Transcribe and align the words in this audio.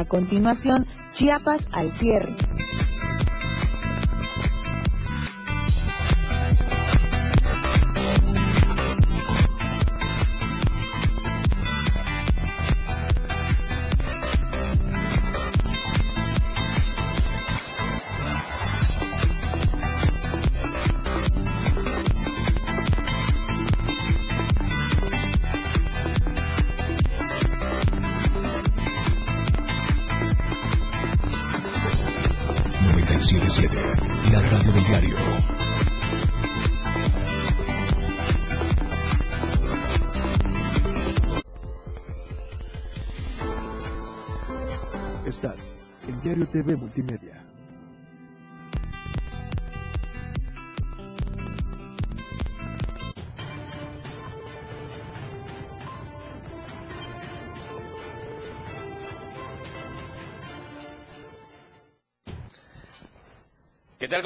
A 0.00 0.06
continuación, 0.06 0.86
Chiapas 1.12 1.68
al 1.72 1.92
cierre. 1.92 2.34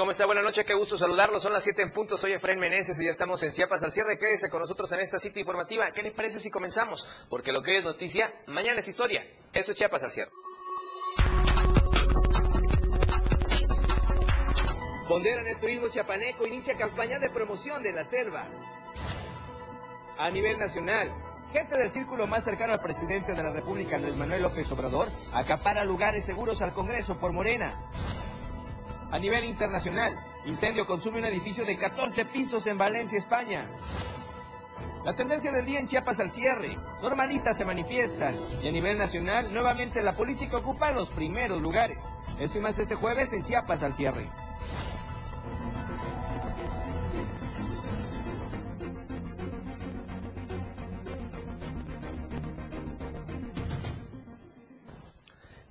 ¿Cómo 0.04 0.12
está? 0.12 0.26
Buenas 0.26 0.44
noches, 0.44 0.66
qué 0.66 0.74
gusto 0.74 0.98
saludarlos. 0.98 1.42
Son 1.42 1.50
las 1.50 1.64
7 1.64 1.80
en 1.80 1.90
punto. 1.90 2.18
Soy 2.18 2.34
Efraín 2.34 2.60
Meneses 2.60 3.00
y 3.00 3.06
ya 3.06 3.10
estamos 3.10 3.42
en 3.42 3.52
Chiapas 3.52 3.82
al 3.84 3.90
cierre. 3.90 4.18
Quédese 4.18 4.50
con 4.50 4.60
nosotros 4.60 4.92
en 4.92 5.00
esta 5.00 5.18
cita 5.18 5.40
informativa. 5.40 5.90
¿Qué 5.92 6.02
les 6.02 6.12
parece 6.12 6.40
si 6.40 6.50
comenzamos? 6.50 7.06
Porque 7.30 7.52
lo 7.52 7.62
que 7.62 7.78
es 7.78 7.84
noticia, 7.84 8.30
mañana 8.48 8.80
es 8.80 8.88
historia. 8.88 9.26
Eso 9.54 9.70
es 9.70 9.78
Chiapas 9.78 10.04
al 10.04 10.10
cierre. 10.10 10.30
en 15.08 15.46
el 15.46 15.58
turismo 15.58 15.88
chiapaneco 15.88 16.46
inicia 16.46 16.76
campaña 16.76 17.18
de 17.18 17.30
promoción 17.30 17.82
de 17.82 17.92
la 17.92 18.04
selva. 18.04 18.46
A 20.18 20.28
nivel 20.28 20.58
nacional, 20.58 21.14
gente 21.50 21.78
del 21.78 21.90
círculo 21.90 22.26
más 22.26 22.44
cercano 22.44 22.74
al 22.74 22.82
presidente 22.82 23.32
de 23.32 23.42
la 23.42 23.48
República, 23.48 23.96
Luis 23.96 24.16
Manuel 24.16 24.42
López 24.42 24.70
Obrador, 24.70 25.08
acapara 25.32 25.82
lugares 25.82 26.26
seguros 26.26 26.60
al 26.60 26.74
Congreso 26.74 27.18
por 27.18 27.32
Morena. 27.32 27.72
A 29.14 29.18
nivel 29.20 29.44
internacional, 29.44 30.12
incendio 30.44 30.86
consume 30.86 31.20
un 31.20 31.26
edificio 31.26 31.64
de 31.64 31.78
14 31.78 32.24
pisos 32.24 32.66
en 32.66 32.76
Valencia, 32.76 33.16
España. 33.16 33.70
La 35.04 35.14
tendencia 35.14 35.52
del 35.52 35.64
día 35.64 35.78
en 35.78 35.86
Chiapas 35.86 36.18
al 36.18 36.32
cierre. 36.32 36.76
Normalistas 37.00 37.56
se 37.56 37.64
manifiestan. 37.64 38.34
Y 38.60 38.66
a 38.66 38.72
nivel 38.72 38.98
nacional, 38.98 39.54
nuevamente 39.54 40.02
la 40.02 40.16
política 40.16 40.56
ocupa 40.56 40.90
los 40.90 41.10
primeros 41.10 41.62
lugares. 41.62 42.18
Esto 42.40 42.60
más 42.60 42.76
este 42.80 42.96
jueves 42.96 43.32
en 43.32 43.44
Chiapas 43.44 43.84
al 43.84 43.92
cierre. 43.92 44.28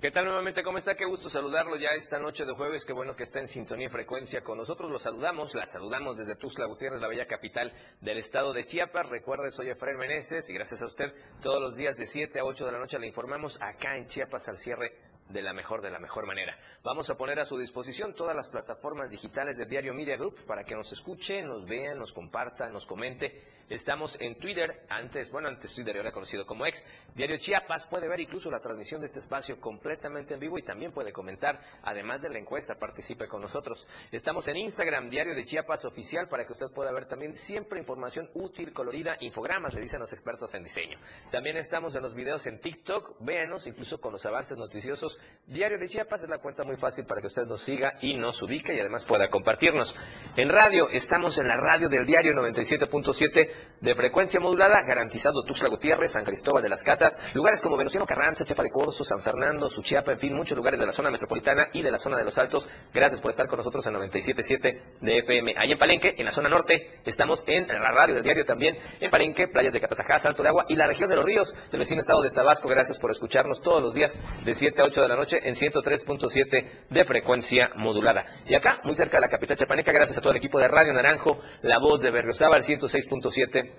¿Qué 0.04 0.12
tal 0.12 0.26
nuevamente? 0.26 0.64
¿Cómo 0.64 0.78
está? 0.80 0.96
Qué 0.96 1.06
gusto 1.06 1.30
saludarlo 1.30 1.78
ya 1.78 1.92
esta 1.96 2.20
noche 2.20 2.44
de 2.44 2.52
jueves. 2.52 2.84
Qué 2.84 2.92
bueno 2.92 3.16
que 3.16 3.24
está 3.24 3.40
en 3.40 3.48
sintonía 3.48 3.88
y 3.88 3.90
frecuencia 3.90 4.42
con 4.42 4.58
nosotros. 4.58 4.92
Lo 4.92 5.00
saludamos, 5.00 5.56
la 5.56 5.66
saludamos 5.66 6.18
desde 6.18 6.36
Tuxtla 6.36 6.66
Gutiérrez, 6.66 7.00
la 7.00 7.08
bella 7.08 7.26
capital 7.26 7.72
del 8.02 8.18
estado 8.18 8.52
de 8.52 8.66
Chiapas. 8.66 9.08
Recuerde, 9.08 9.50
soy 9.50 9.70
Efraín 9.70 9.96
Meneses 9.96 10.50
y 10.50 10.54
gracias 10.56 10.84
a 10.84 10.88
usted 10.88 11.14
todos 11.42 11.62
los 11.62 11.78
días 11.78 11.96
de 11.96 12.06
7 12.06 12.38
a 12.38 12.44
8 12.44 12.66
de 12.66 12.72
la 12.74 12.80
noche 12.80 13.00
le 13.00 13.08
informamos 13.08 13.58
acá 13.62 13.96
en 13.96 14.06
Chiapas 14.06 14.50
al 14.50 14.58
cierre 14.58 14.92
de 15.30 15.42
la 15.42 15.54
mejor, 15.54 15.82
de 15.82 15.90
la 15.90 16.00
mejor 16.00 16.26
manera. 16.26 16.58
Vamos 16.84 17.10
a 17.10 17.18
poner 17.18 17.40
a 17.40 17.46
su 17.46 17.58
disposición 17.58 18.14
todas 18.14 18.36
las 18.36 18.50
plataformas 18.50 19.12
digitales 19.12 19.58
del 19.58 19.70
Diario 19.70 19.94
Media 19.94 20.18
Group 20.18 20.46
para 20.46 20.64
que 20.64 20.76
nos 20.76 20.92
escuche, 20.92 21.42
nos 21.42 21.66
vea, 21.66 21.96
nos 21.96 22.14
comparta, 22.14 22.70
nos 22.70 22.86
comente. 22.86 23.42
Estamos 23.70 24.20
en 24.22 24.38
Twitter, 24.38 24.86
antes, 24.90 25.32
bueno, 25.32 25.48
antes 25.48 25.74
Twitter 25.74 25.96
era 25.96 26.12
conocido 26.12 26.46
como 26.46 26.66
ex. 26.66 26.86
Diario 27.16 27.38
Chiapas 27.38 27.88
puede 27.88 28.10
ver 28.10 28.20
incluso 28.20 28.52
la 28.52 28.60
transmisión 28.60 29.00
de 29.00 29.08
este 29.08 29.20
espacio 29.20 29.60
completamente 29.60 30.34
en 30.34 30.40
vivo 30.42 30.58
y 30.58 30.62
también 30.62 30.92
puede 30.92 31.14
comentar, 31.14 31.62
además 31.84 32.22
de 32.22 32.30
la 32.30 32.40
encuesta, 32.40 32.76
participe 32.76 33.28
con 33.28 33.42
nosotros. 33.42 33.88
Estamos 34.12 34.48
en 34.50 34.58
Instagram, 34.58 35.10
Diario 35.10 35.34
de 35.34 35.46
Chiapas 35.46 35.86
Oficial, 35.86 36.28
para 36.28 36.46
que 36.46 36.52
usted 36.52 36.68
pueda 36.76 36.92
ver 36.92 37.06
también 37.06 37.36
siempre 37.36 37.80
información 37.80 38.30
útil, 38.34 38.74
colorida, 38.74 39.16
infogramas, 39.22 39.74
le 39.74 39.82
dicen 39.82 40.02
los 40.02 40.12
expertos 40.12 40.54
en 40.54 40.64
diseño. 40.64 41.00
También 41.32 41.56
estamos 41.56 41.96
en 41.96 42.04
los 42.04 42.14
videos 42.14 42.46
en 42.48 42.60
TikTok, 42.60 43.16
véanos, 43.22 43.66
incluso 43.66 44.02
con 44.02 44.12
los 44.12 44.26
avances 44.26 44.58
noticiosos 44.58 45.13
Diario 45.46 45.78
de 45.78 45.90
Chiapas 45.90 46.24
es 46.24 46.30
la 46.30 46.38
cuenta 46.38 46.64
muy 46.64 46.78
fácil 46.78 47.06
para 47.06 47.20
que 47.20 47.28
usted 47.28 47.44
nos 47.44 47.62
siga 47.62 47.96
y 48.00 48.16
nos 48.16 48.42
ubique 48.42 48.74
y 48.74 48.80
además 48.80 49.04
pueda 49.04 49.28
compartirnos. 49.28 49.94
En 50.38 50.48
radio, 50.48 50.88
estamos 50.90 51.38
en 51.38 51.50
la 51.50 51.58
radio 51.58 51.90
del 51.90 52.06
diario 52.06 52.32
97.7 52.32 53.50
de 53.82 53.94
frecuencia 53.94 54.40
modulada, 54.40 54.82
garantizado 54.88 55.44
Tuxtla 55.44 55.68
Gutiérrez, 55.68 56.14
San 56.14 56.24
Cristóbal 56.24 56.64
de 56.64 56.70
las 56.70 56.82
Casas, 56.82 57.20
lugares 57.34 57.62
como 57.62 57.76
Venustiano 57.76 58.06
Carranza, 58.06 58.46
Chepa 58.46 58.64
de 58.64 58.70
Corzo, 58.70 59.04
San 59.04 59.20
Fernando, 59.20 59.70
Suchiapa, 59.70 60.14
en 60.14 60.18
fin, 60.18 60.34
muchos 60.34 60.58
lugares 60.58 60.80
de 60.80 60.86
la 60.86 60.94
zona 60.94 61.12
metropolitana 61.12 61.68
y 61.74 61.82
de 61.82 61.92
la 61.92 61.98
zona 61.98 62.16
de 62.16 62.24
los 62.24 62.38
Altos. 62.38 62.70
Gracias 62.94 63.20
por 63.20 63.32
estar 63.32 63.46
con 63.46 63.58
nosotros 63.58 63.86
en 63.88 63.96
97.7 63.96 65.00
de 65.02 65.18
FM. 65.18 65.56
Ahí 65.58 65.74
en 65.74 65.78
Palenque, 65.78 66.16
en 66.18 66.24
la 66.24 66.32
zona 66.32 66.48
norte, 66.48 67.02
estamos 67.04 67.44
en 67.48 67.68
la 67.68 67.92
radio 67.92 68.16
del 68.16 68.24
diario 68.24 68.46
también, 68.46 68.78
en 68.98 69.12
Palenque, 69.12 69.50
playas 69.50 69.74
de 69.74 69.82
Catazajá, 69.82 70.20
Salto 70.20 70.42
de 70.42 70.48
Agua 70.48 70.66
y 70.70 70.78
la 70.78 70.88
región 70.88 71.10
de 71.10 71.18
los 71.18 71.26
ríos 71.26 71.54
del 71.70 71.80
vecino 71.80 72.00
estado 72.00 72.22
de 72.22 72.32
Tabasco. 72.32 72.70
Gracias 72.70 72.98
por 72.98 73.12
escucharnos 73.12 73.60
todos 73.60 73.82
los 73.82 73.94
días 73.94 74.18
de 74.46 74.56
7 74.56 74.82
a 74.82 74.86
8 74.86 75.02
de 75.02 75.03
la 75.08 75.16
noche 75.16 75.40
en 75.44 75.54
103.7 75.54 76.88
de 76.90 77.04
frecuencia 77.06 77.72
modulada. 77.76 78.26
Y 78.48 78.56
acá, 78.56 78.80
muy 78.84 78.96
cerca 78.96 79.18
de 79.18 79.22
la 79.22 79.30
capital 79.30 79.58
chapaneca, 79.58 79.92
gracias 79.92 80.18
a 80.18 80.22
todo 80.22 80.32
el 80.32 80.38
equipo 80.38 80.60
de 80.60 80.68
Radio 80.68 80.94
Naranjo, 80.94 81.40
la 81.62 81.80
voz 81.80 82.02
de 82.02 82.12
Berriozábal 82.12 82.62
106.7 82.62 83.72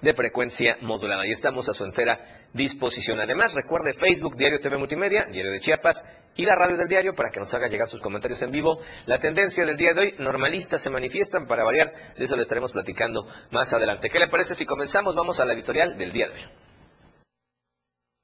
de 0.00 0.14
frecuencia 0.14 0.78
modulada. 0.80 1.26
Y 1.26 1.30
estamos 1.30 1.68
a 1.68 1.72
su 1.72 1.84
entera 1.84 2.46
disposición. 2.52 3.20
Además, 3.20 3.54
recuerde 3.54 3.92
Facebook, 3.92 4.36
Diario 4.36 4.58
TV 4.60 4.76
Multimedia, 4.78 5.26
Diario 5.30 5.52
de 5.52 5.58
Chiapas 5.58 6.04
y 6.36 6.44
la 6.44 6.54
radio 6.54 6.76
del 6.76 6.88
diario 6.88 7.14
para 7.14 7.30
que 7.30 7.40
nos 7.40 7.52
haga 7.54 7.68
llegar 7.68 7.86
sus 7.86 8.00
comentarios 8.00 8.42
en 8.42 8.50
vivo. 8.50 8.80
La 9.06 9.18
tendencia 9.18 9.64
del 9.64 9.76
día 9.76 9.92
de 9.94 10.00
hoy, 10.00 10.14
normalistas 10.18 10.82
se 10.82 10.90
manifiestan 10.90 11.46
para 11.46 11.64
variar, 11.64 11.92
de 12.16 12.24
eso 12.24 12.36
le 12.36 12.42
estaremos 12.42 12.72
platicando 12.72 13.26
más 13.50 13.72
adelante. 13.74 14.08
¿Qué 14.08 14.18
le 14.18 14.28
parece 14.28 14.54
si 14.54 14.64
comenzamos? 14.64 15.14
Vamos 15.14 15.40
a 15.40 15.44
la 15.44 15.54
editorial 15.54 15.96
del 15.96 16.12
día 16.12 16.26
de 16.26 16.32
hoy. 16.32 16.69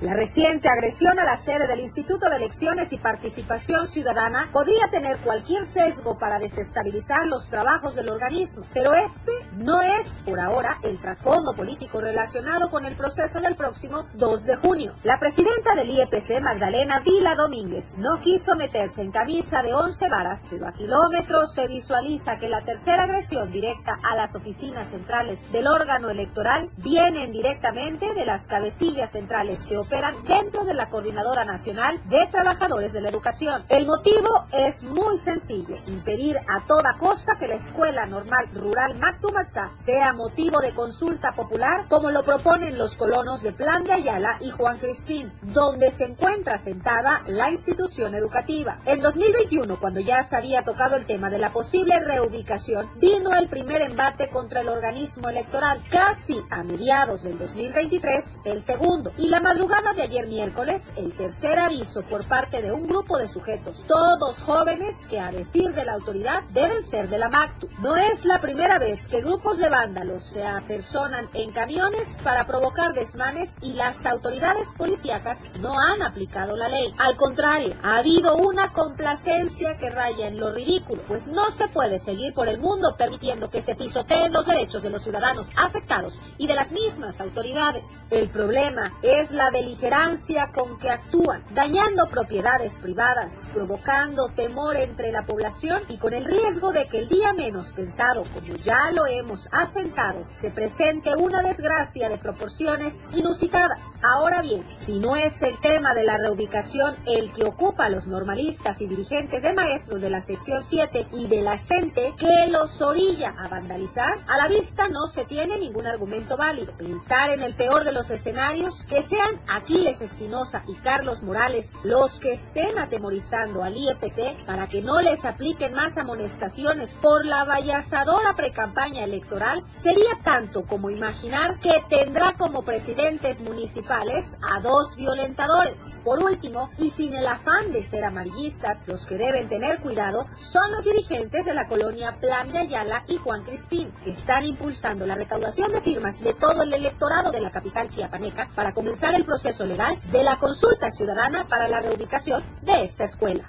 La 0.00 0.12
reciente 0.12 0.68
agresión 0.68 1.20
a 1.20 1.24
la 1.24 1.36
sede 1.36 1.68
del 1.68 1.78
Instituto 1.78 2.28
de 2.28 2.34
Elecciones 2.34 2.92
y 2.92 2.98
Participación 2.98 3.86
Ciudadana 3.86 4.50
podría 4.52 4.88
tener 4.88 5.18
cualquier 5.20 5.64
sesgo 5.64 6.18
para 6.18 6.40
desestabilizar 6.40 7.26
los 7.26 7.48
trabajos 7.48 7.94
del 7.94 8.08
organismo, 8.08 8.66
pero 8.74 8.92
este 8.92 9.30
no 9.52 9.80
es, 9.82 10.18
por 10.24 10.40
ahora, 10.40 10.80
el 10.82 11.00
trasfondo 11.00 11.54
político 11.54 12.00
relacionado 12.00 12.70
con 12.70 12.84
el 12.84 12.96
proceso 12.96 13.40
del 13.40 13.54
próximo 13.54 14.06
2 14.14 14.44
de 14.44 14.56
junio. 14.56 14.96
La 15.04 15.20
presidenta 15.20 15.76
del 15.76 15.88
IEPC, 15.88 16.42
Magdalena 16.42 16.98
Vila 16.98 17.36
Domínguez, 17.36 17.94
no 17.96 18.18
quiso 18.18 18.56
meterse 18.56 19.00
en 19.00 19.12
camisa 19.12 19.62
de 19.62 19.74
11 19.74 20.08
varas, 20.08 20.48
pero 20.50 20.66
a 20.66 20.72
kilómetros 20.72 21.54
se 21.54 21.68
visualiza 21.68 22.40
que 22.40 22.48
la 22.48 22.64
tercera 22.64 23.04
agresión 23.04 23.52
directa 23.52 24.00
a 24.02 24.16
las 24.16 24.34
oficinas 24.34 24.88
centrales 24.88 25.44
del 25.52 25.68
órgano 25.68 26.10
electoral 26.10 26.68
viene 26.78 27.28
directamente 27.28 28.12
de 28.12 28.26
las 28.26 28.48
cabecillas 28.48 29.12
centrales 29.12 29.62
que 29.62 29.83
operan 29.84 30.24
dentro 30.24 30.64
de 30.64 30.72
la 30.72 30.88
Coordinadora 30.88 31.44
Nacional 31.44 32.00
de 32.08 32.26
Trabajadores 32.30 32.92
de 32.92 33.02
la 33.02 33.10
Educación. 33.10 33.64
El 33.68 33.86
motivo 33.86 34.46
es 34.52 34.82
muy 34.82 35.18
sencillo, 35.18 35.76
impedir 35.86 36.36
a 36.48 36.64
toda 36.64 36.96
costa 36.96 37.36
que 37.38 37.48
la 37.48 37.56
Escuela 37.56 38.06
Normal 38.06 38.48
Rural 38.54 38.98
Mactumatzá 38.98 39.70
sea 39.74 40.14
motivo 40.14 40.60
de 40.60 40.74
consulta 40.74 41.34
popular 41.34 41.86
como 41.88 42.10
lo 42.10 42.24
proponen 42.24 42.78
los 42.78 42.96
colonos 42.96 43.42
de 43.42 43.52
Plan 43.52 43.84
de 43.84 43.92
Ayala 43.92 44.38
y 44.40 44.50
Juan 44.50 44.78
Crispín, 44.78 45.32
donde 45.42 45.90
se 45.90 46.04
encuentra 46.04 46.56
sentada 46.56 47.22
la 47.26 47.50
institución 47.50 48.14
educativa. 48.14 48.80
En 48.86 49.00
2021, 49.00 49.78
cuando 49.78 50.00
ya 50.00 50.22
se 50.22 50.36
había 50.36 50.62
tocado 50.62 50.96
el 50.96 51.04
tema 51.04 51.28
de 51.28 51.38
la 51.38 51.52
posible 51.52 52.00
reubicación, 52.00 52.88
vino 52.98 53.34
el 53.34 53.48
primer 53.48 53.82
embate 53.82 54.30
contra 54.30 54.62
el 54.62 54.68
organismo 54.68 55.28
electoral. 55.28 55.84
Casi 55.90 56.40
a 56.50 56.62
mediados 56.62 57.22
del 57.24 57.38
2023, 57.38 58.40
el 58.44 58.62
segundo. 58.62 59.12
Y 59.18 59.28
la 59.28 59.40
madrugada 59.40 59.73
de 59.82 60.02
ayer 60.02 60.28
miércoles, 60.28 60.92
el 60.96 61.12
tercer 61.16 61.58
aviso 61.58 62.02
por 62.02 62.28
parte 62.28 62.62
de 62.62 62.72
un 62.72 62.86
grupo 62.86 63.18
de 63.18 63.26
sujetos, 63.26 63.84
todos 63.86 64.40
jóvenes 64.42 65.06
que 65.08 65.18
a 65.18 65.32
decir 65.32 65.72
de 65.72 65.84
la 65.84 65.94
autoridad 65.94 66.44
deben 66.52 66.82
ser 66.82 67.08
de 67.08 67.18
la 67.18 67.28
MACTU. 67.28 67.68
No 67.80 67.96
es 67.96 68.24
la 68.24 68.40
primera 68.40 68.78
vez 68.78 69.08
que 69.08 69.20
grupos 69.20 69.58
de 69.58 69.68
vándalos 69.68 70.22
se 70.22 70.46
apersonan 70.46 71.28
en 71.34 71.52
camiones 71.52 72.20
para 72.22 72.46
provocar 72.46 72.92
desmanes 72.92 73.58
y 73.62 73.72
las 73.72 74.06
autoridades 74.06 74.74
policíacas 74.74 75.44
no 75.60 75.78
han 75.78 76.02
aplicado 76.02 76.56
la 76.56 76.68
ley. 76.68 76.94
Al 76.98 77.16
contrario, 77.16 77.76
ha 77.82 77.96
habido 77.96 78.36
una 78.36 78.70
complacencia 78.70 79.76
que 79.76 79.90
raya 79.90 80.28
en 80.28 80.38
lo 80.38 80.52
ridículo, 80.52 81.02
pues 81.06 81.26
no 81.26 81.50
se 81.50 81.68
puede 81.68 81.98
seguir 81.98 82.32
por 82.32 82.48
el 82.48 82.60
mundo 82.60 82.94
permitiendo 82.96 83.50
que 83.50 83.60
se 83.60 83.74
pisoteen 83.74 84.32
los 84.32 84.46
derechos 84.46 84.82
de 84.82 84.90
los 84.90 85.02
ciudadanos 85.02 85.50
afectados 85.56 86.20
y 86.38 86.46
de 86.46 86.54
las 86.54 86.70
mismas 86.70 87.20
autoridades. 87.20 88.04
El 88.10 88.30
problema 88.30 88.92
es 89.02 89.32
la 89.32 89.50
beligerancia 89.64 90.52
con 90.52 90.78
que 90.78 90.90
actúan, 90.90 91.42
dañando 91.54 92.10
propiedades 92.10 92.80
privadas, 92.80 93.48
provocando 93.54 94.28
temor 94.36 94.76
entre 94.76 95.10
la 95.10 95.24
población 95.24 95.82
y 95.88 95.96
con 95.96 96.12
el 96.12 96.26
riesgo 96.26 96.70
de 96.70 96.86
que 96.86 96.98
el 96.98 97.08
día 97.08 97.32
menos 97.32 97.72
pensado, 97.72 98.24
como 98.34 98.56
ya 98.56 98.90
lo 98.90 99.06
hemos 99.06 99.48
asentado, 99.52 100.26
se 100.30 100.50
presente 100.50 101.16
una 101.16 101.42
desgracia 101.42 102.10
de 102.10 102.18
proporciones 102.18 103.08
inusitadas. 103.14 104.00
Ahora 104.02 104.42
bien, 104.42 104.66
si 104.70 104.98
no 104.98 105.16
es 105.16 105.40
el 105.40 105.58
tema 105.60 105.94
de 105.94 106.04
la 106.04 106.18
reubicación 106.18 106.96
el 107.06 107.32
que 107.32 107.44
ocupa 107.44 107.86
a 107.86 107.90
los 107.90 108.06
normalistas 108.06 108.82
y 108.82 108.86
dirigentes 108.86 109.42
de 109.42 109.54
maestros 109.54 110.02
de 110.02 110.10
la 110.10 110.20
sección 110.20 110.62
7 110.62 111.06
y 111.12 111.26
de 111.26 111.40
la 111.40 111.56
CENTE 111.56 112.14
que 112.18 112.48
los 112.50 112.82
orilla 112.82 113.34
a 113.38 113.48
vandalizar, 113.48 114.22
a 114.28 114.36
la 114.36 114.48
vista 114.48 114.88
no 114.88 115.06
se 115.06 115.24
tiene 115.24 115.58
ningún 115.58 115.86
argumento 115.86 116.36
válido. 116.36 116.76
Pensar 116.76 117.30
en 117.30 117.40
el 117.40 117.56
peor 117.56 117.84
de 117.84 117.92
los 117.92 118.10
escenarios, 118.10 118.84
que 118.86 119.02
sean 119.02 119.40
Aquiles 119.54 120.02
Espinosa 120.02 120.64
y 120.66 120.74
Carlos 120.74 121.22
Morales 121.22 121.74
los 121.84 122.18
que 122.18 122.32
estén 122.32 122.76
atemorizando 122.76 123.62
al 123.62 123.76
IEPC 123.76 124.44
para 124.46 124.68
que 124.68 124.82
no 124.82 125.00
les 125.00 125.24
apliquen 125.24 125.74
más 125.74 125.96
amonestaciones 125.96 126.94
por 127.00 127.24
la 127.24 127.44
vallazadora 127.44 128.34
precampaña 128.34 129.04
electoral, 129.04 129.64
sería 129.70 130.18
tanto 130.24 130.66
como 130.66 130.90
imaginar 130.90 131.60
que 131.60 131.84
tendrá 131.88 132.34
como 132.36 132.64
presidentes 132.64 133.42
municipales 133.42 134.36
a 134.42 134.58
dos 134.60 134.96
violentadores. 134.96 136.00
Por 136.02 136.20
último, 136.20 136.70
y 136.78 136.90
sin 136.90 137.14
el 137.14 137.26
afán 137.26 137.70
de 137.70 137.84
ser 137.84 138.02
amarillistas, 138.04 138.82
los 138.88 139.06
que 139.06 139.18
deben 139.18 139.48
tener 139.48 139.78
cuidado 139.78 140.26
son 140.36 140.72
los 140.72 140.84
dirigentes 140.84 141.44
de 141.44 141.54
la 141.54 141.68
colonia 141.68 142.18
Plan 142.20 142.50
de 142.50 142.58
Ayala 142.58 143.04
y 143.06 143.18
Juan 143.18 143.44
Crispín, 143.44 143.92
que 144.02 144.10
están 144.10 144.44
impulsando 144.44 145.06
la 145.06 145.14
recaudación 145.14 145.70
de 145.70 145.80
firmas 145.80 146.18
de 146.20 146.34
todo 146.34 146.64
el 146.64 146.72
electorado 146.72 147.30
de 147.30 147.40
la 147.40 147.52
capital 147.52 147.88
chiapaneca 147.88 148.50
para 148.56 148.72
comenzar 148.72 149.14
el 149.14 149.24
proceso 149.24 149.43
legal 149.66 149.98
de 150.10 150.24
la 150.24 150.38
consulta 150.38 150.90
ciudadana 150.90 151.46
para 151.46 151.68
la 151.68 151.80
reubicación 151.80 152.42
de 152.62 152.82
esta 152.82 153.04
escuela. 153.04 153.48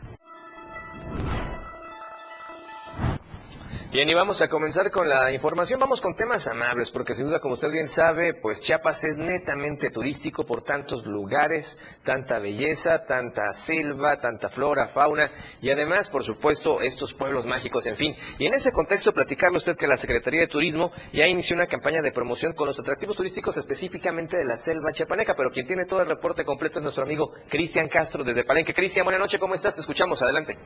Bien, 3.95 4.09
y 4.09 4.13
vamos 4.13 4.41
a 4.41 4.49
comenzar 4.49 4.91
con 4.91 5.07
la 5.07 5.31
información. 5.31 5.79
Vamos 5.79 6.01
con 6.01 6.15
temas 6.15 6.49
amables, 6.49 6.91
porque 6.91 7.13
sin 7.13 7.27
duda, 7.27 7.39
como 7.39 7.53
usted 7.53 7.71
bien 7.71 7.87
sabe, 7.87 8.33
pues 8.33 8.59
Chiapas 8.59 9.05
es 9.05 9.17
netamente 9.17 9.89
turístico 9.89 10.45
por 10.45 10.63
tantos 10.63 11.05
lugares, 11.05 11.79
tanta 12.03 12.39
belleza, 12.39 13.05
tanta 13.05 13.53
selva, 13.53 14.17
tanta 14.17 14.49
flora, 14.49 14.85
fauna 14.85 15.31
y 15.61 15.71
además, 15.71 16.09
por 16.09 16.25
supuesto, 16.25 16.81
estos 16.81 17.13
pueblos 17.13 17.45
mágicos, 17.45 17.85
en 17.85 17.95
fin. 17.95 18.13
Y 18.37 18.47
en 18.47 18.53
ese 18.55 18.73
contexto, 18.73 19.13
platicarle 19.13 19.59
usted 19.59 19.77
que 19.77 19.87
la 19.87 19.95
Secretaría 19.95 20.41
de 20.41 20.47
Turismo 20.47 20.91
ya 21.13 21.25
inició 21.25 21.55
una 21.55 21.67
campaña 21.67 22.01
de 22.01 22.11
promoción 22.11 22.51
con 22.51 22.67
los 22.67 22.77
atractivos 22.77 23.15
turísticos 23.15 23.55
específicamente 23.55 24.35
de 24.35 24.43
la 24.43 24.57
selva 24.57 24.91
chiapaneca, 24.91 25.35
pero 25.35 25.51
quien 25.51 25.67
tiene 25.67 25.85
todo 25.85 26.01
el 26.01 26.09
reporte 26.09 26.43
completo 26.43 26.79
es 26.79 26.83
nuestro 26.83 27.05
amigo 27.05 27.31
Cristian 27.47 27.87
Castro 27.87 28.25
desde 28.25 28.43
Palenque. 28.43 28.73
Cristian, 28.73 29.05
buenas 29.05 29.21
noches, 29.21 29.39
¿cómo 29.39 29.53
estás? 29.53 29.73
Te 29.73 29.79
escuchamos, 29.79 30.21
adelante. 30.21 30.57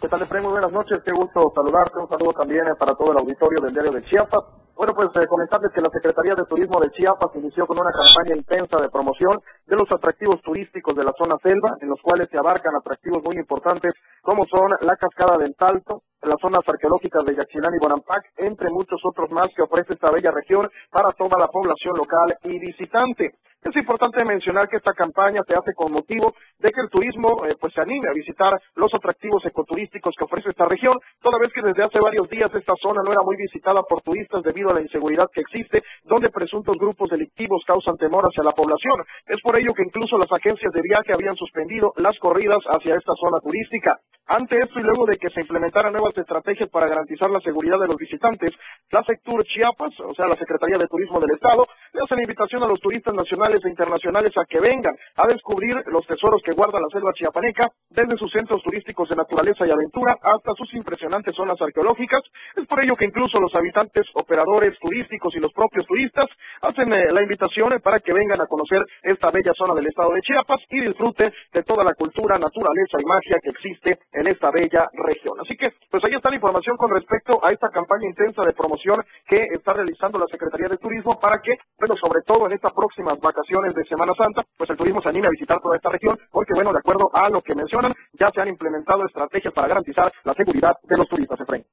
¿Qué 0.00 0.08
tal, 0.08 0.20
Efraín? 0.22 0.44
Muy 0.44 0.52
buenas 0.52 0.72
noches, 0.72 1.00
qué 1.04 1.12
gusto 1.12 1.52
saludarte. 1.54 1.98
Un 1.98 2.08
saludo 2.08 2.32
también 2.32 2.64
para 2.78 2.94
todo 2.94 3.12
el 3.12 3.18
auditorio 3.18 3.60
del 3.62 3.72
diario 3.72 3.92
de 3.92 4.04
Chiapas. 4.04 4.44
Bueno, 4.76 4.92
pues 4.92 5.08
eh, 5.16 5.26
comentarles 5.26 5.72
que 5.72 5.80
la 5.80 5.88
Secretaría 5.88 6.34
de 6.34 6.44
Turismo 6.44 6.78
de 6.78 6.90
Chiapas 6.90 7.34
inició 7.34 7.66
con 7.66 7.80
una 7.80 7.90
campaña 7.90 8.36
intensa 8.36 8.76
de 8.76 8.90
promoción 8.90 9.40
de 9.64 9.74
los 9.74 9.88
atractivos 9.90 10.42
turísticos 10.42 10.94
de 10.94 11.02
la 11.02 11.14
zona 11.16 11.36
selva, 11.42 11.78
en 11.80 11.88
los 11.88 11.98
cuales 12.02 12.28
se 12.30 12.36
abarcan 12.36 12.76
atractivos 12.76 13.24
muy 13.24 13.36
importantes 13.36 13.94
como 14.20 14.42
son 14.44 14.68
la 14.82 14.96
cascada 14.96 15.38
del 15.38 15.56
Salto, 15.58 16.02
las 16.20 16.36
zonas 16.42 16.60
arqueológicas 16.66 17.24
de 17.24 17.36
Yaxchilán 17.36 17.72
y 17.74 17.78
Bonampak, 17.80 18.20
entre 18.36 18.68
muchos 18.68 19.00
otros 19.02 19.30
más 19.30 19.48
que 19.56 19.62
ofrece 19.62 19.94
esta 19.94 20.10
bella 20.10 20.30
región 20.30 20.68
para 20.90 21.10
toda 21.12 21.38
la 21.38 21.48
población 21.48 21.96
local 21.96 22.36
y 22.44 22.58
visitante. 22.58 23.32
Es 23.66 23.74
importante 23.74 24.22
mencionar 24.24 24.68
que 24.68 24.76
esta 24.76 24.92
campaña 24.92 25.42
se 25.42 25.56
hace 25.56 25.74
con 25.74 25.90
motivo 25.90 26.34
de 26.58 26.70
que 26.70 26.80
el 26.80 26.88
turismo 26.88 27.42
eh, 27.48 27.54
pues 27.58 27.74
se 27.74 27.80
anime 27.80 28.08
a 28.08 28.14
visitar 28.14 28.54
los 28.76 28.94
atractivos 28.94 29.44
ecoturísticos 29.44 30.14
que 30.16 30.24
ofrece 30.24 30.50
esta 30.50 30.66
región, 30.66 30.94
toda 31.20 31.38
vez 31.38 31.48
que 31.52 31.62
desde 31.62 31.82
hace 31.82 31.98
varios 31.98 32.28
días 32.28 32.50
esta 32.54 32.74
zona 32.80 33.02
no 33.02 33.10
era 33.10 33.22
muy 33.24 33.34
visitada 33.36 33.82
por 33.82 34.02
turistas 34.02 34.44
debido 34.44 34.65
a 34.70 34.74
la 34.74 34.82
inseguridad 34.82 35.28
que 35.32 35.40
existe, 35.40 35.82
donde 36.04 36.30
presuntos 36.30 36.76
grupos 36.76 37.08
delictivos 37.08 37.62
causan 37.66 37.96
temor 37.96 38.24
hacia 38.24 38.44
la 38.44 38.52
población. 38.52 39.00
Es 39.26 39.40
por 39.42 39.58
ello 39.58 39.72
que 39.74 39.86
incluso 39.86 40.16
las 40.18 40.30
agencias 40.30 40.72
de 40.72 40.82
viaje 40.82 41.12
habían 41.12 41.36
suspendido 41.36 41.92
las 41.96 42.18
corridas 42.18 42.58
hacia 42.68 42.96
esta 42.96 43.12
zona 43.20 43.38
turística. 43.42 43.98
Ante 44.28 44.58
esto 44.58 44.80
y 44.80 44.82
luego 44.82 45.06
de 45.06 45.18
que 45.18 45.28
se 45.30 45.40
implementaran 45.40 45.92
nuevas 45.92 46.18
estrategias 46.18 46.68
para 46.68 46.88
garantizar 46.88 47.30
la 47.30 47.38
seguridad 47.38 47.78
de 47.78 47.86
los 47.86 47.96
visitantes, 47.96 48.50
la 48.90 49.04
Sectur 49.06 49.44
Chiapas, 49.44 49.94
o 50.02 50.12
sea, 50.18 50.26
la 50.26 50.34
Secretaría 50.34 50.78
de 50.78 50.90
Turismo 50.90 51.20
del 51.20 51.30
Estado, 51.30 51.62
le 51.94 52.02
hace 52.02 52.16
la 52.16 52.26
invitación 52.26 52.60
a 52.64 52.66
los 52.66 52.80
turistas 52.80 53.14
nacionales 53.14 53.62
e 53.62 53.70
internacionales 53.70 54.32
a 54.34 54.44
que 54.44 54.58
vengan 54.58 54.98
a 55.14 55.28
descubrir 55.28 55.78
los 55.86 56.04
tesoros 56.08 56.42
que 56.42 56.58
guarda 56.58 56.82
la 56.82 56.90
selva 56.90 57.14
chiapaneca, 57.14 57.70
desde 57.88 58.18
sus 58.18 58.32
centros 58.32 58.60
turísticos 58.64 59.08
de 59.08 59.14
naturaleza 59.14 59.62
y 59.64 59.70
aventura 59.70 60.18
hasta 60.20 60.50
sus 60.58 60.74
impresionantes 60.74 61.32
zonas 61.36 61.62
arqueológicas. 61.62 62.22
Es 62.56 62.66
por 62.66 62.82
ello 62.82 62.98
que 62.98 63.06
incluso 63.06 63.38
los 63.38 63.54
habitantes, 63.54 64.10
operadores 64.14 64.46
turísticos 64.80 65.34
y 65.34 65.40
los 65.40 65.52
propios 65.52 65.86
turistas 65.86 66.26
hacen 66.62 66.92
eh, 66.92 67.06
la 67.12 67.22
invitación 67.22 67.80
para 67.82 68.00
que 68.00 68.12
vengan 68.12 68.40
a 68.40 68.46
conocer 68.46 68.82
esta 69.02 69.30
bella 69.30 69.52
zona 69.56 69.74
del 69.74 69.86
estado 69.86 70.12
de 70.12 70.20
Chiapas 70.20 70.60
y 70.70 70.80
disfruten 70.80 71.32
de 71.52 71.62
toda 71.62 71.84
la 71.84 71.94
cultura, 71.94 72.38
naturaleza 72.38 72.96
y 73.00 73.04
magia 73.04 73.38
que 73.42 73.50
existe 73.50 73.98
en 74.12 74.26
esta 74.28 74.50
bella 74.50 74.88
región. 74.92 75.38
Así 75.40 75.56
que, 75.56 75.72
pues 75.90 76.04
ahí 76.04 76.12
está 76.14 76.30
la 76.30 76.36
información 76.36 76.76
con 76.76 76.90
respecto 76.90 77.40
a 77.44 77.52
esta 77.52 77.68
campaña 77.68 78.08
intensa 78.08 78.42
de 78.44 78.52
promoción 78.52 79.02
que 79.26 79.44
está 79.52 79.72
realizando 79.72 80.18
la 80.18 80.26
Secretaría 80.30 80.68
de 80.68 80.76
Turismo 80.76 81.18
para 81.20 81.38
que, 81.38 81.56
bueno, 81.78 81.94
sobre 82.00 82.22
todo 82.22 82.46
en 82.46 82.54
estas 82.54 82.72
próximas 82.72 83.18
vacaciones 83.20 83.74
de 83.74 83.84
Semana 83.84 84.12
Santa, 84.16 84.42
pues 84.56 84.70
el 84.70 84.76
turismo 84.76 85.02
se 85.02 85.08
anime 85.08 85.28
a 85.28 85.30
visitar 85.30 85.60
toda 85.60 85.76
esta 85.76 85.90
región, 85.90 86.18
porque, 86.30 86.54
bueno, 86.54 86.72
de 86.72 86.78
acuerdo 86.78 87.10
a 87.12 87.28
lo 87.28 87.40
que 87.42 87.54
mencionan, 87.54 87.92
ya 88.12 88.30
se 88.30 88.40
han 88.40 88.48
implementado 88.48 89.04
estrategias 89.06 89.52
para 89.52 89.68
garantizar 89.68 90.10
la 90.24 90.34
seguridad 90.34 90.76
de 90.82 90.96
los 90.96 91.08
turistas, 91.08 91.40
Efraín. 91.40 91.64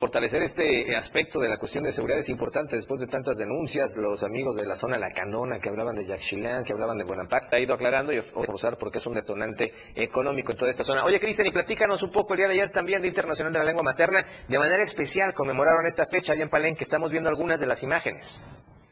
Fortalecer 0.00 0.42
este 0.42 0.94
aspecto 0.96 1.38
de 1.38 1.48
la 1.48 1.56
cuestión 1.56 1.84
de 1.84 1.92
seguridad 1.92 2.18
es 2.18 2.28
importante 2.28 2.74
después 2.74 2.98
de 2.98 3.06
tantas 3.06 3.38
denuncias. 3.38 3.96
Los 3.96 4.24
amigos 4.24 4.56
de 4.56 4.66
la 4.66 4.74
zona 4.74 4.98
La 4.98 5.08
Candona 5.08 5.60
que 5.60 5.68
hablaban 5.68 5.94
de 5.94 6.04
Yaxchilán, 6.04 6.64
que 6.64 6.72
hablaban 6.72 6.98
de 6.98 7.04
Buenampacta, 7.04 7.56
ha 7.56 7.60
ido 7.60 7.74
aclarando 7.74 8.12
y 8.12 8.20
forzar 8.20 8.76
porque 8.76 8.98
es 8.98 9.06
un 9.06 9.14
detonante 9.14 9.72
económico 9.94 10.50
en 10.50 10.58
toda 10.58 10.70
esta 10.70 10.82
zona. 10.82 11.04
Oye, 11.04 11.20
Cristian, 11.20 11.46
y 11.46 11.52
platícanos 11.52 12.02
un 12.02 12.10
poco 12.10 12.34
el 12.34 12.38
día 12.38 12.48
de 12.48 12.54
ayer 12.54 12.70
también 12.70 13.00
de 13.00 13.08
Internacional 13.08 13.52
de 13.52 13.60
la 13.60 13.64
Lengua 13.64 13.84
Materna. 13.84 14.26
De 14.48 14.58
manera 14.58 14.82
especial 14.82 15.32
conmemoraron 15.32 15.86
esta 15.86 16.04
fecha 16.06 16.32
allá 16.32 16.42
en 16.42 16.50
Palenque. 16.50 16.82
Estamos 16.82 17.12
viendo 17.12 17.28
algunas 17.28 17.60
de 17.60 17.66
las 17.66 17.82
imágenes. 17.84 18.44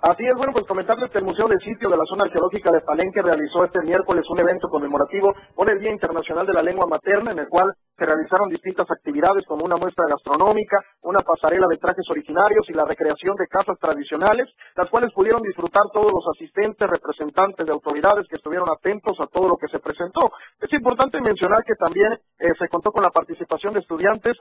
Así 0.02 0.26
es, 0.26 0.34
bueno, 0.34 0.50
pues 0.50 0.66
comentarles 0.66 1.10
que 1.10 1.18
el 1.18 1.30
Museo 1.30 1.46
del 1.46 1.62
Sitio 1.62 1.86
de 1.86 1.96
la 1.96 2.02
Zona 2.10 2.24
Arqueológica 2.24 2.72
de 2.72 2.80
Palenque 2.82 3.22
realizó 3.22 3.62
este 3.62 3.86
miércoles 3.86 4.26
un 4.28 4.40
evento 4.40 4.66
conmemorativo 4.66 5.30
por 5.54 5.70
el 5.70 5.78
Día 5.78 5.92
Internacional 5.92 6.44
de 6.44 6.58
la 6.58 6.66
Lengua 6.66 6.90
Materna, 6.90 7.30
en 7.30 7.38
el 7.38 7.46
cual 7.46 7.70
se 7.96 8.04
realizaron 8.04 8.50
distintas 8.50 8.90
actividades 8.90 9.46
como 9.46 9.62
una 9.62 9.76
muestra 9.78 10.10
gastronómica, 10.10 10.82
una 11.02 11.20
pasarela 11.22 11.70
de 11.70 11.78
trajes 11.78 12.02
originarios 12.10 12.66
y 12.66 12.74
la 12.74 12.84
recreación 12.84 13.36
de 13.38 13.46
casas 13.46 13.78
tradicionales, 13.78 14.50
las 14.74 14.90
cuales 14.90 15.14
pudieron 15.14 15.40
disfrutar 15.40 15.86
todos 15.94 16.10
los 16.10 16.26
asistentes, 16.34 16.82
representantes 16.82 17.62
de 17.62 17.70
autoridades 17.70 18.26
que 18.26 18.42
estuvieron 18.42 18.66
atentos 18.74 19.14
a 19.22 19.30
todo 19.30 19.54
lo 19.54 19.56
que 19.56 19.70
se 19.70 19.78
presentó. 19.78 20.34
Es 20.58 20.72
importante 20.74 21.22
mencionar 21.22 21.62
que 21.62 21.78
también 21.78 22.10
eh, 22.42 22.50
se 22.58 22.66
contó 22.66 22.90
con 22.90 23.06
la 23.06 23.14
participación 23.14 23.72
de 23.74 23.86
estudiantes 23.86 24.34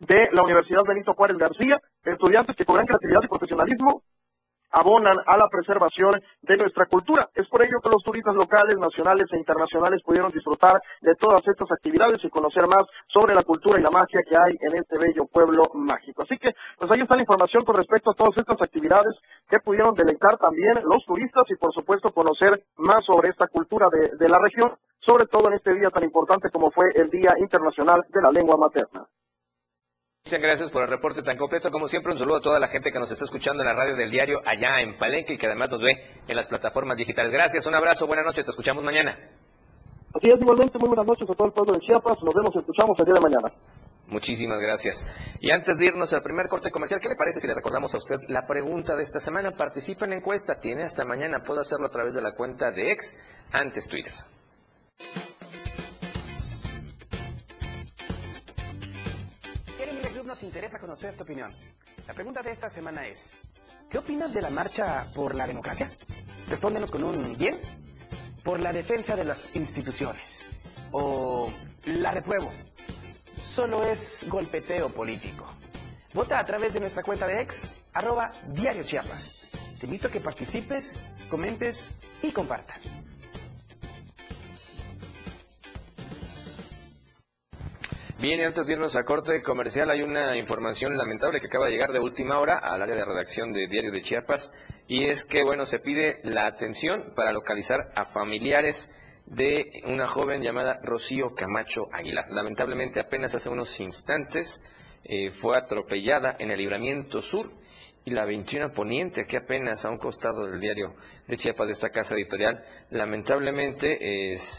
de 0.00 0.24
la 0.32 0.40
Universidad 0.40 0.88
Benito 0.88 1.12
Juárez 1.12 1.36
García, 1.36 1.76
estudiantes 2.00 2.56
que 2.56 2.64
con 2.64 2.76
gran 2.76 2.88
creatividad 2.88 3.20
y 3.22 3.28
profesionalismo 3.28 4.00
abonan 4.76 5.16
a 5.26 5.36
la 5.38 5.48
preservación 5.48 6.20
de 6.42 6.56
nuestra 6.56 6.84
cultura. 6.84 7.26
Es 7.34 7.48
por 7.48 7.62
ello 7.62 7.80
que 7.82 7.88
los 7.88 8.02
turistas 8.04 8.34
locales, 8.34 8.76
nacionales 8.76 9.24
e 9.32 9.38
internacionales 9.38 10.02
pudieron 10.04 10.30
disfrutar 10.30 10.80
de 11.00 11.14
todas 11.14 11.40
estas 11.48 11.72
actividades 11.72 12.22
y 12.22 12.28
conocer 12.28 12.66
más 12.68 12.84
sobre 13.08 13.34
la 13.34 13.42
cultura 13.42 13.80
y 13.80 13.82
la 13.82 13.90
magia 13.90 14.20
que 14.28 14.36
hay 14.36 14.52
en 14.60 14.76
este 14.76 14.98
bello 15.00 15.24
pueblo 15.32 15.64
mágico. 15.72 16.22
Así 16.22 16.36
que, 16.36 16.50
pues 16.78 16.90
ahí 16.92 17.00
está 17.00 17.16
la 17.16 17.22
información 17.22 17.64
con 17.64 17.74
respecto 17.74 18.10
a 18.10 18.14
todas 18.14 18.36
estas 18.36 18.60
actividades 18.60 19.16
que 19.48 19.60
pudieron 19.60 19.94
deleitar 19.94 20.36
también 20.36 20.74
los 20.84 21.04
turistas 21.06 21.44
y, 21.48 21.56
por 21.56 21.72
supuesto, 21.72 22.12
conocer 22.12 22.62
más 22.76 23.02
sobre 23.06 23.30
esta 23.30 23.46
cultura 23.48 23.88
de, 23.90 24.12
de 24.16 24.28
la 24.28 24.38
región, 24.38 24.76
sobre 25.00 25.24
todo 25.24 25.48
en 25.48 25.54
este 25.54 25.72
día 25.72 25.88
tan 25.88 26.04
importante 26.04 26.50
como 26.50 26.70
fue 26.70 26.90
el 26.94 27.08
Día 27.08 27.32
Internacional 27.38 28.04
de 28.12 28.20
la 28.20 28.30
Lengua 28.30 28.58
Materna. 28.58 29.06
Gracias 30.32 30.70
por 30.70 30.82
el 30.82 30.88
reporte 30.88 31.22
tan 31.22 31.36
completo. 31.36 31.70
Como 31.70 31.86
siempre, 31.86 32.12
un 32.12 32.18
saludo 32.18 32.38
a 32.38 32.40
toda 32.40 32.58
la 32.58 32.66
gente 32.66 32.90
que 32.90 32.98
nos 32.98 33.10
está 33.12 33.24
escuchando 33.24 33.62
en 33.62 33.68
la 33.68 33.74
radio 33.74 33.94
del 33.94 34.10
diario 34.10 34.40
allá 34.44 34.80
en 34.80 34.96
Palenque 34.96 35.34
y 35.34 35.38
que 35.38 35.46
además 35.46 35.70
nos 35.70 35.80
ve 35.80 35.92
en 36.26 36.36
las 36.36 36.48
plataformas 36.48 36.96
digitales. 36.96 37.32
Gracias, 37.32 37.64
un 37.68 37.74
abrazo, 37.74 38.08
buenas 38.08 38.26
noches, 38.26 38.44
te 38.44 38.50
escuchamos 38.50 38.82
mañana. 38.82 39.12
Así 39.12 40.28
es, 40.28 40.40
igualmente, 40.40 40.78
muy 40.80 40.88
buenas 40.88 41.06
noches 41.06 41.30
a 41.30 41.34
todo 41.34 41.46
el 41.46 41.52
pueblo 41.52 41.74
de 41.74 41.80
Chiapas. 41.80 42.18
Nos 42.24 42.34
vemos 42.34 42.50
y 42.56 42.58
escuchamos 42.58 42.98
el 42.98 43.04
día 43.04 43.14
de 43.14 43.20
mañana. 43.20 43.52
Muchísimas 44.08 44.60
gracias. 44.60 45.06
Y 45.40 45.52
antes 45.52 45.78
de 45.78 45.86
irnos 45.86 46.12
al 46.12 46.22
primer 46.22 46.48
corte 46.48 46.72
comercial, 46.72 47.00
¿qué 47.00 47.08
le 47.08 47.16
parece 47.16 47.38
si 47.38 47.46
le 47.46 47.54
recordamos 47.54 47.94
a 47.94 47.98
usted 47.98 48.16
la 48.28 48.46
pregunta 48.46 48.96
de 48.96 49.04
esta 49.04 49.20
semana? 49.20 49.52
Participa 49.52 50.06
en 50.06 50.10
la 50.10 50.16
encuesta, 50.16 50.58
tiene 50.58 50.82
hasta 50.82 51.04
mañana, 51.04 51.40
puede 51.40 51.60
hacerlo 51.60 51.86
a 51.86 51.90
través 51.90 52.14
de 52.14 52.22
la 52.22 52.34
cuenta 52.34 52.72
de 52.72 52.90
ex 52.90 53.16
antes 53.52 53.88
Twitter. 53.88 54.12
Interesa 60.46 60.78
conocer 60.78 61.16
tu 61.16 61.24
opinión. 61.24 61.54
La 62.06 62.14
pregunta 62.14 62.40
de 62.42 62.52
esta 62.52 62.70
semana 62.70 63.06
es, 63.06 63.34
¿qué 63.90 63.98
opinas 63.98 64.32
de 64.32 64.40
la 64.40 64.50
marcha 64.50 65.06
por 65.14 65.34
la 65.34 65.46
democracia? 65.46 65.90
Respóndenos 66.48 66.90
con 66.90 67.02
un 67.02 67.36
bien, 67.36 67.60
por 68.44 68.60
la 68.60 68.72
defensa 68.72 69.16
de 69.16 69.24
las 69.24 69.54
instituciones, 69.56 70.44
o 70.92 71.52
la 71.84 72.12
repruebo, 72.12 72.52
solo 73.42 73.84
es 73.84 74.24
golpeteo 74.28 74.88
político. 74.90 75.52
Vota 76.14 76.38
a 76.38 76.46
través 76.46 76.72
de 76.72 76.80
nuestra 76.80 77.02
cuenta 77.02 77.26
de 77.26 77.42
ex, 77.42 77.66
arroba 77.92 78.32
Diario 78.46 78.84
Chiapas. 78.84 79.50
Te 79.80 79.86
invito 79.86 80.08
a 80.08 80.10
que 80.10 80.20
participes, 80.20 80.94
comentes 81.28 81.90
y 82.22 82.30
compartas. 82.30 82.96
Bien, 88.18 88.40
y 88.40 88.44
antes 88.44 88.66
de 88.66 88.72
irnos 88.72 88.96
a 88.96 89.04
corte 89.04 89.42
comercial, 89.42 89.90
hay 89.90 90.00
una 90.00 90.34
información 90.38 90.96
lamentable 90.96 91.38
que 91.38 91.48
acaba 91.48 91.66
de 91.66 91.72
llegar 91.72 91.92
de 91.92 92.00
última 92.00 92.38
hora 92.38 92.56
al 92.56 92.80
área 92.80 92.96
de 92.96 93.04
redacción 93.04 93.52
de 93.52 93.66
Diario 93.66 93.92
de 93.92 94.00
Chiapas, 94.00 94.54
y 94.88 95.04
es 95.04 95.26
que, 95.26 95.44
bueno, 95.44 95.66
se 95.66 95.80
pide 95.80 96.20
la 96.24 96.46
atención 96.46 97.12
para 97.14 97.30
localizar 97.30 97.92
a 97.94 98.06
familiares 98.06 98.90
de 99.26 99.82
una 99.84 100.06
joven 100.06 100.40
llamada 100.40 100.80
Rocío 100.82 101.34
Camacho 101.34 101.88
Aguilar. 101.92 102.24
Lamentablemente, 102.30 103.00
apenas 103.00 103.34
hace 103.34 103.50
unos 103.50 103.78
instantes 103.80 104.62
eh, 105.04 105.28
fue 105.28 105.58
atropellada 105.58 106.36
en 106.38 106.50
el 106.50 106.58
libramiento 106.58 107.20
sur 107.20 107.52
y 108.06 108.12
la 108.12 108.24
21 108.24 108.70
Poniente, 108.70 109.26
que 109.26 109.36
apenas 109.36 109.84
a 109.84 109.90
un 109.90 109.98
costado 109.98 110.46
del 110.46 110.60
diario 110.60 110.94
de 111.26 111.36
Chiapas 111.36 111.66
de 111.66 111.72
esta 111.72 111.90
casa 111.90 112.14
editorial, 112.14 112.64
lamentablemente 112.90 113.98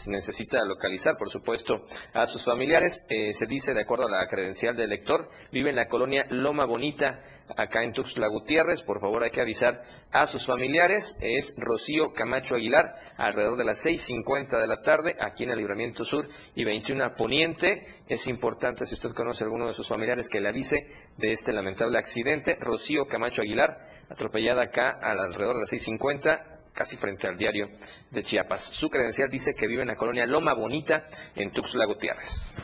necesita 0.08 0.62
localizar, 0.66 1.16
por 1.16 1.30
supuesto, 1.30 1.86
a 2.12 2.26
sus 2.26 2.44
familiares. 2.44 3.06
Eh, 3.08 3.32
se 3.32 3.46
dice, 3.46 3.72
de 3.72 3.80
acuerdo 3.80 4.06
a 4.06 4.10
la 4.10 4.26
credencial 4.26 4.76
del 4.76 4.90
lector, 4.90 5.30
vive 5.50 5.70
en 5.70 5.76
la 5.76 5.86
colonia 5.86 6.26
Loma 6.28 6.66
Bonita, 6.66 7.22
acá 7.56 7.82
en 7.82 7.92
Tuxtla 7.92 8.28
Gutiérrez. 8.28 8.82
Por 8.82 9.00
favor, 9.00 9.22
hay 9.22 9.30
que 9.30 9.40
avisar 9.40 9.82
a 10.12 10.26
sus 10.26 10.46
familiares. 10.46 11.16
Es 11.20 11.54
Rocío 11.56 12.12
Camacho 12.12 12.56
Aguilar, 12.56 12.94
alrededor 13.16 13.56
de 13.56 13.64
las 13.64 13.84
6.50 13.84 14.60
de 14.60 14.66
la 14.66 14.80
tarde, 14.80 15.16
aquí 15.20 15.44
en 15.44 15.50
el 15.50 15.58
Libramiento 15.58 16.04
Sur 16.04 16.28
y 16.54 16.64
21 16.64 17.14
Poniente. 17.14 17.86
Es 18.08 18.26
importante, 18.26 18.86
si 18.86 18.94
usted 18.94 19.10
conoce 19.10 19.44
a 19.44 19.46
alguno 19.46 19.66
de 19.66 19.74
sus 19.74 19.88
familiares, 19.88 20.28
que 20.28 20.40
le 20.40 20.48
avise 20.48 20.88
de 21.16 21.32
este 21.32 21.52
lamentable 21.52 21.98
accidente. 21.98 22.56
Rocío 22.60 23.06
Camacho 23.06 23.42
Aguilar, 23.42 23.88
atropellada 24.08 24.62
acá 24.62 24.98
alrededor 25.00 25.56
de 25.56 25.60
las 25.62 25.72
6.50 25.72 26.58
casi 26.78 26.96
frente 26.96 27.26
al 27.26 27.36
diario 27.36 27.68
de 28.10 28.22
Chiapas. 28.22 28.62
Su 28.62 28.88
credencial 28.88 29.28
dice 29.28 29.52
que 29.52 29.66
vive 29.66 29.82
en 29.82 29.88
la 29.88 29.96
colonia 29.96 30.24
Loma 30.26 30.54
Bonita, 30.54 31.08
en 31.34 31.50
Tuxtla 31.50 31.84
Gutiérrez. 31.86 32.54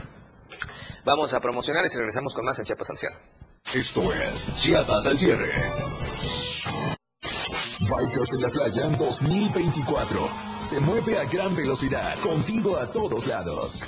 Vamos 1.05 1.35
a 1.35 1.41
promocionar 1.41 1.85
y 1.85 1.97
regresamos 1.97 2.33
con 2.33 2.45
más 2.45 2.59
en 2.61 2.65
Chiapas 2.65 2.91
Anciano. 2.91 3.17
Esto 3.73 4.13
es 4.13 4.55
Chiapas 4.55 5.07
al 5.07 5.17
cierre. 5.17 5.53
Bikers 7.81 8.33
en 8.35 8.43
la 8.43 8.49
playa 8.51 8.87
2024. 8.97 10.29
Se 10.61 10.79
mueve 10.79 11.19
a 11.19 11.25
gran 11.25 11.57
velocidad, 11.57 12.17
contigo 12.21 12.77
a 12.77 12.87
todos 12.87 13.27
lados. 13.27 13.83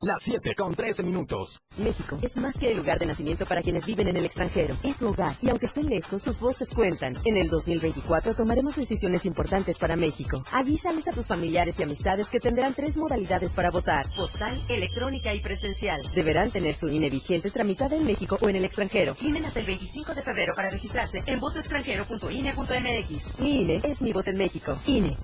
Las 0.00 0.22
7 0.22 0.54
con 0.56 0.76
13 0.76 1.02
minutos. 1.02 1.60
México 1.76 2.16
es 2.22 2.36
más 2.36 2.56
que 2.56 2.70
el 2.70 2.76
lugar 2.76 3.00
de 3.00 3.06
nacimiento 3.06 3.44
para 3.44 3.62
quienes 3.62 3.84
viven 3.84 4.06
en 4.06 4.16
el 4.16 4.26
extranjero. 4.26 4.76
Es 4.84 4.98
su 4.98 5.08
hogar 5.08 5.34
y 5.42 5.48
aunque 5.48 5.66
estén 5.66 5.88
lejos, 5.88 6.22
sus 6.22 6.38
voces 6.38 6.70
cuentan. 6.72 7.16
En 7.24 7.36
el 7.36 7.48
2024 7.48 8.36
tomaremos 8.36 8.76
decisiones 8.76 9.26
importantes 9.26 9.76
para 9.76 9.96
México. 9.96 10.40
Avísales 10.52 11.08
a 11.08 11.10
tus 11.10 11.26
familiares 11.26 11.80
y 11.80 11.82
amistades 11.82 12.28
que 12.28 12.38
tendrán 12.38 12.74
tres 12.74 12.96
modalidades 12.96 13.52
para 13.52 13.70
votar. 13.70 14.06
Postal, 14.14 14.62
electrónica 14.68 15.34
y 15.34 15.40
presencial. 15.40 16.00
Deberán 16.14 16.52
tener 16.52 16.76
su 16.76 16.88
INE 16.88 17.10
vigente 17.10 17.50
tramitada 17.50 17.96
en 17.96 18.06
México 18.06 18.38
o 18.40 18.48
en 18.48 18.54
el 18.54 18.66
extranjero. 18.66 19.16
Tienen 19.16 19.46
hasta 19.46 19.58
el 19.58 19.66
25 19.66 20.14
de 20.14 20.22
febrero 20.22 20.52
para 20.54 20.70
registrarse 20.70 21.24
en 21.26 21.40
votoextranjero.ine.mx. 21.40 23.40
Mi 23.40 23.62
INE 23.62 23.80
es 23.82 24.00
mi 24.02 24.12
voz 24.12 24.28
en 24.28 24.36
México. 24.36 24.78
INE. 24.86 25.18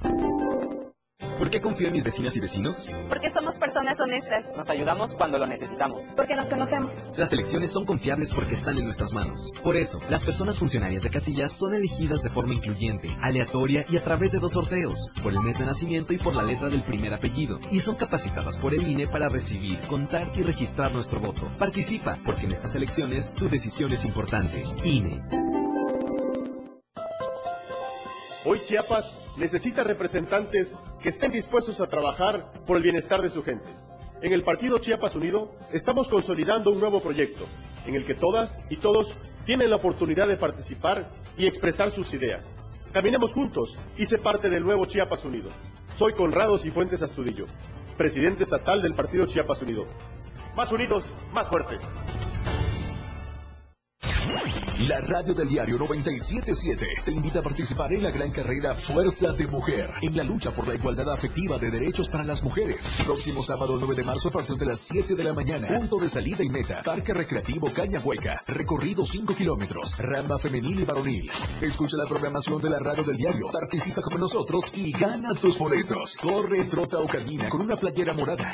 ¿Por 1.38 1.50
qué 1.50 1.61
confío 1.61 1.88
en 1.88 1.93
mis 1.93 2.05
vecinas 2.05 2.37
y 2.37 2.41
vecinos? 2.41 2.91
Porque 3.09 3.31
somos 3.31 3.59
personas 3.59 3.99
honestas. 3.99 4.45
Nos 4.57 4.71
ayudamos 4.71 5.14
cuando 5.14 5.38
lo 5.38 5.47
necesitamos. 5.47 6.03
Porque 6.14 6.37
nos 6.37 6.47
conocemos. 6.47 6.91
Las 7.17 7.33
elecciones 7.33 7.73
son 7.73 7.85
confiables 7.85 8.33
porque 8.33 8.55
están 8.55 8.79
en 8.79 8.85
nuestras 8.85 9.12
manos. 9.12 9.53
Por 9.62 9.76
eso, 9.76 9.99
las 10.09 10.25
personas 10.25 10.59
funcionarias 10.59 11.03
de 11.03 11.11
casillas 11.11 11.53
son 11.53 11.75
elegidas 11.75 12.23
de 12.23 12.31
forma 12.31 12.55
incluyente, 12.55 13.11
aleatoria 13.21 13.85
y 13.88 13.97
a 13.97 14.03
través 14.03 14.33
de 14.33 14.38
dos 14.38 14.53
sorteos, 14.53 15.11
por 15.23 15.33
el 15.33 15.41
mes 15.41 15.59
de 15.59 15.67
nacimiento 15.67 16.12
y 16.12 16.19
por 16.19 16.35
la 16.35 16.43
letra 16.43 16.69
del 16.69 16.83
primer 16.83 17.12
apellido. 17.12 17.59
Y 17.73 17.81
son 17.81 17.97
capacitadas 17.97 18.57
por 18.57 18.75
el 18.75 18.87
INE 18.87 19.09
para 19.09 19.29
recibir, 19.29 19.81
contar 19.88 20.31
y 20.37 20.43
registrar 20.43 20.93
nuestro 20.93 21.21
voto. 21.21 21.50
Participa, 21.59 22.17
porque 22.25 22.47
en 22.47 22.53
estas 22.53 22.75
elecciones 22.75 23.35
tu 23.35 23.49
decisión 23.49 23.93
es 23.93 24.05
importante. 24.05 24.64
INE. 24.85 25.21
Hoy 28.46 28.60
Chiapas 28.60 29.18
necesita 29.38 29.84
representantes 29.84 30.76
que 31.02 31.08
estén 31.08 31.32
dispuestos 31.32 31.80
a 31.80 31.86
trabajar 31.86 32.52
por 32.66 32.76
el 32.76 32.82
bienestar 32.82 33.22
de 33.22 33.30
su 33.30 33.42
gente. 33.42 33.64
En 34.20 34.34
el 34.34 34.42
Partido 34.42 34.76
Chiapas 34.76 35.16
Unido 35.16 35.48
estamos 35.72 36.10
consolidando 36.10 36.70
un 36.70 36.78
nuevo 36.78 37.00
proyecto 37.00 37.46
en 37.86 37.94
el 37.94 38.04
que 38.04 38.14
todas 38.14 38.62
y 38.68 38.76
todos 38.76 39.14
tienen 39.46 39.70
la 39.70 39.76
oportunidad 39.76 40.28
de 40.28 40.36
participar 40.36 41.08
y 41.38 41.46
expresar 41.46 41.90
sus 41.90 42.12
ideas. 42.12 42.54
Caminemos 42.92 43.32
juntos 43.32 43.78
y 43.96 44.04
sé 44.04 44.18
parte 44.18 44.50
del 44.50 44.62
nuevo 44.62 44.84
Chiapas 44.84 45.24
Unido. 45.24 45.48
Soy 45.96 46.12
Conrado 46.12 46.58
Cifuentes 46.58 47.00
Astudillo, 47.00 47.46
presidente 47.96 48.42
estatal 48.42 48.82
del 48.82 48.92
Partido 48.92 49.24
Chiapas 49.24 49.62
Unido. 49.62 49.86
Más 50.54 50.70
unidos, 50.70 51.04
más 51.32 51.48
fuertes. 51.48 51.80
La 54.88 55.00
radio 55.00 55.35
del 55.35 55.49
diario 55.49 55.78
977 55.78 56.87
te 57.04 57.12
invita 57.12 57.40
a 57.40 57.43
participar 57.43 57.93
en 57.93 58.02
la 58.02 58.11
gran 58.11 58.31
carrera 58.31 58.75
Fuerza 58.75 59.33
de 59.33 59.47
Mujer, 59.47 59.90
en 60.02 60.16
la 60.16 60.25
lucha 60.25 60.50
por 60.50 60.66
la 60.66 60.75
igualdad 60.75 61.12
afectiva 61.12 61.59
de 61.59 61.71
derechos 61.71 62.09
para 62.09 62.25
las 62.25 62.43
mujeres. 62.43 62.90
Próximo 63.04 63.43
sábado 63.43 63.76
9 63.78 63.95
de 63.95 64.02
marzo 64.02 64.28
a 64.28 64.33
partir 64.33 64.57
de 64.57 64.66
las 64.66 64.81
7 64.81 65.14
de 65.14 65.25
la 65.25 65.33
mañana. 65.33 65.69
Punto 65.69 65.99
de 65.99 66.09
salida 66.09 66.43
y 66.43 66.49
meta. 66.49 66.83
Parque 66.83 67.12
Recreativo 67.12 67.71
Caña 67.73 68.00
Hueca. 68.00 68.43
Recorrido 68.47 69.07
5 69.07 69.35
kilómetros. 69.35 69.97
Ramba 69.99 70.38
femenil 70.38 70.81
y 70.81 70.85
varonil. 70.85 71.31
Escucha 71.61 71.97
la 71.97 72.04
programación 72.04 72.61
de 72.62 72.71
la 72.71 72.78
radio 72.78 73.04
del 73.04 73.16
diario. 73.16 73.47
Participa 73.52 74.00
con 74.02 74.19
nosotros 74.19 74.73
y 74.75 74.93
gana 74.93 75.35
tus 75.35 75.59
boletos. 75.59 76.16
Corre, 76.16 76.64
trota 76.64 76.99
o 76.99 77.07
camina 77.07 77.49
con 77.49 77.61
una 77.61 77.76
playera 77.76 78.14
morada. 78.14 78.50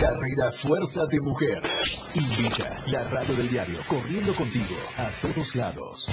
Carrera 0.00 0.50
Fuerza 0.50 1.04
de 1.04 1.20
Mujer. 1.20 1.60
Invita 2.14 2.82
la 2.86 3.04
radio 3.10 3.34
del 3.36 3.50
diario. 3.50 3.80
Corriendo 3.86 4.34
contigo 4.34 4.74
a 4.96 5.10
todos 5.20 5.54
lados. 5.54 6.08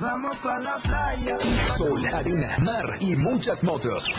Vamos 0.00 0.34
para 0.38 0.58
la 0.60 0.78
playa. 0.78 1.38
Sol, 1.76 2.02
arena, 2.06 2.56
mar 2.60 2.96
y 3.00 3.14
muchas 3.16 3.62
motos. 3.62 4.10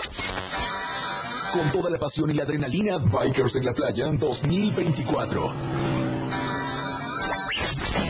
Con 1.51 1.71
toda 1.71 1.89
la 1.89 1.97
pasión 1.97 2.29
y 2.29 2.35
la 2.35 2.43
adrenalina, 2.43 2.99
Bikers 2.99 3.55
en 3.55 3.65
la 3.65 3.73
Playa 3.73 4.05
2024. 4.11 5.94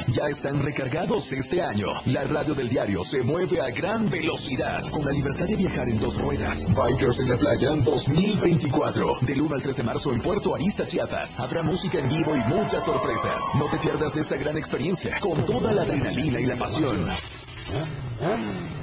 Ya 0.08 0.28
están 0.30 0.62
recargados 0.62 1.34
este 1.34 1.64
año. 1.64 1.88
La 2.06 2.24
radio 2.26 2.54
del 2.54 2.70
diario 2.70 3.04
se 3.04 3.24
mueve 3.24 3.60
a 3.60 3.72
gran 3.72 4.08
velocidad, 4.08 4.84
con 4.92 5.04
la 5.04 5.12
libertad 5.12 5.48
de 5.48 5.56
viajar 5.56 5.90
en 5.90 6.00
dos 6.00 6.22
ruedas. 6.22 6.68
Bikers 6.68 7.22
en 7.22 7.30
la 7.30 7.38
Playa 7.38 7.70
2024. 7.72 9.14
Del 9.22 9.42
1 9.42 9.56
al 9.56 9.64
3 9.64 9.78
de 9.78 9.84
marzo 9.84 10.14
en 10.14 10.22
Puerto 10.22 10.54
Arista, 10.54 10.86
Chiapas. 10.86 11.40
Habrá 11.40 11.64
música 11.64 11.98
en 11.98 12.08
vivo 12.08 12.36
y 12.36 12.44
muchas 12.44 12.86
sorpresas. 12.86 13.50
No 13.56 13.66
te 13.66 13.78
pierdas 13.80 14.14
de 14.14 14.22
esta 14.22 14.38
gran 14.38 14.58
experiencia, 14.58 15.20
con 15.20 15.44
toda 15.44 15.74
la 15.74 15.82
adrenalina 15.82 16.40
y 16.40 16.46
la 16.46 16.56
pasión. 16.56 17.08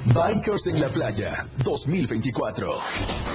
Bikers 0.05 0.67
en 0.67 0.81
la 0.81 0.89
Playa 0.89 1.47
2024. 1.63 2.73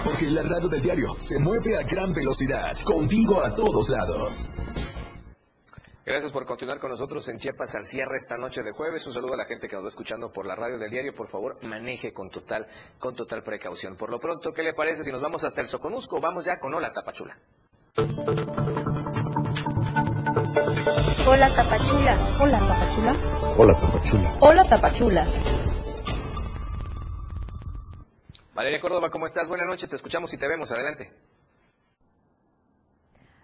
Porque 0.04 0.26
la 0.26 0.42
radio 0.42 0.68
del 0.68 0.82
diario 0.82 1.16
se 1.18 1.38
mueve 1.38 1.78
a 1.78 1.82
gran 1.84 2.12
velocidad, 2.12 2.76
contigo 2.84 3.42
a 3.42 3.54
todos 3.54 3.88
lados. 3.88 4.48
Gracias 6.08 6.32
por 6.32 6.46
continuar 6.46 6.78
con 6.78 6.90
nosotros 6.90 7.28
en 7.28 7.36
Chiapas 7.36 7.74
al 7.74 7.84
cierre 7.84 8.16
esta 8.16 8.38
noche 8.38 8.62
de 8.62 8.72
jueves. 8.72 9.06
Un 9.06 9.12
saludo 9.12 9.34
a 9.34 9.36
la 9.36 9.44
gente 9.44 9.68
que 9.68 9.76
nos 9.76 9.84
va 9.84 9.88
escuchando 9.88 10.32
por 10.32 10.46
la 10.46 10.56
radio 10.56 10.78
del 10.78 10.90
diario. 10.90 11.14
Por 11.14 11.28
favor, 11.28 11.62
maneje 11.66 12.14
con 12.14 12.30
total, 12.30 12.66
con 12.98 13.14
total 13.14 13.42
precaución. 13.42 13.94
Por 13.94 14.08
lo 14.08 14.18
pronto, 14.18 14.54
¿qué 14.54 14.62
le 14.62 14.72
parece 14.72 15.04
si 15.04 15.12
nos 15.12 15.20
vamos 15.20 15.44
hasta 15.44 15.60
el 15.60 15.66
Soconusco? 15.66 16.18
Vamos 16.18 16.46
ya 16.46 16.58
con 16.58 16.72
Hola 16.72 16.94
Tapachula. 16.94 17.36
Hola 21.26 21.50
Tapachula. 21.54 22.16
Hola, 22.40 22.58
Tapachula. 22.58 23.16
Hola, 23.58 23.74
Tapachula. 23.74 24.36
Hola, 24.40 24.64
Tapachula. 24.64 25.26
Valeria 28.54 28.80
Córdoba, 28.80 29.10
¿cómo 29.10 29.26
estás? 29.26 29.46
Buenas 29.46 29.66
noches, 29.66 29.90
te 29.90 29.96
escuchamos 29.96 30.32
y 30.32 30.38
te 30.38 30.48
vemos. 30.48 30.72
Adelante. 30.72 31.12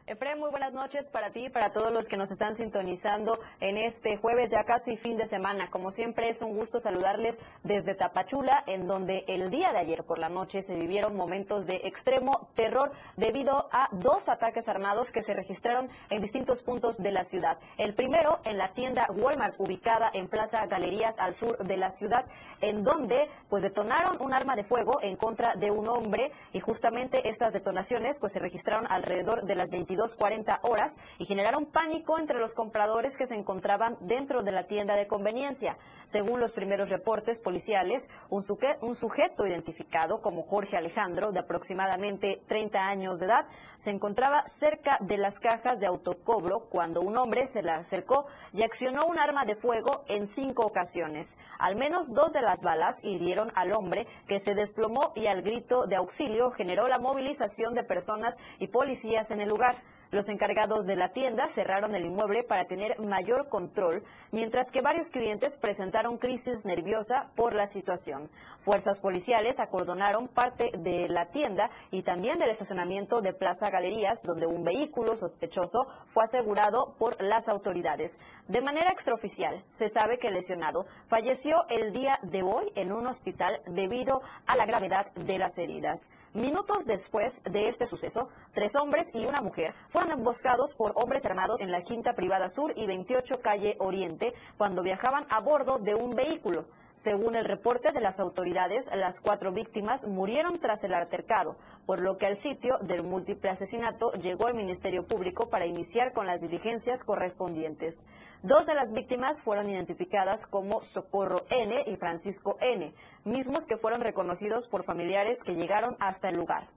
Efraín, 0.07 0.39
muy 0.39 0.51
buenas 0.51 0.75
noches 0.75 1.09
para 1.09 1.31
ti 1.31 1.47
y 1.47 1.49
para 1.49 1.71
todos 1.71 1.91
los 1.91 2.09
que 2.09 2.19
nos 2.19 2.31
están 2.31 2.55
sintonizando 2.55 3.39
en 3.59 3.79
este 3.79 4.19
jueves, 4.19 4.51
ya 4.51 4.63
casi 4.63 4.99
fin 4.99 5.17
de 5.17 5.25
semana. 5.25 5.71
Como 5.71 5.91
siempre, 5.91 6.29
es 6.29 6.43
un 6.43 6.55
gusto 6.55 6.79
saludarles 6.79 7.39
desde 7.63 7.95
Tapachula, 7.95 8.65
en 8.67 8.87
donde 8.87 9.25
el 9.29 9.49
día 9.49 9.73
de 9.73 9.79
ayer 9.79 10.05
por 10.05 10.19
la 10.19 10.29
noche 10.29 10.61
se 10.61 10.75
vivieron 10.75 11.17
momentos 11.17 11.65
de 11.65 11.77
extremo 11.85 12.51
terror 12.55 12.91
debido 13.17 13.71
a 13.73 13.89
dos 13.93 14.29
ataques 14.29 14.69
armados 14.69 15.11
que 15.11 15.23
se 15.23 15.33
registraron 15.33 15.89
en 16.11 16.21
distintos 16.21 16.63
puntos 16.63 16.99
de 16.99 17.11
la 17.11 17.25
ciudad. 17.25 17.59
El 17.79 17.95
primero 17.95 18.41
en 18.45 18.59
la 18.59 18.75
tienda 18.75 19.09
Walmart, 19.11 19.59
ubicada 19.59 20.11
en 20.13 20.29
Plaza 20.29 20.67
Galerías 20.67 21.19
al 21.19 21.33
sur 21.33 21.57
de 21.65 21.79
la 21.79 21.91
ciudad, 21.91 22.27
en 22.61 22.83
donde 22.83 23.27
pues 23.49 23.63
detonaron 23.63 24.21
un 24.21 24.35
arma 24.35 24.55
de 24.55 24.65
fuego 24.65 24.99
en 25.01 25.17
contra 25.17 25.55
de 25.55 25.71
un 25.71 25.89
hombre 25.89 26.31
y 26.53 26.61
justamente 26.61 27.27
estas 27.27 27.55
detonaciones 27.55 28.21
pues 28.21 28.35
se 28.35 28.39
registraron 28.39 28.87
alrededor 28.87 29.47
de 29.47 29.55
las 29.55 29.71
20 29.71 29.94
22.40 29.97 30.61
horas 30.63 30.97
y 31.19 31.25
generaron 31.25 31.67
pánico 31.67 32.19
entre 32.19 32.39
los 32.39 32.55
compradores 32.55 33.17
que 33.17 33.27
se 33.27 33.35
encontraban 33.35 33.97
dentro 34.01 34.43
de 34.43 34.53
la 34.53 34.67
tienda 34.67 34.97
de 34.97 35.07
conveniencia. 35.07 35.77
Según 36.05 36.41
los 36.41 36.53
primeros 36.53 36.91
reportes 36.91 37.41
policiales, 37.41 38.11
un, 38.29 38.43
un 38.81 38.95
sujeto 38.95 39.47
identificado 39.47 40.21
como 40.21 40.43
Jorge 40.43 40.77
Alejandro, 40.77 41.33
de 41.33 41.41
aproximadamente 41.41 42.43
30 42.47 42.87
años 42.87 43.19
de 43.19 43.27
edad, 43.27 43.47
se 43.77 43.91
encontraba 43.91 44.45
cerca 44.47 44.99
de 45.01 45.17
las 45.17 45.39
cajas 45.39 45.81
de 45.81 45.87
autocobro 45.87 46.67
cuando 46.69 47.01
un 47.01 47.17
hombre 47.17 47.47
se 47.47 47.63
le 47.63 47.71
acercó 47.71 48.27
y 48.53 48.63
accionó 48.63 49.07
un 49.07 49.19
arma 49.19 49.45
de 49.45 49.57
fuego 49.57 50.05
en 50.09 50.27
cinco 50.27 50.67
ocasiones. 50.67 51.39
Al 51.59 51.77
menos 51.77 52.13
dos 52.13 52.33
de 52.33 52.43
las 52.43 52.63
balas 52.63 53.03
hirieron 53.03 53.53
al 53.55 53.73
hombre 53.73 54.07
que 54.27 54.41
se 54.41 54.55
desplomó 54.55 55.13
y 55.15 55.27
al 55.27 55.43
grito 55.43 55.87
de 55.87 55.97
auxilio 55.97 56.51
generó 56.51 56.89
la 56.89 56.99
movilización 56.99 57.75
de 57.75 57.85
personas 57.85 58.37
y 58.59 58.69
policías 58.69 59.31
en 59.31 59.41
el 59.41 59.49
lugar. 59.49 59.83
Los 60.15 60.29
encargados 60.29 60.87
de 60.87 60.95
la 60.95 61.09
tienda 61.09 61.49
cerraron 61.49 61.93
el 61.97 62.05
inmueble 62.05 62.45
para 62.45 62.67
tener 62.67 63.01
mayor 63.01 63.49
control, 63.49 64.05
mientras 64.31 64.71
que 64.71 64.81
varios 64.81 65.11
clientes 65.11 65.59
presentaron 65.59 66.19
crisis 66.19 66.65
nerviosa 66.65 67.33
por 67.35 67.53
la 67.53 67.67
situación. 67.67 68.31
Fuerzas 68.61 69.01
policiales 69.01 69.59
acordonaron 69.59 70.29
parte 70.29 70.71
de 70.79 71.09
la 71.09 71.31
tienda 71.31 71.69
y 71.91 72.03
también 72.03 72.39
del 72.39 72.51
estacionamiento 72.51 73.23
de 73.23 73.33
Plaza 73.33 73.71
Galerías, 73.71 74.23
donde 74.23 74.47
un 74.47 74.63
vehículo 74.63 75.17
sospechoso 75.17 75.89
fue 76.07 76.23
asegurado 76.23 76.95
por 76.97 77.21
las 77.21 77.49
autoridades. 77.49 78.21
De 78.49 78.61
manera 78.61 78.91
extraoficial, 78.91 79.65
se 79.71 79.89
sabe 79.89 80.19
que 80.19 80.29
el 80.29 80.35
lesionado 80.35 80.85
falleció 81.07 81.67
el 81.71 81.95
día 81.95 82.19
de 82.23 82.43
hoy 82.43 82.71
en 82.75 82.93
un 82.93 83.07
hospital 83.07 83.63
debido 83.67 84.21
a 84.45 84.55
la 84.55 84.67
gravedad 84.67 85.11
de 85.15 85.39
las 85.39 85.57
heridas. 85.57 86.11
Minutos 86.35 86.85
después 86.85 87.43
de 87.45 87.69
este 87.69 87.87
suceso, 87.87 88.29
tres 88.53 88.77
hombres 88.77 89.15
y 89.15 89.25
una 89.25 89.41
mujer 89.41 89.75
fueron 89.89 90.13
emboscados 90.13 90.75
por 90.75 90.93
hombres 90.97 91.25
armados 91.25 91.63
en 91.63 91.73
la 91.73 91.81
Quinta 91.81 92.13
Privada 92.13 92.51
Sur 92.51 92.75
y 92.77 92.87
28 92.87 93.41
Calle 93.41 93.77
Oriente 93.79 94.35
cuando 94.59 94.83
viajaban 94.83 95.25
a 95.31 95.41
bordo 95.41 95.79
de 95.79 95.95
un 95.95 96.15
vehículo. 96.15 96.67
Según 96.95 97.35
el 97.35 97.45
reporte 97.45 97.91
de 97.91 98.01
las 98.01 98.21
autoridades, 98.21 98.89
las 98.95 99.21
cuatro 99.21 99.51
víctimas 99.51 100.07
murieron 100.07 100.61
tras 100.61 100.85
el 100.85 100.95
altercado, 100.95 101.57
por 101.87 102.01
lo 102.01 102.19
que 102.19 102.27
al 102.27 102.37
sitio 102.37 102.79
del 102.79 103.03
múltiple 103.03 103.51
asesinato 103.51 104.13
llegó 104.13 104.47
el 104.47 104.55
Ministerio 104.55 105.05
Público 105.05 105.51
para 105.51 105.67
iniciar 105.67 106.13
con 106.13 106.25
las 106.25 106.41
diligencias 106.41 107.03
correspondientes. 107.03 108.07
Dos 108.45 108.67
de 108.67 108.75
las 108.75 108.93
víctimas 108.93 109.43
fueron 109.43 109.69
identificadas 109.69 110.47
como 110.47 110.83
Socorro 110.83 111.45
N 111.51 111.83
y 111.85 111.97
Francisco 111.97 112.59
N, 112.61 112.95
mismos 113.25 113.65
que 113.65 113.77
fueron 113.77 114.01
reconocidos 114.01 114.69
por 114.69 114.85
familiares 114.85 115.43
que 115.43 115.57
llegaron 115.57 115.97
hasta 115.99 116.29
el 116.29 116.37
lugar. 116.37 116.69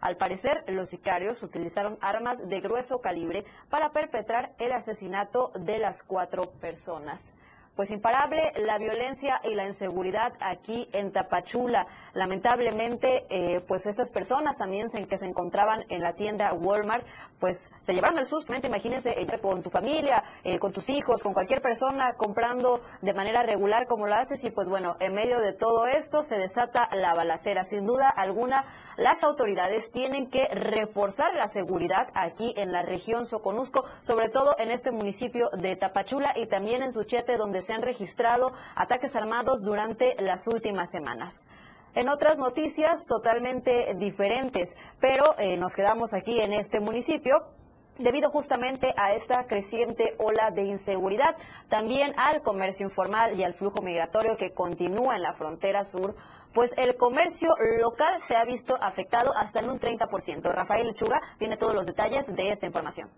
Al 0.00 0.16
parecer, 0.16 0.62
los 0.68 0.90
sicarios 0.90 1.42
utilizaron 1.42 1.98
armas 2.00 2.48
de 2.48 2.60
grueso 2.60 3.00
calibre 3.00 3.44
para 3.70 3.90
perpetrar 3.90 4.54
el 4.58 4.70
asesinato 4.70 5.50
de 5.56 5.78
las 5.78 6.04
cuatro 6.04 6.48
personas 6.60 7.34
pues 7.76 7.90
imparable 7.90 8.52
la 8.56 8.78
violencia 8.78 9.40
y 9.44 9.54
la 9.54 9.66
inseguridad 9.66 10.32
aquí 10.40 10.88
en 10.92 11.12
Tapachula. 11.12 11.86
Lamentablemente, 12.12 13.26
eh, 13.28 13.60
pues 13.66 13.86
estas 13.86 14.12
personas 14.12 14.56
también 14.56 14.86
que 15.08 15.18
se 15.18 15.26
encontraban 15.26 15.84
en 15.88 16.02
la 16.02 16.12
tienda 16.12 16.52
Walmart, 16.52 17.06
pues 17.40 17.72
se 17.80 17.94
llevaron 17.94 18.18
el 18.18 18.26
susto. 18.26 18.54
Imagínense 18.54 19.18
ella 19.18 19.38
con 19.38 19.62
tu 19.62 19.70
familia, 19.70 20.22
eh, 20.44 20.58
con 20.58 20.72
tus 20.72 20.88
hijos, 20.90 21.22
con 21.22 21.32
cualquier 21.32 21.60
persona 21.60 22.14
comprando 22.14 22.80
de 23.02 23.14
manera 23.14 23.42
regular 23.42 23.86
como 23.86 24.06
lo 24.06 24.14
haces 24.14 24.44
y 24.44 24.50
pues 24.50 24.68
bueno, 24.68 24.96
en 25.00 25.14
medio 25.14 25.40
de 25.40 25.52
todo 25.52 25.86
esto 25.86 26.22
se 26.22 26.36
desata 26.36 26.88
la 26.94 27.14
balacera. 27.14 27.64
Sin 27.64 27.86
duda 27.86 28.08
alguna, 28.08 28.64
las 28.96 29.24
autoridades 29.24 29.90
tienen 29.90 30.30
que 30.30 30.46
reforzar 30.48 31.34
la 31.34 31.48
seguridad 31.48 32.08
aquí 32.14 32.54
en 32.56 32.72
la 32.72 32.82
región 32.82 33.26
Soconusco, 33.26 33.84
sobre 34.00 34.28
todo 34.28 34.54
en 34.58 34.70
este 34.70 34.90
municipio 34.90 35.50
de 35.50 35.76
Tapachula 35.76 36.32
y 36.36 36.46
también 36.46 36.82
en 36.82 36.92
Suchete, 36.92 37.36
donde 37.36 37.62
se 37.62 37.72
han 37.72 37.82
registrado 37.82 38.52
ataques 38.74 39.16
armados 39.16 39.62
durante 39.62 40.16
las 40.20 40.46
últimas 40.48 40.90
semanas. 40.90 41.46
En 41.94 42.08
otras 42.08 42.38
noticias 42.38 43.06
totalmente 43.06 43.94
diferentes, 43.94 44.76
pero 45.00 45.38
eh, 45.38 45.56
nos 45.56 45.76
quedamos 45.76 46.12
aquí 46.12 46.40
en 46.40 46.52
este 46.52 46.80
municipio 46.80 47.44
debido 47.98 48.30
justamente 48.30 48.92
a 48.96 49.12
esta 49.12 49.46
creciente 49.46 50.14
ola 50.18 50.50
de 50.50 50.62
inseguridad, 50.62 51.36
también 51.68 52.12
al 52.18 52.42
comercio 52.42 52.86
informal 52.86 53.38
y 53.38 53.44
al 53.44 53.54
flujo 53.54 53.82
migratorio 53.82 54.36
que 54.36 54.52
continúa 54.52 55.16
en 55.16 55.22
la 55.22 55.34
frontera 55.34 55.84
sur, 55.84 56.16
pues 56.54 56.72
el 56.78 56.96
comercio 56.96 57.50
local 57.80 58.14
se 58.20 58.36
ha 58.36 58.44
visto 58.44 58.78
afectado 58.80 59.36
hasta 59.36 59.60
en 59.60 59.68
un 59.68 59.80
30%. 59.80 60.52
Rafael 60.52 60.86
Lechuga 60.86 61.20
tiene 61.38 61.56
todos 61.56 61.74
los 61.74 61.86
detalles 61.86 62.34
de 62.34 62.50
esta 62.50 62.66
información. 62.66 63.10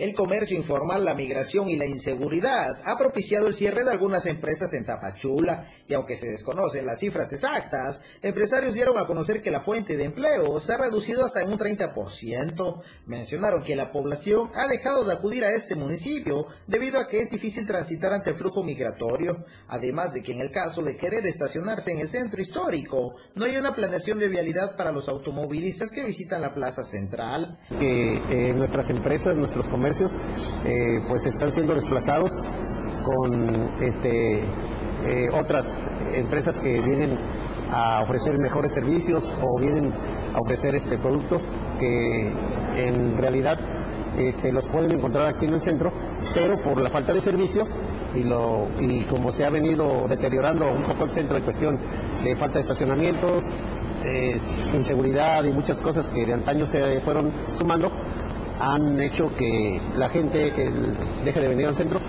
El 0.00 0.14
comercio 0.14 0.56
informal, 0.56 1.04
la 1.04 1.12
migración 1.12 1.68
y 1.68 1.76
la 1.76 1.84
inseguridad 1.84 2.80
ha 2.86 2.96
propiciado 2.96 3.48
el 3.48 3.54
cierre 3.54 3.84
de 3.84 3.90
algunas 3.90 4.24
empresas 4.24 4.72
en 4.72 4.86
Tapachula 4.86 5.68
y 5.86 5.92
aunque 5.92 6.16
se 6.16 6.30
desconocen 6.30 6.86
las 6.86 7.00
cifras 7.00 7.30
exactas, 7.34 8.00
empresarios 8.22 8.72
dieron 8.72 8.96
a 8.96 9.04
conocer 9.04 9.42
que 9.42 9.50
la 9.50 9.60
fuente 9.60 9.98
de 9.98 10.04
empleo 10.04 10.58
se 10.58 10.72
ha 10.72 10.78
reducido 10.78 11.22
hasta 11.22 11.42
en 11.42 11.52
un 11.52 11.58
30%. 11.58 12.82
Mencionaron 13.08 13.62
que 13.62 13.76
la 13.76 13.92
población 13.92 14.48
ha 14.54 14.66
dejado 14.68 15.04
de 15.04 15.12
acudir 15.12 15.44
a 15.44 15.52
este 15.52 15.74
municipio 15.74 16.46
debido 16.66 16.98
a 16.98 17.06
que 17.06 17.20
es 17.20 17.30
difícil 17.30 17.66
transitar 17.66 18.14
ante 18.14 18.30
el 18.30 18.36
flujo 18.36 18.62
migratorio, 18.62 19.44
además 19.68 20.14
de 20.14 20.22
que 20.22 20.32
en 20.32 20.40
el 20.40 20.50
caso 20.50 20.80
de 20.80 20.96
querer 20.96 21.26
estacionarse 21.26 21.92
en 21.92 22.00
el 22.00 22.08
centro 22.08 22.40
histórico, 22.40 23.16
no 23.34 23.44
hay 23.44 23.58
una 23.58 23.74
planeación 23.74 24.18
de 24.18 24.28
vialidad 24.28 24.78
para 24.78 24.92
los 24.92 25.10
automovilistas 25.10 25.90
que 25.90 26.04
visitan 26.04 26.40
la 26.40 26.54
plaza 26.54 26.84
central. 26.84 27.58
Que 27.78 28.14
eh, 28.14 28.54
nuestras 28.54 28.88
empresas, 28.88 29.36
nuestros 29.36 29.68
comercios, 29.68 29.89
eh, 29.90 31.00
pues 31.08 31.26
están 31.26 31.50
siendo 31.50 31.74
desplazados 31.74 32.30
con 33.04 33.70
este, 33.82 34.40
eh, 35.04 35.28
otras 35.32 35.84
empresas 36.14 36.56
que 36.58 36.80
vienen 36.80 37.18
a 37.72 38.02
ofrecer 38.02 38.38
mejores 38.38 38.72
servicios 38.72 39.24
o 39.42 39.60
vienen 39.60 39.92
a 40.34 40.38
ofrecer 40.40 40.74
este, 40.74 40.98
productos 40.98 41.42
que 41.78 42.32
en 42.76 43.18
realidad 43.18 43.58
este, 44.16 44.52
los 44.52 44.66
pueden 44.68 44.92
encontrar 44.92 45.26
aquí 45.26 45.46
en 45.46 45.54
el 45.54 45.60
centro, 45.60 45.92
pero 46.34 46.60
por 46.62 46.80
la 46.80 46.90
falta 46.90 47.12
de 47.12 47.20
servicios 47.20 47.80
y, 48.14 48.22
lo, 48.22 48.68
y 48.80 49.04
como 49.04 49.32
se 49.32 49.44
ha 49.44 49.50
venido 49.50 50.06
deteriorando 50.08 50.70
un 50.70 50.82
poco 50.82 51.04
el 51.04 51.10
centro 51.10 51.36
de 51.36 51.42
cuestión 51.42 51.78
de 52.22 52.36
falta 52.36 52.54
de 52.54 52.60
estacionamientos, 52.60 53.44
inseguridad 54.74 55.44
y 55.44 55.52
muchas 55.52 55.80
cosas 55.80 56.08
que 56.08 56.24
de 56.24 56.32
antaño 56.32 56.66
se 56.66 57.00
fueron 57.00 57.32
sumando, 57.58 57.92
han 58.60 59.00
hecho 59.00 59.34
que 59.36 59.80
la 59.96 60.10
gente 60.10 60.52
deje 61.24 61.40
de 61.40 61.48
venir 61.48 61.66
al 61.66 61.74
centro. 61.74 62.00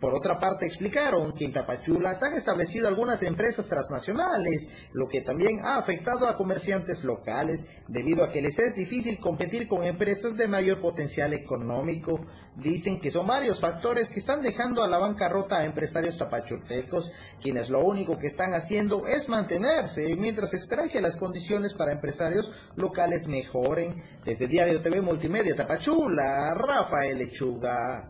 Por 0.00 0.14
otra 0.14 0.38
parte, 0.38 0.64
explicaron 0.64 1.32
que 1.32 1.44
en 1.44 1.52
Tapachula 1.52 2.14
se 2.14 2.26
han 2.26 2.34
establecido 2.34 2.86
algunas 2.86 3.20
empresas 3.24 3.66
transnacionales, 3.66 4.68
lo 4.92 5.08
que 5.08 5.22
también 5.22 5.58
ha 5.64 5.76
afectado 5.76 6.28
a 6.28 6.36
comerciantes 6.36 7.02
locales, 7.02 7.64
debido 7.88 8.22
a 8.22 8.30
que 8.30 8.40
les 8.40 8.60
es 8.60 8.76
difícil 8.76 9.18
competir 9.18 9.66
con 9.66 9.82
empresas 9.82 10.36
de 10.36 10.46
mayor 10.46 10.80
potencial 10.80 11.32
económico. 11.32 12.20
Dicen 12.58 12.98
que 12.98 13.12
son 13.12 13.28
varios 13.28 13.60
factores 13.60 14.08
que 14.08 14.18
están 14.18 14.42
dejando 14.42 14.82
a 14.82 14.88
la 14.88 14.98
bancarrota 14.98 15.58
a 15.58 15.64
empresarios 15.64 16.18
tapachultecos, 16.18 17.12
quienes 17.40 17.70
lo 17.70 17.84
único 17.84 18.18
que 18.18 18.26
están 18.26 18.52
haciendo 18.52 19.06
es 19.06 19.28
mantenerse 19.28 20.16
mientras 20.16 20.54
esperan 20.54 20.88
que 20.88 21.00
las 21.00 21.16
condiciones 21.16 21.72
para 21.72 21.92
empresarios 21.92 22.50
locales 22.74 23.28
mejoren. 23.28 24.02
Desde 24.24 24.48
Diario 24.48 24.80
TV 24.80 25.00
Multimedia 25.02 25.54
Tapachula, 25.54 26.52
Rafael 26.52 27.18
Lechuga. 27.18 28.08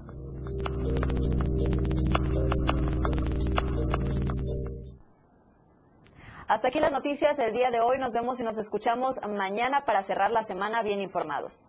Hasta 6.47 6.69
aquí 6.69 6.81
las 6.81 6.93
noticias 6.93 7.39
el 7.39 7.53
día 7.53 7.71
de 7.71 7.81
hoy. 7.81 7.99
Nos 7.99 8.15
vemos 8.15 8.41
y 8.41 8.45
nos 8.45 8.57
escuchamos 8.57 9.21
mañana 9.29 9.85
para 9.85 10.03
cerrar 10.03 10.31
la 10.31 10.43
semana 10.43 10.83
bien 10.83 11.03
informados. 11.03 11.69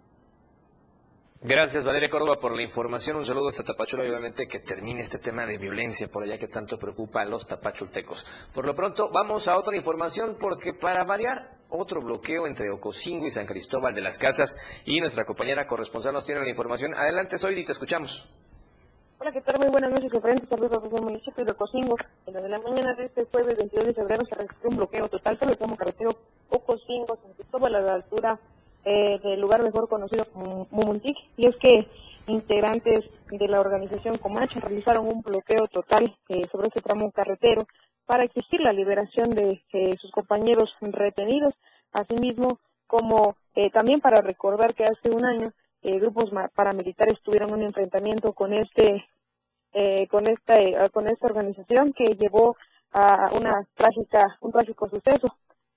Gracias 1.42 1.86
Valeria 1.86 2.10
Córdoba 2.10 2.36
por 2.36 2.54
la 2.54 2.62
información. 2.64 3.16
Un 3.16 3.26
saludo 3.26 3.48
hasta 3.48 3.64
Tapachula 3.64 4.04
obviamente 4.04 4.46
que 4.46 4.60
termine 4.60 5.00
este 5.00 5.20
tema 5.20 5.46
de 5.46 5.58
violencia 5.58 6.10
por 6.10 6.22
allá 6.22 6.38
que 6.38 6.50
tanto 6.50 6.78
preocupa 6.78 7.22
a 7.22 7.26
los 7.26 7.48
tapachultecos. 7.48 8.28
Por 8.54 8.66
lo 8.66 8.76
pronto 8.76 9.10
vamos 9.10 9.48
a 9.48 9.58
otra 9.58 9.74
información 9.74 10.36
porque 10.38 10.74
para 10.74 11.06
variar 11.06 11.58
otro 11.70 12.02
bloqueo 12.02 12.46
entre 12.46 12.70
Ocosingo 12.70 13.26
y 13.26 13.32
San 13.32 13.46
Cristóbal 13.46 13.96
de 13.96 14.02
las 14.02 14.20
Casas 14.20 14.58
y 14.84 15.00
nuestra 15.00 15.24
compañera 15.24 15.66
corresponsal 15.66 16.12
nos 16.12 16.26
tiene 16.26 16.42
la 16.42 16.50
información. 16.50 16.94
Adelante, 16.94 17.38
Soy 17.38 17.64
te 17.64 17.72
escuchamos. 17.72 18.30
Hola, 19.18 19.32
¿qué 19.32 19.40
tal? 19.40 19.60
Muy 19.60 19.70
buenas 19.70 19.92
noches, 19.92 20.12
referentes 20.12 20.50
saludos 20.50 20.84
desde 20.84 21.02
municipio 21.02 21.46
de 21.46 21.52
Ocosingo. 21.52 21.96
En 22.26 22.34
la 22.34 22.42
de 22.42 22.50
la 22.50 22.60
mañana 22.60 22.94
de 22.96 23.06
este 23.06 23.24
jueves 23.24 23.56
22 23.56 23.86
de 23.86 23.94
febrero 23.94 24.26
se 24.26 24.36
registró 24.36 24.70
un 24.72 24.76
bloqueo 24.76 25.08
total 25.08 25.38
por 25.38 25.50
el 25.50 25.58
tramo 25.58 25.78
carretero 25.78 26.18
Ocosingo, 26.50 27.18
San 27.24 27.32
Cristóbal, 27.34 27.76
a 27.76 27.80
la 27.80 27.94
altura 27.94 28.38
eh, 28.86 29.20
del 29.24 29.42
lugar 29.42 29.62
mejor 29.64 29.88
conocido 29.90 30.26
como 30.26 30.68
Mumuntic. 30.72 31.18
Y 31.38 31.48
es 31.48 31.56
que 31.58 31.86
integrantes 32.30 33.00
de 33.32 33.48
la 33.48 33.60
organización 33.60 34.18
Comanche 34.18 34.60
realizaron 34.60 35.08
un 35.08 35.22
bloqueo 35.22 35.66
total 35.68 36.16
eh, 36.30 36.46
sobre 36.52 36.68
este 36.68 36.82
tramo 36.82 37.12
carretero 37.12 37.68
para 38.06 38.24
exigir 38.24 38.62
la 38.62 38.72
liberación 38.72 39.30
de 39.32 39.62
eh, 39.74 39.96
sus 40.00 40.12
compañeros 40.12 40.70
retenidos, 40.82 41.54
asimismo 41.92 42.60
como 42.88 43.36
eh, 43.56 43.70
también 43.70 44.00
para 44.02 44.22
recordar 44.22 44.74
que 44.74 44.86
hace 44.86 45.10
un 45.10 45.26
año 45.26 45.52
grupos 45.82 46.30
paramilitares 46.56 47.22
tuvieron 47.22 47.54
un 47.54 47.62
enfrentamiento 47.62 48.34
con 48.34 48.54
este 48.54 49.06
con 50.10 50.28
esta 50.28 50.90
con 50.92 51.08
esta 51.08 51.28
organización 51.28 51.94
que 51.94 52.16
llevó 52.16 52.58
a 52.92 53.30
una 53.34 53.66
trágica 53.76 54.38
un 54.42 54.52
trágico 54.52 54.90
suceso 54.90 55.34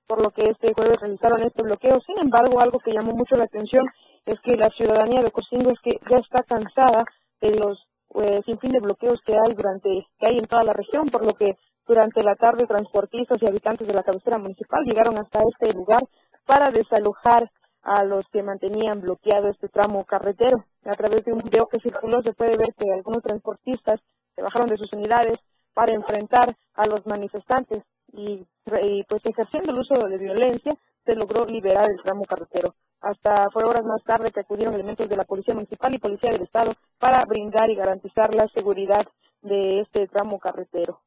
por 0.06 0.22
lo 0.22 0.30
que 0.30 0.42
este 0.42 0.72
jueves 0.74 1.00
realizaron 1.00 1.42
este 1.42 1.62
bloqueo. 1.62 2.00
Sin 2.06 2.18
embargo, 2.22 2.60
algo 2.60 2.78
que 2.78 2.92
llamó 2.92 3.12
mucho 3.12 3.36
la 3.36 3.44
atención 3.44 3.86
es 4.26 4.38
que 4.40 4.56
la 4.56 4.68
ciudadanía 4.68 5.22
de 5.22 5.30
Cocingo 5.30 5.70
es 5.70 5.80
que 5.82 5.98
ya 6.08 6.16
está 6.16 6.42
cansada 6.42 7.04
de 7.40 7.58
los 7.58 7.78
eh, 8.20 8.40
sin 8.44 8.58
fin 8.58 8.72
de 8.72 8.80
bloqueos 8.80 9.20
que 9.24 9.32
hay 9.32 9.54
durante 9.54 9.88
que 10.18 10.26
hay 10.26 10.36
en 10.36 10.46
toda 10.46 10.62
la 10.62 10.72
región, 10.72 11.06
por 11.08 11.24
lo 11.24 11.32
que 11.32 11.56
durante 11.86 12.22
la 12.22 12.36
tarde 12.36 12.66
transportistas 12.66 13.38
y 13.40 13.48
habitantes 13.48 13.88
de 13.88 13.94
la 13.94 14.02
cabecera 14.02 14.38
municipal 14.38 14.84
llegaron 14.84 15.18
hasta 15.18 15.40
este 15.42 15.72
lugar 15.72 16.02
para 16.46 16.70
desalojar 16.70 17.50
a 17.82 18.04
los 18.04 18.24
que 18.32 18.42
mantenían 18.42 19.00
bloqueado 19.00 19.48
este 19.48 19.68
tramo 19.68 20.04
carretero. 20.04 20.64
A 20.84 20.92
través 20.92 21.24
de 21.24 21.32
un 21.32 21.38
video 21.38 21.66
que 21.66 21.80
circuló 21.80 22.22
se 22.22 22.34
puede 22.34 22.56
ver 22.56 22.74
que 22.78 22.92
algunos 22.92 23.22
transportistas 23.22 24.00
se 24.34 24.42
bajaron 24.42 24.68
de 24.68 24.76
sus 24.76 24.92
unidades 24.92 25.38
para 25.74 25.94
enfrentar 25.94 26.54
a 26.74 26.86
los 26.86 27.06
manifestantes 27.06 27.82
y, 28.12 28.46
y 28.82 29.04
pues 29.04 29.22
ejerciendo 29.24 29.72
el 29.72 29.80
uso 29.80 30.08
de 30.08 30.18
violencia 30.18 30.74
se 31.04 31.16
logró 31.16 31.44
liberar 31.46 31.90
el 31.90 32.02
tramo 32.02 32.24
carretero. 32.24 32.74
Hasta 33.00 33.48
fue 33.52 33.64
horas 33.64 33.84
más 33.84 34.02
tarde 34.04 34.30
que 34.30 34.40
acudieron 34.40 34.74
elementos 34.74 35.08
de 35.08 35.16
la 35.16 35.24
Policía 35.24 35.54
Municipal 35.54 35.92
y 35.92 35.98
Policía 35.98 36.30
del 36.30 36.42
Estado 36.42 36.72
para 36.98 37.24
brindar 37.24 37.68
y 37.68 37.74
garantizar 37.74 38.32
la 38.34 38.46
seguridad 38.54 39.04
de 39.42 39.80
este 39.80 40.06
tramo 40.06 40.38
carretero. 40.38 41.00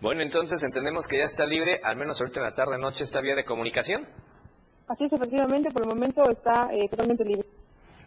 Bueno, 0.00 0.22
entonces 0.22 0.62
entendemos 0.62 1.06
que 1.06 1.18
ya 1.18 1.24
está 1.24 1.44
libre, 1.44 1.80
al 1.82 1.96
menos 1.96 2.20
ahorita 2.20 2.40
en 2.40 2.46
la 2.46 2.54
tarde-noche, 2.54 3.04
esta 3.04 3.20
vía 3.20 3.34
de 3.34 3.44
comunicación. 3.44 4.06
Así 4.86 5.04
es, 5.04 5.12
efectivamente, 5.12 5.70
por 5.70 5.82
el 5.82 5.88
momento 5.88 6.22
está 6.30 6.68
eh, 6.72 6.88
totalmente 6.88 7.24
libre. 7.24 7.46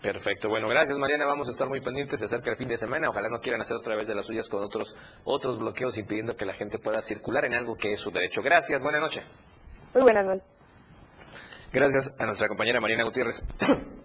Perfecto. 0.02 0.50
Bueno, 0.50 0.68
gracias 0.68 0.98
Mariana. 0.98 1.26
Vamos 1.26 1.48
a 1.48 1.52
estar 1.52 1.68
muy 1.68 1.80
pendientes 1.80 2.20
de 2.20 2.26
acerca 2.26 2.46
del 2.46 2.56
fin 2.56 2.68
de 2.68 2.78
semana. 2.78 3.10
Ojalá 3.10 3.30
no 3.30 3.40
quieran 3.40 3.62
hacer 3.62 3.78
otra 3.78 3.96
vez 3.96 4.08
de 4.08 4.16
las 4.16 4.26
suyas 4.26 4.50
con 4.50 4.64
otros 4.64 4.96
otros 5.24 5.60
bloqueos 5.60 5.98
impidiendo 5.98 6.36
que 6.36 6.46
la 6.46 6.54
gente 6.54 6.80
pueda 6.80 7.02
circular 7.02 7.46
en 7.46 7.54
algo 7.54 7.76
que 7.76 7.92
es 7.92 8.00
su 8.00 8.10
derecho. 8.10 8.42
Gracias. 8.42 8.82
Buenas 8.82 9.02
noches. 9.02 9.24
Muy 9.94 10.04
buenas 10.04 10.28
noches. 10.28 10.44
Gracias 11.72 12.16
a 12.20 12.26
nuestra 12.26 12.48
compañera 12.48 12.82
Marina 12.82 13.04
Gutiérrez. 13.04 13.44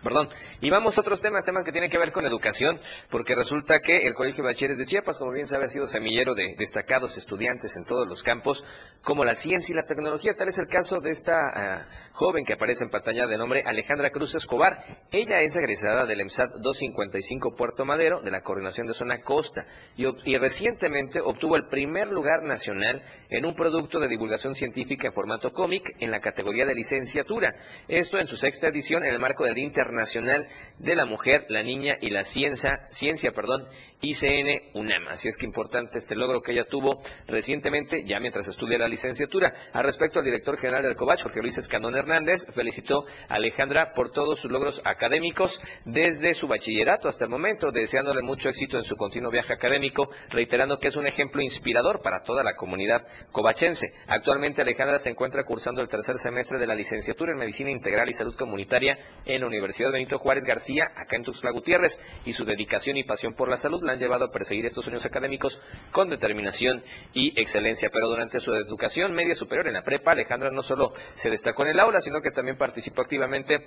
Perdón. 0.00 0.28
Y 0.60 0.70
vamos 0.70 0.96
a 0.96 1.00
otros 1.00 1.20
temas, 1.20 1.44
temas 1.44 1.64
que 1.64 1.72
tienen 1.72 1.90
que 1.90 1.98
ver 1.98 2.12
con 2.12 2.26
educación, 2.26 2.80
porque 3.10 3.34
resulta 3.34 3.80
que 3.80 4.06
el 4.06 4.14
Colegio 4.14 4.44
de 4.44 4.52
de 4.52 4.84
Chiapas, 4.84 5.18
como 5.18 5.32
bien 5.32 5.46
sabe, 5.46 5.64
ha 5.64 5.68
sido 5.68 5.86
semillero 5.86 6.34
de 6.34 6.54
destacados 6.56 7.18
estudiantes 7.18 7.76
en 7.76 7.84
todos 7.84 8.06
los 8.06 8.22
campos, 8.22 8.64
como 9.02 9.24
la 9.24 9.34
ciencia 9.34 9.72
y 9.72 9.76
la 9.76 9.84
tecnología. 9.84 10.34
Tal 10.34 10.48
es 10.48 10.58
el 10.58 10.66
caso 10.66 11.00
de 11.00 11.10
esta 11.10 11.48
ah, 11.54 11.88
joven 12.12 12.44
que 12.44 12.52
aparece 12.54 12.84
en 12.84 12.90
pantalla 12.90 13.26
de 13.26 13.36
nombre 13.36 13.62
Alejandra 13.66 14.10
Cruz 14.10 14.34
Escobar. 14.34 14.84
Ella 15.10 15.40
es 15.40 15.56
egresada 15.56 16.06
del 16.06 16.20
EMSAT 16.20 16.50
255 16.62 17.54
Puerto 17.54 17.84
Madero, 17.84 18.20
de 18.20 18.30
la 18.30 18.42
Coordinación 18.42 18.86
de 18.86 18.94
Zona 18.94 19.20
Costa, 19.20 19.66
y, 19.96 20.06
y 20.30 20.36
recientemente 20.38 21.20
obtuvo 21.20 21.56
el 21.56 21.66
primer 21.66 22.08
lugar 22.08 22.42
nacional 22.42 23.02
en 23.28 23.44
un 23.44 23.54
producto 23.54 23.98
de 23.98 24.08
divulgación 24.08 24.54
científica 24.54 25.06
en 25.06 25.12
formato 25.12 25.52
cómic 25.52 25.96
en 25.98 26.10
la 26.10 26.20
categoría 26.20 26.66
de 26.66 26.74
licenciatura. 26.74 27.54
Esto 27.88 28.18
en 28.18 28.26
su 28.26 28.36
sexta 28.36 28.68
edición 28.68 29.04
en 29.04 29.12
el 29.12 29.20
marco 29.20 29.44
del 29.44 29.58
Inter 29.58 29.81
Internacional 29.82 30.46
de 30.78 30.96
la 30.96 31.06
Mujer, 31.06 31.46
la 31.48 31.62
Niña 31.62 31.96
y 32.00 32.10
la 32.10 32.24
Ciencia, 32.24 32.86
ciencia 32.88 33.30
perdón, 33.32 33.66
ICN 34.00 34.70
UNAM. 34.74 35.08
Así 35.08 35.28
es 35.28 35.36
que 35.36 35.46
importante 35.46 35.98
este 35.98 36.16
logro 36.16 36.40
que 36.40 36.52
ella 36.52 36.64
tuvo 36.64 37.00
recientemente, 37.26 38.04
ya 38.04 38.20
mientras 38.20 38.48
estudia 38.48 38.78
la 38.78 38.88
licenciatura. 38.88 39.52
Al 39.72 39.84
respecto, 39.84 40.20
el 40.20 40.24
director 40.24 40.58
general 40.58 40.82
del 40.82 40.96
COVACH, 40.96 41.22
Jorge 41.22 41.40
Luis 41.40 41.58
Escandón 41.58 41.96
Hernández, 41.96 42.46
felicitó 42.52 43.04
a 43.28 43.34
Alejandra 43.34 43.92
por 43.92 44.10
todos 44.10 44.40
sus 44.40 44.50
logros 44.50 44.82
académicos 44.84 45.60
desde 45.84 46.34
su 46.34 46.48
bachillerato 46.48 47.08
hasta 47.08 47.24
el 47.24 47.30
momento, 47.30 47.70
deseándole 47.70 48.22
mucho 48.22 48.48
éxito 48.48 48.76
en 48.76 48.84
su 48.84 48.96
continuo 48.96 49.30
viaje 49.30 49.52
académico, 49.52 50.10
reiterando 50.30 50.78
que 50.78 50.88
es 50.88 50.96
un 50.96 51.06
ejemplo 51.06 51.42
inspirador 51.42 52.00
para 52.02 52.22
toda 52.22 52.42
la 52.42 52.54
comunidad 52.54 53.06
covachense. 53.30 53.92
Actualmente 54.06 54.62
Alejandra 54.62 54.98
se 54.98 55.10
encuentra 55.10 55.44
cursando 55.44 55.80
el 55.80 55.88
tercer 55.88 56.16
semestre 56.16 56.58
de 56.58 56.66
la 56.66 56.74
licenciatura 56.74 57.32
en 57.32 57.38
Medicina 57.38 57.70
Integral 57.70 58.08
y 58.08 58.14
Salud 58.14 58.34
Comunitaria 58.36 58.98
en 59.24 59.40
la 59.40 59.46
Universidad 59.46 59.71
Universidad 59.72 59.92
Benito 59.92 60.18
Juárez 60.18 60.44
García, 60.44 60.92
acá 60.94 61.16
en 61.16 61.22
Tuxtla 61.22 61.50
Gutiérrez, 61.50 61.98
y 62.26 62.34
su 62.34 62.44
dedicación 62.44 62.98
y 62.98 63.04
pasión 63.04 63.32
por 63.32 63.48
la 63.48 63.56
salud 63.56 63.82
la 63.82 63.94
han 63.94 63.98
llevado 63.98 64.26
a 64.26 64.30
perseguir 64.30 64.66
estos 64.66 64.84
sueños 64.84 65.06
académicos 65.06 65.62
con 65.90 66.10
determinación 66.10 66.82
y 67.14 67.40
excelencia. 67.40 67.88
Pero 67.90 68.08
durante 68.08 68.38
su 68.38 68.52
educación 68.52 69.14
media 69.14 69.34
superior 69.34 69.66
en 69.68 69.74
la 69.74 69.82
prepa, 69.82 70.12
Alejandra 70.12 70.50
no 70.50 70.60
solo 70.60 70.92
se 71.14 71.30
destacó 71.30 71.62
en 71.62 71.70
el 71.70 71.80
aula, 71.80 72.02
sino 72.02 72.20
que 72.20 72.30
también 72.30 72.58
participó 72.58 73.00
activamente 73.00 73.66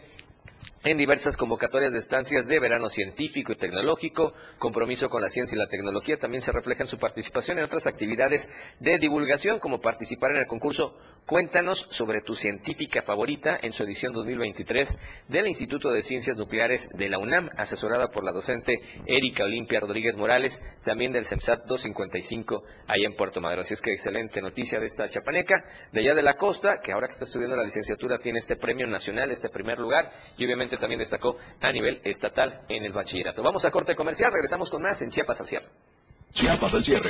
en 0.84 0.98
diversas 0.98 1.36
convocatorias 1.36 1.94
de 1.94 2.00
estancias 2.00 2.48
de 2.48 2.60
verano 2.60 2.88
científico 2.90 3.52
y 3.52 3.56
tecnológico, 3.56 4.34
compromiso 4.60 5.10
con 5.10 5.24
la 5.24 5.30
ciencia 5.30 5.56
y 5.56 5.60
la 5.60 5.68
tecnología, 5.68 6.18
también 6.18 6.44
se 6.44 6.52
refleja 6.52 6.84
en 6.84 6.88
su 6.88 7.00
participación 7.00 7.58
en 7.58 7.64
otras 7.64 7.88
actividades 7.88 8.52
de 8.80 9.00
divulgación, 9.00 9.58
como 9.58 9.82
participar 9.82 10.36
en 10.36 10.42
el 10.42 10.46
concurso 10.46 10.96
Cuéntanos 11.26 11.88
sobre 11.90 12.22
tu 12.22 12.36
científica 12.36 13.02
favorita 13.02 13.58
en 13.60 13.72
su 13.72 13.82
edición 13.82 14.14
2023 14.14 15.00
del 15.28 15.48
Instituto 15.48 15.90
de 15.90 16.04
Ciencias 16.04 16.38
Nucleares 16.38 16.90
de 16.90 17.10
la 17.10 17.18
UNAM, 17.18 17.50
asesorada 17.58 18.10
por 18.10 18.24
la 18.24 18.32
docente 18.32 18.80
Erika 19.08 19.44
Olimpia 19.44 19.80
Rodríguez 19.80 20.18
Morales, 20.18 20.62
también 20.84 21.12
del 21.12 21.26
CEMSAT 21.26 21.66
255, 21.66 22.64
ahí 22.86 23.06
en 23.06 23.16
Puerto 23.16 23.42
Madero. 23.42 23.64
Así 23.64 23.74
es 23.74 23.82
que 23.82 23.92
excelente 23.92 24.40
noticia 24.40 24.80
de 24.80 24.86
esta 24.86 25.10
chapaneca, 25.10 25.64
de 25.92 26.02
allá 26.02 26.14
de 26.14 26.22
la 26.22 26.36
costa, 26.36 26.80
que 26.80 26.92
ahora 26.92 27.08
que 27.08 27.14
está 27.14 27.26
estudiando 27.26 27.56
la 27.56 27.64
licenciatura 27.64 28.20
tiene 28.20 28.38
este 28.38 28.56
premio 28.56 28.86
nacional, 28.86 29.32
este 29.32 29.50
primer 29.50 29.80
lugar, 29.80 30.12
y 30.38 30.46
obviamente 30.46 30.78
también 30.78 31.00
destacó 31.00 31.38
a 31.60 31.72
nivel 31.72 32.02
estatal 32.04 32.62
en 32.70 32.86
el 32.86 32.94
bachillerato. 32.94 33.42
Vamos 33.42 33.66
a 33.66 33.72
corte 33.72 33.96
comercial, 33.96 34.32
regresamos 34.32 34.70
con 34.70 34.84
más 34.84 35.02
en 35.02 35.10
Chiapas 35.10 35.42
al 35.42 35.48
cierre. 35.48 35.66
Chiapas 36.32 36.76
al 36.76 36.84
cierre. 36.84 37.10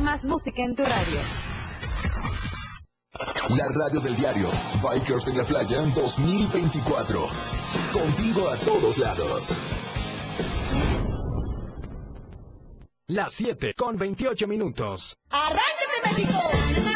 Más 0.00 0.26
música 0.26 0.62
en 0.62 0.74
tu 0.74 0.84
radio. 0.84 1.20
La 3.56 3.68
radio 3.68 4.00
del 4.00 4.16
diario. 4.16 4.50
Bikers 4.82 5.28
en 5.28 5.38
la 5.38 5.44
playa 5.44 5.80
2024. 5.82 7.26
Contigo 7.92 8.48
a 8.48 8.56
todos 8.58 8.98
lados. 8.98 9.56
Las 13.08 13.32
7 13.34 13.74
con 13.76 13.96
28 13.96 14.48
minutos. 14.48 15.16
¡Arráncate, 15.30 16.22
México! 16.22 16.95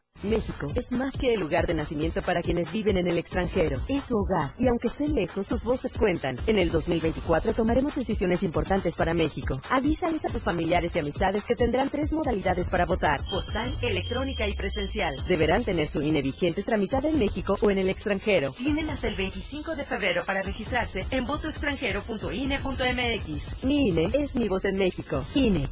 México 0.23 0.67
es 0.75 0.91
más 0.91 1.13
que 1.13 1.33
el 1.33 1.39
lugar 1.39 1.67
de 1.67 1.73
nacimiento 1.73 2.21
para 2.21 2.41
quienes 2.41 2.71
viven 2.71 2.97
en 2.97 3.07
el 3.07 3.17
extranjero. 3.17 3.81
Es 3.87 4.05
su 4.05 4.15
hogar. 4.15 4.51
Y 4.57 4.67
aunque 4.67 4.87
estén 4.87 5.15
lejos, 5.15 5.47
sus 5.47 5.63
voces 5.63 5.95
cuentan. 5.97 6.37
En 6.47 6.57
el 6.57 6.71
2024 6.71 7.53
tomaremos 7.53 7.95
decisiones 7.95 8.43
importantes 8.43 8.95
para 8.95 9.13
México. 9.13 9.59
Avísales 9.69 10.25
a 10.25 10.29
tus 10.29 10.43
familiares 10.43 10.95
y 10.95 10.99
amistades 10.99 11.45
que 11.45 11.55
tendrán 11.55 11.89
tres 11.89 12.13
modalidades 12.13 12.69
para 12.69 12.85
votar. 12.85 13.21
Postal, 13.29 13.75
electrónica 13.81 14.47
y 14.47 14.53
presencial. 14.53 15.15
Deberán 15.27 15.63
tener 15.63 15.87
su 15.87 16.01
INE 16.01 16.21
vigente 16.21 16.63
tramitada 16.63 17.09
en 17.09 17.19
México 17.19 17.57
o 17.61 17.71
en 17.71 17.79
el 17.79 17.89
extranjero. 17.89 18.53
Tienen 18.53 18.89
hasta 18.89 19.07
el 19.07 19.15
25 19.15 19.75
de 19.75 19.85
febrero 19.85 20.23
para 20.25 20.41
registrarse 20.41 21.05
en 21.11 21.25
votoextranjero.ine.mx. 21.25 23.63
Mi 23.63 23.89
INE 23.89 24.09
es 24.13 24.35
mi 24.35 24.47
voz 24.47 24.65
en 24.65 24.77
México. 24.77 25.23
INE. 25.35 25.69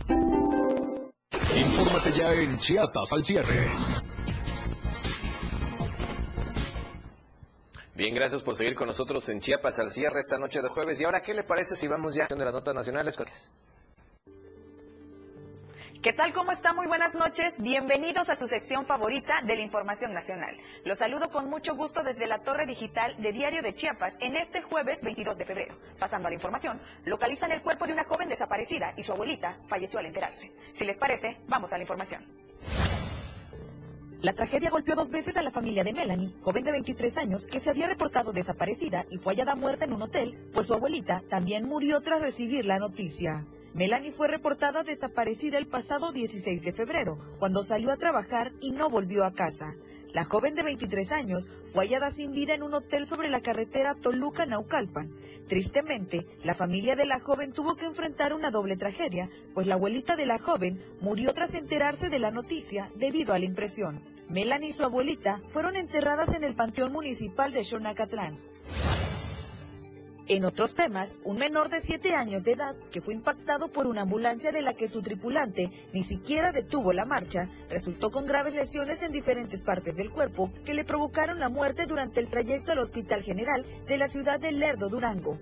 Infórmate 1.55 2.17
ya 2.17 2.33
en 2.33 2.57
Chiapas 2.57 3.13
al 3.13 3.23
cierre. 3.25 3.67
Bien, 7.99 8.15
gracias 8.15 8.43
por 8.43 8.55
seguir 8.55 8.75
con 8.75 8.87
nosotros 8.87 9.27
en 9.27 9.41
Chiapas 9.41 9.77
al 9.81 9.91
cierre 9.91 10.21
esta 10.21 10.37
noche 10.37 10.61
de 10.61 10.69
jueves. 10.69 11.01
Y 11.01 11.03
ahora, 11.03 11.21
¿qué 11.21 11.33
le 11.33 11.43
parece 11.43 11.75
si 11.75 11.85
vamos 11.85 12.15
ya 12.15 12.27
de 12.27 12.45
las 12.45 12.53
notas 12.53 12.73
nacionales 12.73 13.17
¿Qué 16.01 16.13
tal? 16.13 16.31
¿Cómo 16.31 16.53
está? 16.53 16.71
Muy 16.71 16.87
buenas 16.87 17.13
noches. 17.13 17.55
Bienvenidos 17.57 18.29
a 18.29 18.37
su 18.37 18.47
sección 18.47 18.85
favorita 18.85 19.41
de 19.43 19.57
la 19.57 19.63
Información 19.63 20.13
Nacional. 20.13 20.55
Los 20.85 20.99
saludo 20.99 21.29
con 21.29 21.49
mucho 21.49 21.75
gusto 21.75 22.01
desde 22.01 22.25
la 22.25 22.41
Torre 22.41 22.65
Digital 22.65 23.21
de 23.21 23.33
Diario 23.33 23.61
de 23.61 23.75
Chiapas 23.75 24.15
en 24.21 24.37
este 24.37 24.61
jueves 24.61 25.01
22 25.03 25.37
de 25.37 25.43
febrero. 25.43 25.77
Pasando 25.99 26.29
a 26.29 26.31
la 26.31 26.35
información, 26.35 26.81
localizan 27.03 27.51
el 27.51 27.61
cuerpo 27.61 27.85
de 27.85 27.91
una 27.91 28.05
joven 28.05 28.29
desaparecida 28.29 28.93
y 28.95 29.03
su 29.03 29.11
abuelita 29.11 29.59
falleció 29.67 29.99
al 29.99 30.05
enterarse. 30.05 30.53
Si 30.71 30.85
les 30.85 30.97
parece, 30.97 31.41
vamos 31.49 31.73
a 31.73 31.75
la 31.75 31.83
información. 31.83 32.48
La 34.21 34.33
tragedia 34.33 34.69
golpeó 34.69 34.95
dos 34.95 35.09
veces 35.09 35.37
a 35.37 35.41
la 35.41 35.49
familia 35.49 35.85
de 35.85 35.93
Melanie, 35.93 36.33
joven 36.41 36.65
de 36.65 36.73
23 36.73 37.15
años, 37.17 37.45
que 37.45 37.61
se 37.61 37.69
había 37.69 37.87
reportado 37.87 38.33
desaparecida 38.33 39.05
y 39.09 39.17
fue 39.17 39.33
hallada 39.33 39.55
muerta 39.55 39.85
en 39.85 39.93
un 39.93 40.01
hotel, 40.01 40.37
pues 40.53 40.67
su 40.67 40.73
abuelita 40.73 41.23
también 41.29 41.65
murió 41.65 42.01
tras 42.01 42.19
recibir 42.19 42.65
la 42.65 42.79
noticia. 42.79 43.45
Melanie 43.73 44.11
fue 44.11 44.27
reportada 44.27 44.83
desaparecida 44.83 45.57
el 45.57 45.67
pasado 45.67 46.11
16 46.11 46.63
de 46.63 46.73
febrero, 46.73 47.15
cuando 47.39 47.63
salió 47.63 47.93
a 47.93 47.97
trabajar 47.97 48.51
y 48.59 48.71
no 48.71 48.89
volvió 48.89 49.23
a 49.23 49.31
casa. 49.31 49.75
La 50.13 50.25
joven 50.25 50.55
de 50.55 50.63
23 50.63 51.11
años 51.11 51.47
fue 51.71 51.85
hallada 51.85 52.11
sin 52.11 52.31
vida 52.31 52.55
en 52.55 52.63
un 52.63 52.73
hotel 52.73 53.05
sobre 53.05 53.29
la 53.29 53.41
carretera 53.41 53.93
Toluca-Naucalpan. 53.93 55.09
Tristemente, 55.47 56.25
la 56.43 56.55
familia 56.55 56.95
de 56.95 57.05
la 57.05 57.19
joven 57.19 57.53
tuvo 57.53 57.75
que 57.75 57.85
enfrentar 57.85 58.33
una 58.33 58.49
doble 58.49 58.75
tragedia, 58.75 59.29
pues 59.53 59.67
la 59.67 59.75
abuelita 59.75 60.15
de 60.15 60.25
la 60.25 60.39
joven 60.39 60.83
murió 60.99 61.33
tras 61.33 61.53
enterarse 61.53 62.09
de 62.09 62.19
la 62.19 62.31
noticia 62.31 62.91
debido 62.95 63.33
a 63.33 63.39
la 63.39 63.45
impresión. 63.45 64.01
Melanie 64.29 64.69
y 64.69 64.73
su 64.73 64.83
abuelita 64.83 65.41
fueron 65.47 65.75
enterradas 65.75 66.33
en 66.33 66.43
el 66.43 66.55
Panteón 66.55 66.91
Municipal 66.91 67.51
de 67.51 67.63
Xonacatlán. 67.63 68.35
En 70.31 70.45
otros 70.45 70.75
temas, 70.75 71.19
un 71.23 71.39
menor 71.39 71.69
de 71.69 71.81
7 71.81 72.13
años 72.13 72.43
de 72.43 72.51
edad 72.51 72.75
que 72.91 73.01
fue 73.01 73.15
impactado 73.15 73.67
por 73.69 73.87
una 73.87 74.01
ambulancia 74.01 74.51
de 74.51 74.61
la 74.61 74.75
que 74.75 74.87
su 74.87 75.01
tripulante 75.01 75.71
ni 75.91 76.03
siquiera 76.03 76.51
detuvo 76.51 76.93
la 76.93 77.03
marcha, 77.03 77.49
resultó 77.67 78.11
con 78.11 78.27
graves 78.27 78.53
lesiones 78.53 79.01
en 79.01 79.11
diferentes 79.11 79.63
partes 79.63 79.95
del 79.95 80.11
cuerpo 80.11 80.51
que 80.65 80.75
le 80.75 80.85
provocaron 80.85 81.39
la 81.39 81.49
muerte 81.49 81.87
durante 81.87 82.19
el 82.19 82.27
trayecto 82.27 82.71
al 82.71 82.77
Hospital 82.77 83.23
General 83.23 83.65
de 83.87 83.97
la 83.97 84.07
ciudad 84.07 84.39
de 84.39 84.51
Lerdo, 84.51 84.87
Durango. 84.89 85.39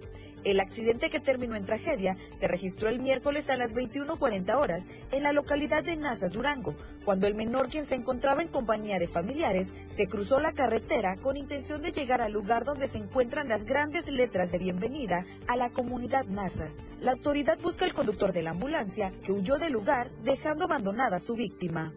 El 0.47 0.61
accidente 0.61 1.09
que 1.09 1.19
terminó 1.19 1.57
en 1.57 1.65
tragedia 1.65 2.15
se 2.33 2.47
registró 2.47 2.87
el 2.87 3.01
miércoles 3.01 3.49
a 3.49 3.57
las 3.57 3.75
21.40 3.75 4.55
horas 4.55 4.87
en 5.11 5.23
la 5.23 5.33
localidad 5.33 5.83
de 5.83 5.97
Nazas, 5.97 6.31
Durango, 6.31 6.73
cuando 7.03 7.27
el 7.27 7.35
menor, 7.35 7.67
quien 7.67 7.85
se 7.85 7.95
encontraba 7.95 8.41
en 8.41 8.47
compañía 8.47 8.97
de 8.97 9.09
familiares, 9.09 9.73
se 9.87 10.07
cruzó 10.07 10.39
la 10.39 10.53
carretera 10.53 11.17
con 11.17 11.35
intención 11.35 11.81
de 11.81 11.91
llegar 11.91 12.21
al 12.21 12.31
lugar 12.31 12.63
donde 12.63 12.87
se 12.87 12.97
encuentran 12.97 13.49
las 13.49 13.65
grandes 13.65 14.07
letras 14.07 14.49
de 14.53 14.59
bienvenida 14.59 15.25
a 15.49 15.57
la 15.57 15.69
comunidad 15.69 16.25
Nazas. 16.27 16.77
La 17.01 17.11
autoridad 17.11 17.59
busca 17.59 17.83
al 17.83 17.93
conductor 17.93 18.31
de 18.31 18.43
la 18.43 18.51
ambulancia, 18.51 19.11
que 19.25 19.33
huyó 19.33 19.57
del 19.57 19.73
lugar 19.73 20.09
dejando 20.23 20.63
abandonada 20.63 21.17
a 21.17 21.19
su 21.19 21.35
víctima. 21.35 21.91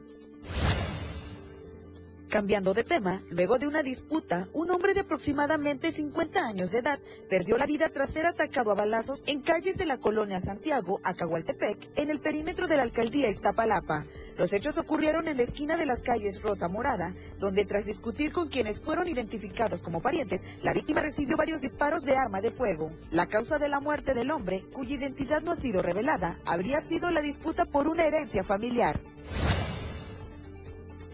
Cambiando 2.31 2.75
de 2.75 2.85
tema, 2.85 3.25
luego 3.29 3.59
de 3.59 3.67
una 3.67 3.83
disputa, 3.83 4.49
un 4.53 4.71
hombre 4.71 4.95
de 4.95 5.01
aproximadamente 5.01 5.91
50 5.91 6.47
años 6.47 6.71
de 6.71 6.79
edad 6.79 7.01
perdió 7.29 7.59
la 7.59 7.67
vida 7.67 7.89
tras 7.89 8.11
ser 8.11 8.25
atacado 8.25 8.71
a 8.71 8.77
balazos 8.77 9.25
en 9.27 9.41
calles 9.41 9.79
de 9.79 9.85
la 9.85 9.99
colonia 9.99 10.39
Santiago, 10.39 11.01
Acahualtepec, 11.03 11.91
en 11.97 12.09
el 12.09 12.21
perímetro 12.21 12.69
de 12.69 12.77
la 12.77 12.85
alcaldía 12.85 13.29
Iztapalapa. 13.29 14.07
Los 14.39 14.53
hechos 14.53 14.79
ocurrieron 14.79 15.27
en 15.27 15.39
la 15.39 15.43
esquina 15.43 15.77
de 15.77 15.87
las 15.87 16.03
calles 16.03 16.41
Rosa 16.41 16.69
Morada, 16.69 17.17
donde 17.41 17.65
tras 17.65 17.85
discutir 17.85 18.31
con 18.31 18.47
quienes 18.47 18.81
fueron 18.81 19.09
identificados 19.09 19.83
como 19.83 20.01
parientes, 20.01 20.45
la 20.63 20.73
víctima 20.73 21.01
recibió 21.01 21.37
varios 21.37 21.63
disparos 21.63 22.05
de 22.05 22.17
arma 22.17 22.41
de 22.41 22.53
fuego. 22.53 22.93
La 23.11 23.27
causa 23.27 23.59
de 23.59 23.69
la 23.69 23.81
muerte 23.81 24.15
del 24.15 24.31
hombre, 24.31 24.63
cuya 24.73 24.95
identidad 24.95 25.43
no 25.43 25.51
ha 25.51 25.57
sido 25.57 25.83
revelada, 25.83 26.39
habría 26.47 26.81
sido 26.81 27.11
la 27.11 27.23
disputa 27.23 27.65
por 27.65 27.89
una 27.89 28.07
herencia 28.07 28.45
familiar. 28.45 29.01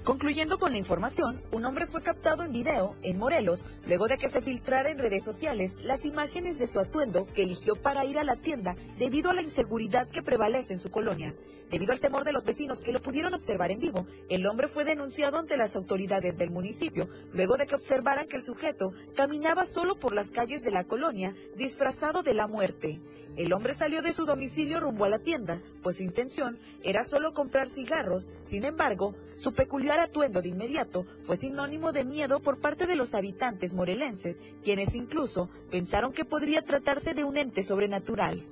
Concluyendo 0.06 0.60
con 0.60 0.70
la 0.70 0.78
información, 0.78 1.42
un 1.50 1.64
hombre 1.64 1.88
fue 1.88 2.00
captado 2.00 2.44
en 2.44 2.52
video 2.52 2.94
en 3.02 3.18
Morelos 3.18 3.64
luego 3.88 4.06
de 4.06 4.16
que 4.16 4.28
se 4.28 4.40
filtrara 4.40 4.88
en 4.88 4.98
redes 4.98 5.24
sociales 5.24 5.74
las 5.82 6.04
imágenes 6.04 6.60
de 6.60 6.68
su 6.68 6.78
atuendo 6.78 7.26
que 7.26 7.42
eligió 7.42 7.74
para 7.74 8.04
ir 8.04 8.16
a 8.16 8.22
la 8.22 8.36
tienda 8.36 8.76
debido 9.00 9.30
a 9.30 9.34
la 9.34 9.42
inseguridad 9.42 10.06
que 10.06 10.22
prevalece 10.22 10.74
en 10.74 10.78
su 10.78 10.92
colonia. 10.92 11.34
Debido 11.72 11.92
al 11.92 11.98
temor 11.98 12.22
de 12.22 12.30
los 12.30 12.44
vecinos 12.44 12.82
que 12.82 12.92
lo 12.92 13.02
pudieron 13.02 13.34
observar 13.34 13.72
en 13.72 13.80
vivo, 13.80 14.06
el 14.28 14.46
hombre 14.46 14.68
fue 14.68 14.84
denunciado 14.84 15.38
ante 15.38 15.56
las 15.56 15.74
autoridades 15.74 16.38
del 16.38 16.52
municipio 16.52 17.08
luego 17.32 17.56
de 17.56 17.66
que 17.66 17.74
observaran 17.74 18.28
que 18.28 18.36
el 18.36 18.44
sujeto 18.44 18.92
caminaba 19.16 19.66
solo 19.66 19.98
por 19.98 20.14
las 20.14 20.30
calles 20.30 20.62
de 20.62 20.70
la 20.70 20.84
colonia 20.84 21.34
disfrazado 21.56 22.22
de 22.22 22.34
la 22.34 22.46
muerte. 22.46 23.00
El 23.36 23.52
hombre 23.52 23.74
salió 23.74 24.00
de 24.00 24.14
su 24.14 24.24
domicilio 24.24 24.80
rumbo 24.80 25.04
a 25.04 25.10
la 25.10 25.18
tienda, 25.18 25.60
pues 25.82 25.98
su 25.98 26.02
intención 26.02 26.58
era 26.82 27.04
solo 27.04 27.34
comprar 27.34 27.68
cigarros. 27.68 28.30
Sin 28.42 28.64
embargo, 28.64 29.14
su 29.38 29.52
peculiar 29.52 29.98
atuendo 29.98 30.40
de 30.40 30.48
inmediato 30.48 31.04
fue 31.22 31.36
sinónimo 31.36 31.92
de 31.92 32.04
miedo 32.04 32.40
por 32.40 32.60
parte 32.60 32.86
de 32.86 32.96
los 32.96 33.14
habitantes 33.14 33.74
morelenses, 33.74 34.38
quienes 34.64 34.94
incluso 34.94 35.50
pensaron 35.70 36.12
que 36.12 36.24
podría 36.24 36.62
tratarse 36.62 37.12
de 37.12 37.24
un 37.24 37.36
ente 37.36 37.62
sobrenatural. 37.62 38.42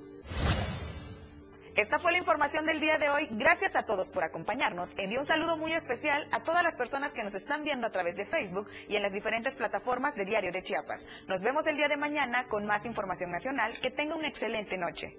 Esta 1.75 1.99
fue 1.99 2.13
la 2.13 2.17
información 2.19 2.65
del 2.65 2.79
día 2.79 2.97
de 2.97 3.09
hoy. 3.09 3.27
Gracias 3.31 3.75
a 3.75 3.83
todos 3.83 4.09
por 4.09 4.23
acompañarnos. 4.23 4.93
Envío 4.97 5.19
un 5.19 5.25
saludo 5.25 5.57
muy 5.57 5.73
especial 5.73 6.25
a 6.31 6.41
todas 6.41 6.63
las 6.63 6.75
personas 6.75 7.11
que 7.13 7.21
nos 7.23 7.33
están 7.35 7.63
viendo 7.65 7.85
a 7.85 7.91
través 7.91 8.15
de 8.15 8.25
Facebook 8.25 8.69
y 8.87 8.95
en 8.95 9.01
las 9.03 9.11
diferentes 9.11 9.55
plataformas 9.57 10.15
de 10.15 10.23
Diario 10.23 10.53
de 10.53 10.63
Chiapas. 10.63 11.05
Nos 11.27 11.41
vemos 11.41 11.67
el 11.67 11.75
día 11.75 11.89
de 11.89 11.97
mañana 11.97 12.47
con 12.47 12.65
más 12.65 12.85
información 12.85 13.29
nacional. 13.29 13.77
Que 13.81 13.91
tenga 13.91 14.15
una 14.15 14.27
excelente 14.29 14.77
noche. 14.77 15.17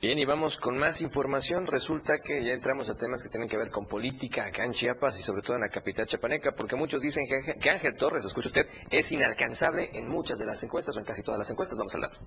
Bien, 0.00 0.16
y 0.18 0.24
vamos 0.24 0.58
con 0.58 0.78
más 0.78 1.00
información. 1.02 1.66
Resulta 1.66 2.18
que 2.18 2.44
ya 2.44 2.52
entramos 2.52 2.88
a 2.88 2.96
temas 2.96 3.24
que 3.24 3.30
tienen 3.30 3.48
que 3.48 3.56
ver 3.56 3.70
con 3.70 3.86
política 3.86 4.44
acá 4.46 4.64
en 4.64 4.72
Chiapas 4.72 5.18
y 5.18 5.24
sobre 5.24 5.42
todo 5.42 5.56
en 5.56 5.62
la 5.62 5.70
capital 5.70 6.06
chiapaneca, 6.06 6.52
porque 6.52 6.76
muchos 6.76 7.02
dicen 7.02 7.26
que 7.26 7.68
Ángel- 7.70 7.96
Torres, 7.96 8.24
escucha 8.24 8.46
usted, 8.48 8.68
es 8.90 9.10
inalcanzable 9.10 9.90
en 9.94 10.08
muchas 10.08 10.38
de 10.38 10.44
las 10.46 10.62
encuestas 10.62 10.96
o 10.96 11.00
en 11.00 11.04
casi 11.04 11.22
todas 11.24 11.38
las 11.38 11.50
encuestas. 11.50 11.76
Vamos 11.78 11.94
al 11.96 12.02
dato. 12.02 12.18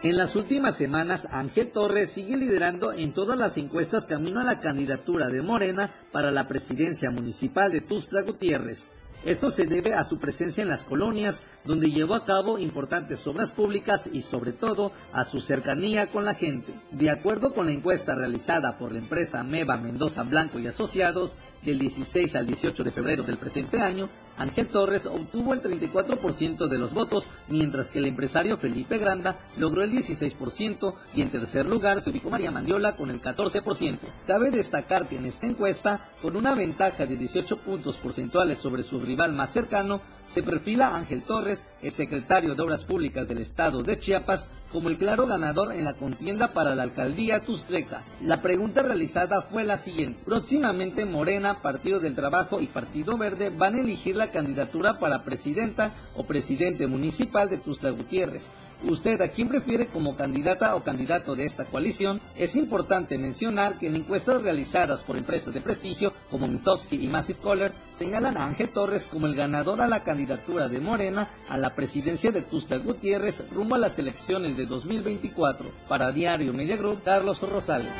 En 0.00 0.16
las 0.16 0.36
últimas 0.36 0.76
semanas, 0.76 1.26
Ángel 1.32 1.72
Torres 1.72 2.12
sigue 2.12 2.36
liderando 2.36 2.92
en 2.92 3.12
todas 3.12 3.36
las 3.36 3.56
encuestas 3.56 4.06
camino 4.06 4.38
a 4.38 4.44
la 4.44 4.60
candidatura 4.60 5.26
de 5.26 5.42
Morena 5.42 5.92
para 6.12 6.30
la 6.30 6.46
presidencia 6.46 7.10
municipal 7.10 7.72
de 7.72 7.80
Tuxtla 7.80 8.22
Gutiérrez. 8.22 8.84
Esto 9.24 9.50
se 9.50 9.66
debe 9.66 9.94
a 9.94 10.04
su 10.04 10.20
presencia 10.20 10.62
en 10.62 10.68
las 10.68 10.84
colonias, 10.84 11.42
donde 11.64 11.90
llevó 11.90 12.14
a 12.14 12.24
cabo 12.24 12.60
importantes 12.60 13.26
obras 13.26 13.50
públicas 13.50 14.08
y 14.12 14.22
sobre 14.22 14.52
todo 14.52 14.92
a 15.12 15.24
su 15.24 15.40
cercanía 15.40 16.06
con 16.06 16.24
la 16.24 16.34
gente. 16.34 16.72
De 16.92 17.10
acuerdo 17.10 17.52
con 17.52 17.66
la 17.66 17.72
encuesta 17.72 18.14
realizada 18.14 18.78
por 18.78 18.92
la 18.92 19.00
empresa 19.00 19.42
Meva 19.42 19.76
Mendoza 19.76 20.22
Blanco 20.22 20.60
y 20.60 20.68
Asociados, 20.68 21.34
del 21.64 21.78
16 21.78 22.34
al 22.36 22.46
18 22.46 22.84
de 22.84 22.92
febrero 22.92 23.22
del 23.22 23.38
presente 23.38 23.80
año, 23.80 24.08
Ángel 24.36 24.68
Torres 24.68 25.06
obtuvo 25.06 25.52
el 25.52 25.62
34% 25.62 26.68
de 26.68 26.78
los 26.78 26.94
votos, 26.94 27.26
mientras 27.48 27.90
que 27.90 27.98
el 27.98 28.06
empresario 28.06 28.56
Felipe 28.56 28.98
Granda 28.98 29.38
logró 29.56 29.82
el 29.82 29.90
16% 29.90 30.94
y 31.14 31.22
en 31.22 31.30
tercer 31.30 31.66
lugar 31.66 32.00
se 32.00 32.10
ubicó 32.10 32.30
María 32.30 32.50
Mandiola 32.50 32.94
con 32.94 33.10
el 33.10 33.20
14%. 33.20 33.98
Cabe 34.26 34.50
destacar 34.50 35.08
que 35.08 35.16
en 35.16 35.26
esta 35.26 35.46
encuesta, 35.46 36.10
con 36.22 36.36
una 36.36 36.54
ventaja 36.54 37.06
de 37.06 37.16
18 37.16 37.58
puntos 37.58 37.96
porcentuales 37.96 38.58
sobre 38.58 38.84
su 38.84 39.00
rival 39.00 39.32
más 39.32 39.52
cercano, 39.52 40.00
se 40.32 40.42
perfila 40.42 40.94
Ángel 40.94 41.22
Torres, 41.22 41.62
el 41.82 41.94
secretario 41.94 42.54
de 42.54 42.62
Obras 42.62 42.84
Públicas 42.84 43.26
del 43.26 43.38
Estado 43.38 43.82
de 43.82 43.98
Chiapas, 43.98 44.48
como 44.72 44.88
el 44.88 44.98
claro 44.98 45.26
ganador 45.26 45.72
en 45.72 45.84
la 45.84 45.94
contienda 45.94 46.52
para 46.52 46.74
la 46.74 46.82
alcaldía 46.82 47.44
Tustreca. 47.44 48.04
La 48.22 48.42
pregunta 48.42 48.82
realizada 48.82 49.42
fue 49.42 49.64
la 49.64 49.78
siguiente. 49.78 50.20
Próximamente 50.24 51.04
Morena, 51.06 51.62
Partido 51.62 52.00
del 52.00 52.14
Trabajo 52.14 52.60
y 52.60 52.66
Partido 52.66 53.16
Verde 53.16 53.50
van 53.50 53.76
a 53.76 53.80
elegir 53.80 54.16
la 54.16 54.30
candidatura 54.30 54.98
para 54.98 55.24
presidenta 55.24 55.92
o 56.14 56.24
presidente 56.24 56.86
municipal 56.86 57.48
de 57.48 57.58
Tuxtla 57.58 57.90
Gutiérrez. 57.90 58.46
¿Usted 58.84 59.20
a 59.22 59.28
quién 59.28 59.48
prefiere 59.48 59.88
como 59.88 60.14
candidata 60.14 60.76
o 60.76 60.84
candidato 60.84 61.34
de 61.34 61.44
esta 61.44 61.64
coalición? 61.64 62.20
Es 62.36 62.54
importante 62.54 63.18
mencionar 63.18 63.76
que 63.76 63.88
en 63.88 63.96
encuestas 63.96 64.40
realizadas 64.42 65.02
por 65.02 65.16
empresas 65.16 65.52
de 65.52 65.60
prestigio 65.60 66.12
como 66.30 66.46
Mitofsky 66.46 66.96
y 66.96 67.08
Massive 67.08 67.40
Caller 67.42 67.72
señalan 67.96 68.36
a 68.36 68.46
Ángel 68.46 68.68
Torres 68.68 69.04
como 69.10 69.26
el 69.26 69.34
ganador 69.34 69.80
a 69.80 69.88
la 69.88 70.04
candidatura 70.04 70.68
de 70.68 70.80
Morena 70.80 71.30
a 71.48 71.58
la 71.58 71.74
presidencia 71.74 72.30
de 72.30 72.42
Tuxtla 72.42 72.78
Gutiérrez 72.78 73.42
rumbo 73.50 73.74
a 73.74 73.78
las 73.78 73.98
elecciones 73.98 74.56
de 74.56 74.66
2024. 74.66 75.68
Para 75.88 76.12
Diario 76.12 76.52
Media 76.52 76.76
Group, 76.76 77.02
Carlos 77.02 77.40
Rosales. 77.40 77.92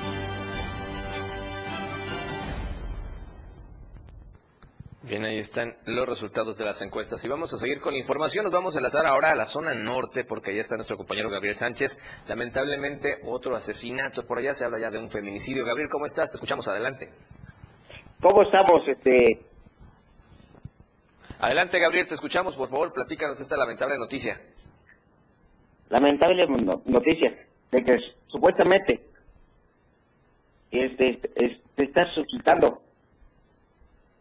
Bien, 5.09 5.25
ahí 5.25 5.38
están 5.38 5.75
los 5.87 6.07
resultados 6.07 6.59
de 6.59 6.66
las 6.66 6.83
encuestas. 6.83 7.25
Y 7.25 7.29
vamos 7.29 7.55
a 7.55 7.59
seguir 7.59 7.81
con 7.81 7.94
la 7.94 7.99
información. 7.99 8.44
Nos 8.44 8.53
vamos 8.53 8.75
a 8.75 8.79
enlazar 8.79 9.07
ahora 9.07 9.31
a 9.31 9.35
la 9.35 9.47
zona 9.47 9.75
norte, 9.75 10.25
porque 10.25 10.51
allá 10.51 10.61
está 10.61 10.77
nuestro 10.77 10.99
compañero 10.99 11.31
Gabriel 11.31 11.55
Sánchez. 11.55 11.99
Lamentablemente, 12.27 13.21
otro 13.25 13.55
asesinato. 13.57 14.27
Por 14.27 14.38
allá 14.38 14.55
se 14.55 14.66
habla 14.66 14.79
ya 14.79 14.90
de 14.90 14.99
un 14.99 15.09
feminicidio. 15.09 15.64
Gabriel, 15.64 15.88
¿cómo 15.88 16.05
estás? 16.05 16.31
Te 16.31 16.35
escuchamos 16.37 16.68
adelante. 16.68 17.11
¿Cómo 18.21 18.42
estamos? 18.42 18.83
Este, 18.87 19.40
Adelante, 21.40 21.79
Gabriel, 21.79 22.07
te 22.07 22.14
escuchamos. 22.14 22.55
Por 22.57 22.68
favor, 22.68 22.92
platícanos 22.92 23.40
esta 23.40 23.57
lamentable 23.57 23.97
noticia. 23.97 24.40
lamentable 25.88 26.47
no- 26.49 26.83
noticia 26.85 27.47
de 27.71 27.83
que 27.83 27.97
supuestamente 28.27 29.07
este, 30.71 31.09
este, 31.37 31.59
te 31.77 31.85
estás 31.85 32.09
suscitando. 32.14 32.83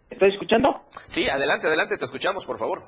¿Estoy 0.09 0.29
escuchando? 0.31 0.81
Sí, 1.07 1.27
adelante, 1.29 1.67
adelante, 1.67 1.97
te 1.97 2.05
escuchamos, 2.05 2.45
por 2.45 2.57
favor. 2.57 2.83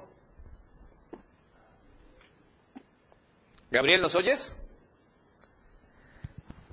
Gabriel, 3.72 4.02
¿nos 4.02 4.16
oyes? 4.16 4.58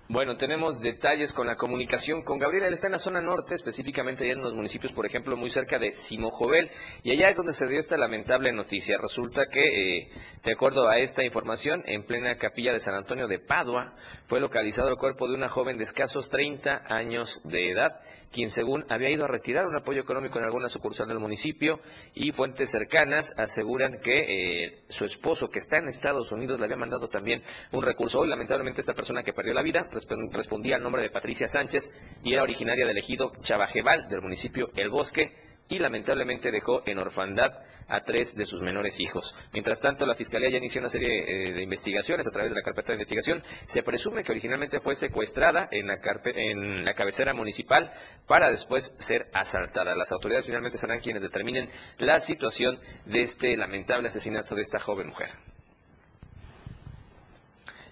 Bueno, 0.09 0.37
tenemos 0.37 0.81
detalles 0.83 1.35
con 1.35 1.49
la 1.49 1.57
comunicación 1.57 2.23
con 2.23 2.39
Gabriel. 2.39 2.67
Él 2.67 2.75
está 2.75 2.87
en 2.87 2.93
la 2.93 3.01
zona 3.01 3.21
norte, 3.21 3.57
específicamente 3.57 4.23
allá 4.23 4.35
en 4.35 4.41
los 4.41 4.55
municipios, 4.55 4.93
por 4.93 5.05
ejemplo, 5.05 5.37
muy 5.37 5.51
cerca 5.51 5.81
de 5.81 5.91
Simojovel. 5.91 6.71
Y 7.03 7.11
allá 7.11 7.29
es 7.29 7.37
donde 7.37 7.53
se 7.53 7.67
dio 7.67 7.81
esta 7.81 7.97
lamentable 7.97 8.53
noticia. 8.53 8.99
Resulta 9.01 9.47
que, 9.47 9.63
eh, 9.63 10.09
de 10.45 10.53
acuerdo 10.53 10.89
a 10.89 10.99
esta 10.99 11.25
información, 11.25 11.83
en 11.87 12.05
plena 12.05 12.37
capilla 12.37 12.73
de 12.73 12.79
San 12.79 12.95
Antonio 12.95 13.27
de 13.27 13.41
Padua, 13.41 13.97
fue 14.27 14.39
localizado 14.39 14.91
el 14.91 14.97
cuerpo 14.97 15.27
de 15.27 15.35
una 15.35 15.49
joven 15.49 15.77
de 15.77 15.83
escasos 15.83 16.29
30 16.29 16.83
años 16.87 17.43
de 17.43 17.73
edad, 17.73 18.01
quien 18.31 18.49
según 18.49 18.85
había 18.89 19.11
ido 19.11 19.25
a 19.25 19.29
retirar 19.29 19.67
un 19.67 19.77
apoyo 19.77 20.03
económico 20.03 20.39
en 20.39 20.45
alguna 20.45 20.69
sucursal 20.69 21.09
del 21.09 21.19
municipio 21.19 21.81
y 22.15 22.31
fuentes 22.31 22.71
cercanas 22.71 23.35
aseguran 23.37 23.99
que 24.01 24.67
eh, 24.67 24.85
su 24.89 25.05
esposo, 25.05 25.49
que 25.49 25.59
está 25.59 25.79
en 25.79 25.89
Estados 25.89 26.31
Unidos, 26.31 26.61
le 26.61 26.67
había 26.67 26.77
mandado 26.77 27.09
también 27.09 27.43
un 27.73 27.83
recurso. 27.83 28.21
Hoy, 28.21 28.29
lamentablemente, 28.29 28.81
esta 28.81 28.95
persona 28.95 29.25
que 29.25 29.33
perdió 29.33 29.53
la 29.53 29.63
vida 29.63 29.89
respondía 30.33 30.77
al 30.77 30.83
nombre 30.83 31.03
de 31.03 31.11
Patricia 31.11 31.49
Sánchez 31.49 31.91
y 32.23 32.33
era 32.33 32.43
originaria 32.43 32.87
del 32.87 32.99
ejido 32.99 33.33
Chabajebal 33.41 34.09
del 34.09 34.23
municipio 34.23 34.71
El 34.77 34.91
Bosque 34.91 35.33
y 35.69 35.79
lamentablemente 35.79 36.51
dejó 36.51 36.83
en 36.87 36.99
orfandad 36.99 37.51
a 37.89 38.01
tres 38.01 38.35
de 38.37 38.45
sus 38.45 38.63
menores 38.63 39.01
hijos. 39.01 39.35
Mientras 39.53 39.81
tanto, 39.81 40.07
la 40.07 40.15
Fiscalía 40.15 40.51
ya 40.51 40.59
inició 40.59 40.81
una 40.81 40.91
serie 40.91 41.49
eh, 41.49 41.53
de 41.53 41.63
investigaciones 41.63 42.27
a 42.27 42.31
través 42.31 42.51
de 42.51 42.57
la 42.57 42.63
carpeta 42.63 42.89
de 42.89 42.95
investigación. 42.95 43.43
Se 43.65 43.83
presume 43.83 44.23
que 44.23 44.33
originalmente 44.33 44.81
fue 44.81 44.95
secuestrada 44.95 45.69
en 45.71 45.87
la, 45.87 45.99
en 46.35 46.85
la 46.85 46.95
cabecera 46.95 47.35
municipal 47.35 47.91
para 48.27 48.49
después 48.49 48.95
ser 48.99 49.29
asaltada. 49.33 49.95
Las 49.95 50.13
autoridades 50.13 50.47
finalmente 50.47 50.79
serán 50.79 51.01
quienes 51.01 51.23
determinen 51.23 51.69
la 51.99 52.21
situación 52.21 52.79
de 53.05 53.21
este 53.21 53.57
lamentable 53.57 54.09
asesinato 54.09 54.55
de 54.55 54.63
esta 54.63 54.79
joven 54.79 55.09
mujer. 55.09 55.29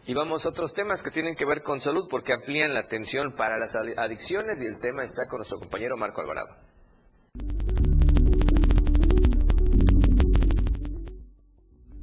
Y 0.07 0.13
vamos 0.15 0.45
a 0.45 0.51
otros 0.51 0.75
temas 0.75 1.03
que 1.03 1.11
tienen 1.11 1.35
que 1.35 1.47
ver 1.47 1.63
con 1.63 1.81
salud 1.81 2.07
porque 2.11 2.33
amplían 2.35 2.75
la 2.75 2.81
atención 2.81 3.33
para 3.33 3.59
las 3.59 3.75
adi- 3.75 3.95
adicciones 3.97 4.61
y 4.61 4.67
el 4.67 4.79
tema 4.79 5.03
está 5.03 5.27
con 5.27 5.39
nuestro 5.39 5.59
compañero 5.59 5.97
Marco 5.97 6.21
Alvarado. 6.21 6.49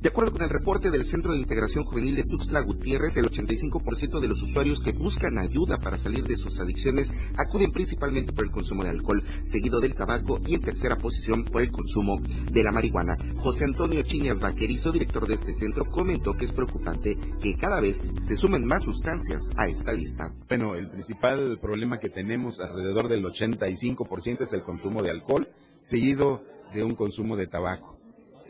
De 0.01 0.09
acuerdo 0.09 0.31
con 0.31 0.41
el 0.41 0.49
reporte 0.49 0.89
del 0.89 1.05
Centro 1.05 1.31
de 1.31 1.37
Integración 1.37 1.83
Juvenil 1.83 2.15
de 2.15 2.23
Tuxtla 2.23 2.61
Gutiérrez, 2.61 3.17
el 3.17 3.29
85% 3.29 4.19
de 4.19 4.27
los 4.27 4.41
usuarios 4.41 4.81
que 4.81 4.93
buscan 4.93 5.37
ayuda 5.37 5.77
para 5.77 5.99
salir 5.99 6.23
de 6.23 6.37
sus 6.37 6.59
adicciones 6.59 7.13
acuden 7.37 7.71
principalmente 7.71 8.33
por 8.33 8.45
el 8.45 8.49
consumo 8.49 8.83
de 8.83 8.89
alcohol, 8.89 9.23
seguido 9.43 9.79
del 9.79 9.93
tabaco 9.93 10.39
y 10.43 10.55
en 10.55 10.61
tercera 10.61 10.97
posición 10.97 11.43
por 11.43 11.61
el 11.61 11.71
consumo 11.71 12.19
de 12.19 12.63
la 12.63 12.71
marihuana. 12.71 13.15
José 13.37 13.65
Antonio 13.65 14.01
Chiñas 14.01 14.39
Vaquerizo, 14.39 14.91
director 14.91 15.27
de 15.27 15.35
este 15.35 15.53
centro, 15.53 15.85
comentó 15.85 16.33
que 16.33 16.45
es 16.45 16.51
preocupante 16.51 17.15
que 17.39 17.55
cada 17.55 17.79
vez 17.79 18.01
se 18.23 18.37
sumen 18.37 18.65
más 18.65 18.81
sustancias 18.81 19.47
a 19.55 19.67
esta 19.67 19.93
lista. 19.93 20.33
Bueno, 20.47 20.73
el 20.73 20.89
principal 20.89 21.59
problema 21.61 21.99
que 21.99 22.09
tenemos 22.09 22.59
alrededor 22.59 23.07
del 23.07 23.23
85% 23.23 24.41
es 24.41 24.53
el 24.53 24.63
consumo 24.63 25.03
de 25.03 25.11
alcohol, 25.11 25.47
seguido 25.79 26.43
de 26.73 26.83
un 26.83 26.95
consumo 26.95 27.37
de 27.37 27.45
tabaco. 27.45 28.00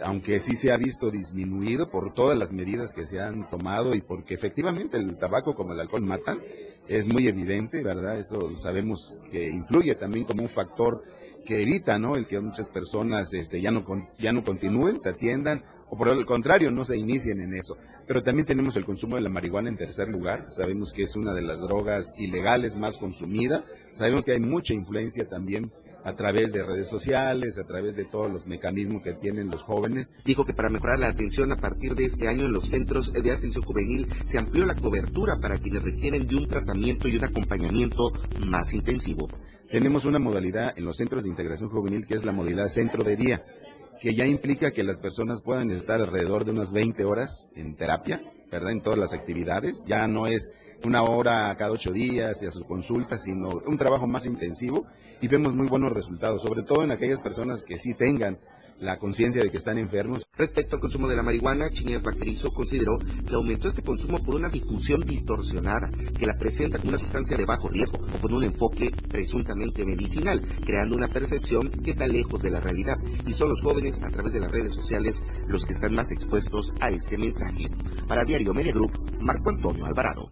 Aunque 0.04 0.40
sí 0.40 0.56
se 0.56 0.72
ha 0.72 0.78
visto 0.78 1.12
disminuido 1.12 1.90
por 1.90 2.14
todas 2.14 2.38
las 2.38 2.52
medidas 2.52 2.94
que 2.94 3.06
se 3.06 3.20
han 3.20 3.50
tomado 3.50 3.96
y 3.96 4.02
porque 4.02 4.34
efectivamente 4.34 4.98
el 4.98 5.18
tabaco 5.18 5.56
como 5.56 5.74
el 5.74 5.80
alcohol 5.80 6.04
matan, 6.04 6.40
es 6.88 7.08
muy 7.08 7.28
evidente, 7.28 7.84
¿verdad? 7.84 8.20
Eso 8.20 8.58
sabemos 8.58 9.20
que 9.32 9.50
influye 9.50 9.96
también 9.96 10.26
como 10.26 10.44
un 10.44 10.50
factor 10.50 11.04
que 11.46 11.62
evita, 11.62 11.98
¿no? 12.00 12.16
El 12.16 12.28
que 12.28 12.40
muchas 12.40 12.70
personas 12.70 13.34
este, 13.34 13.62
ya, 13.62 13.72
no 13.72 13.86
ya 14.20 14.34
no 14.34 14.44
continúen, 14.44 15.00
se 15.00 15.10
atiendan 15.10 15.64
o 15.90 15.98
por 15.98 16.08
el 16.08 16.26
contrario 16.26 16.72
no 16.72 16.86
se 16.86 16.98
inicien 16.98 17.42
en 17.42 17.54
eso. 17.54 17.78
Pero 18.08 18.24
también 18.24 18.46
tenemos 18.46 18.76
el 18.78 18.86
consumo 18.86 19.16
de 19.16 19.22
la 19.22 19.30
marihuana 19.30 19.70
en 19.70 19.78
tercer 19.78 20.08
lugar. 20.08 20.46
Sabemos 20.48 20.94
que 20.94 21.04
es 21.04 21.16
una 21.16 21.34
de 21.34 21.42
las 21.42 21.60
drogas 21.60 22.14
ilegales 22.18 22.76
más 22.76 22.98
consumida. 22.98 23.64
Sabemos 23.92 24.26
que 24.26 24.32
hay 24.32 24.40
mucha 24.40 24.74
influencia 24.74 25.28
también 25.28 25.72
a 26.04 26.16
través 26.16 26.52
de 26.52 26.64
redes 26.64 26.88
sociales, 26.88 27.58
a 27.58 27.66
través 27.66 27.96
de 27.96 28.06
todos 28.06 28.32
los 28.32 28.48
mecanismos 28.48 29.02
que 29.04 29.14
tienen 29.14 29.50
los 29.50 29.64
jóvenes. 29.64 30.12
Dijo 30.26 30.46
que 30.46 30.54
para 30.54 30.70
mejorar 30.70 31.00
la 31.00 31.08
atención 31.08 31.52
a 31.52 31.58
partir 31.58 31.96
de 31.96 32.06
este 32.06 32.28
año 32.28 32.46
en 32.46 32.54
los 32.54 32.68
centros 32.68 33.12
de 33.12 33.32
atención 33.32 33.64
juvenil 33.64 34.08
se 34.26 34.38
amplió 34.38 34.66
la 34.66 34.76
cobertura 34.76 35.40
para 35.40 35.58
quienes 35.58 35.84
requieren 35.84 36.28
de 36.28 36.36
un 36.36 36.48
tratamiento 36.48 37.08
y 37.08 37.18
un 37.18 37.24
acompañamiento 37.24 38.12
más 38.48 38.74
intensivo. 38.74 39.28
Tenemos 39.70 40.06
una 40.06 40.20
modalidad 40.20 40.78
en 40.78 40.86
los 40.86 40.98
centros 40.98 41.24
de 41.24 41.30
integración 41.30 41.70
juvenil 41.70 42.06
que 42.06 42.16
es 42.16 42.26
la 42.26 42.34
modalidad 42.34 42.68
centro 42.68 43.04
de 43.04 43.16
día, 43.16 43.46
que 44.02 44.14
ya 44.14 44.26
implica 44.26 44.72
que 44.72 44.84
las 44.84 45.00
personas 45.00 45.42
puedan 45.42 45.72
estar 45.72 46.02
alrededor 46.02 46.44
de 46.44 46.52
unas 46.52 46.74
20 46.74 47.06
horas 47.06 47.52
en 47.56 47.76
terapia, 47.76 48.22
¿verdad? 48.52 48.72
En 48.72 48.82
todas 48.82 49.00
las 49.00 49.14
actividades. 49.14 49.84
Ya 49.86 50.08
no 50.08 50.28
es 50.28 50.52
una 50.84 51.04
hora 51.04 51.56
cada 51.58 51.72
ocho 51.72 51.92
días 51.92 52.42
y 52.44 52.48
a 52.48 52.52
su 52.52 52.66
consulta, 52.66 53.18
sino 53.18 53.62
un 53.66 53.78
trabajo 53.78 54.08
más 54.08 54.26
intensivo 54.26 54.86
y 55.22 55.28
vemos 55.28 55.54
muy 55.54 55.68
buenos 55.68 55.92
resultados, 55.92 56.42
sobre 56.42 56.64
todo 56.64 56.84
en 56.84 56.92
aquellas 56.92 57.22
personas 57.22 57.64
que 57.64 57.78
sí 57.78 57.94
tengan 57.94 58.40
la 58.82 58.98
conciencia 58.98 59.44
de 59.44 59.50
que 59.50 59.58
están 59.58 59.78
enfermos. 59.78 60.28
Respecto 60.36 60.76
al 60.76 60.82
consumo 60.82 61.08
de 61.08 61.16
la 61.16 61.24
marihuana, 61.24 61.70
Chiñas 61.70 62.04
Vaquerizo 62.04 62.52
consideró 62.52 62.98
que 62.98 63.36
aumentó 63.36 63.70
este 63.70 63.84
consumo 63.84 64.18
por 64.24 64.36
una 64.36 64.50
difusión 64.50 65.02
distorsionada, 65.02 65.90
que 66.18 66.26
la 66.26 66.38
presenta 66.38 66.80
como 66.80 66.90
una 66.90 66.98
sustancia 66.98 67.38
de 67.38 67.46
bajo 67.46 67.70
riesgo 67.70 68.00
o 68.00 68.22
con 68.22 68.34
un 68.34 68.44
enfoque 68.44 68.92
presuntamente 69.08 69.86
medicinal, 69.86 70.42
creando 70.66 70.96
una 70.96 71.08
percepción 71.08 71.70
que 71.70 71.92
está 71.92 72.08
lejos 72.08 72.42
de 72.42 72.52
la 72.52 72.60
realidad. 72.60 72.98
Y 73.26 73.34
son 73.34 73.50
los 73.50 73.62
jóvenes 73.62 74.02
a 74.02 74.10
través 74.10 74.34
de 74.34 74.40
las 74.40 74.52
redes 74.52 74.74
sociales 74.74 75.22
los 75.48 75.64
que 75.64 75.74
están 75.74 75.94
más 75.94 76.12
expuestos 76.12 76.74
a 76.80 76.90
este 76.90 77.18
mensaje. 77.18 77.70
Para 78.08 78.26
Diario 78.26 78.54
Media 78.54 78.74
Marco 79.20 79.50
Antonio 79.50 79.86
Alvarado. 79.86 80.32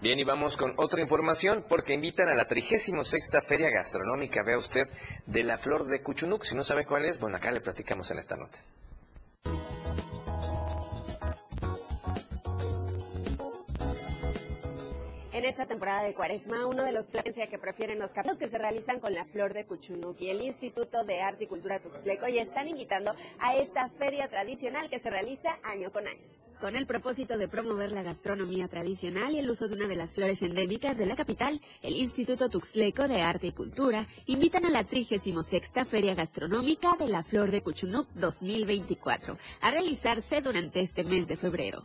Bien, 0.00 0.18
y 0.18 0.24
vamos 0.24 0.58
con 0.58 0.74
otra 0.76 1.00
información 1.00 1.64
porque 1.66 1.94
invitan 1.94 2.28
a 2.28 2.34
la 2.34 2.46
36 2.46 2.92
Feria 3.46 3.70
Gastronómica, 3.70 4.42
vea 4.42 4.58
usted, 4.58 4.88
de 5.24 5.42
la 5.42 5.56
Flor 5.56 5.86
de 5.86 6.02
Cuchunuc. 6.02 6.44
Si 6.44 6.54
no 6.54 6.64
sabe 6.64 6.84
cuál 6.84 7.06
es, 7.06 7.18
bueno, 7.18 7.38
acá 7.38 7.50
le 7.50 7.62
platicamos 7.62 8.10
en 8.10 8.18
esta 8.18 8.36
nota. 8.36 8.58
En 15.36 15.44
esta 15.44 15.66
temporada 15.66 16.02
de 16.02 16.14
cuaresma, 16.14 16.64
uno 16.64 16.82
de 16.82 16.92
los 16.92 17.08
planes 17.08 17.36
que 17.36 17.58
prefieren 17.58 17.98
los 17.98 18.12
capítulos 18.12 18.38
que 18.38 18.48
se 18.48 18.56
realizan 18.56 19.00
con 19.00 19.12
la 19.12 19.26
flor 19.26 19.52
de 19.52 19.66
Cuchunuc 19.66 20.18
y 20.18 20.30
el 20.30 20.40
Instituto 20.40 21.04
de 21.04 21.20
Arte 21.20 21.44
y 21.44 21.46
Cultura 21.46 21.78
Tuxtleco 21.78 22.26
ya 22.26 22.40
están 22.40 22.68
invitando 22.68 23.14
a 23.38 23.54
esta 23.54 23.90
feria 23.90 24.28
tradicional 24.28 24.88
que 24.88 24.98
se 24.98 25.10
realiza 25.10 25.58
año 25.62 25.92
con 25.92 26.06
año. 26.06 26.22
Con 26.58 26.74
el 26.74 26.86
propósito 26.86 27.36
de 27.36 27.48
promover 27.48 27.92
la 27.92 28.02
gastronomía 28.02 28.68
tradicional 28.68 29.34
y 29.34 29.38
el 29.40 29.50
uso 29.50 29.68
de 29.68 29.74
una 29.74 29.88
de 29.88 29.96
las 29.96 30.14
flores 30.14 30.40
endémicas 30.40 30.96
de 30.96 31.04
la 31.04 31.16
capital, 31.16 31.60
el 31.82 31.96
Instituto 31.96 32.48
Tuxtleco 32.48 33.06
de 33.06 33.20
Arte 33.20 33.48
y 33.48 33.52
Cultura 33.52 34.06
invitan 34.24 34.64
a 34.64 34.70
la 34.70 34.84
36 34.84 35.34
Feria 35.86 36.14
Gastronómica 36.14 36.96
de 36.98 37.08
la 37.08 37.22
Flor 37.22 37.50
de 37.50 37.60
Cuchunuc 37.60 38.08
2024 38.14 39.36
a 39.60 39.70
realizarse 39.70 40.40
durante 40.40 40.80
este 40.80 41.04
mes 41.04 41.28
de 41.28 41.36
febrero. 41.36 41.84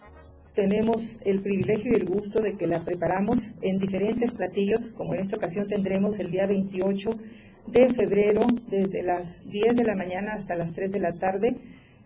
Tenemos 0.54 1.18
el 1.24 1.42
privilegio 1.42 1.94
y 1.94 1.96
el 1.96 2.06
gusto 2.06 2.42
de 2.42 2.58
que 2.58 2.68
la 2.68 2.84
preparamos 2.84 3.40
en 3.62 3.80
diferentes 3.80 4.34
platillos, 4.34 4.92
como 4.98 5.14
en 5.14 5.22
esta 5.22 5.38
ocasión 5.38 5.68
tendremos 5.68 6.20
el 6.20 6.30
día 6.30 6.46
28 6.46 7.18
de 7.68 7.94
febrero, 7.94 8.46
desde 8.68 9.02
las 9.04 9.48
10 9.50 9.76
de 9.78 9.86
la 9.86 9.96
mañana 9.96 10.34
hasta 10.34 10.56
las 10.56 10.74
3 10.74 10.92
de 10.92 11.00
la 11.00 11.14
tarde, 11.14 11.56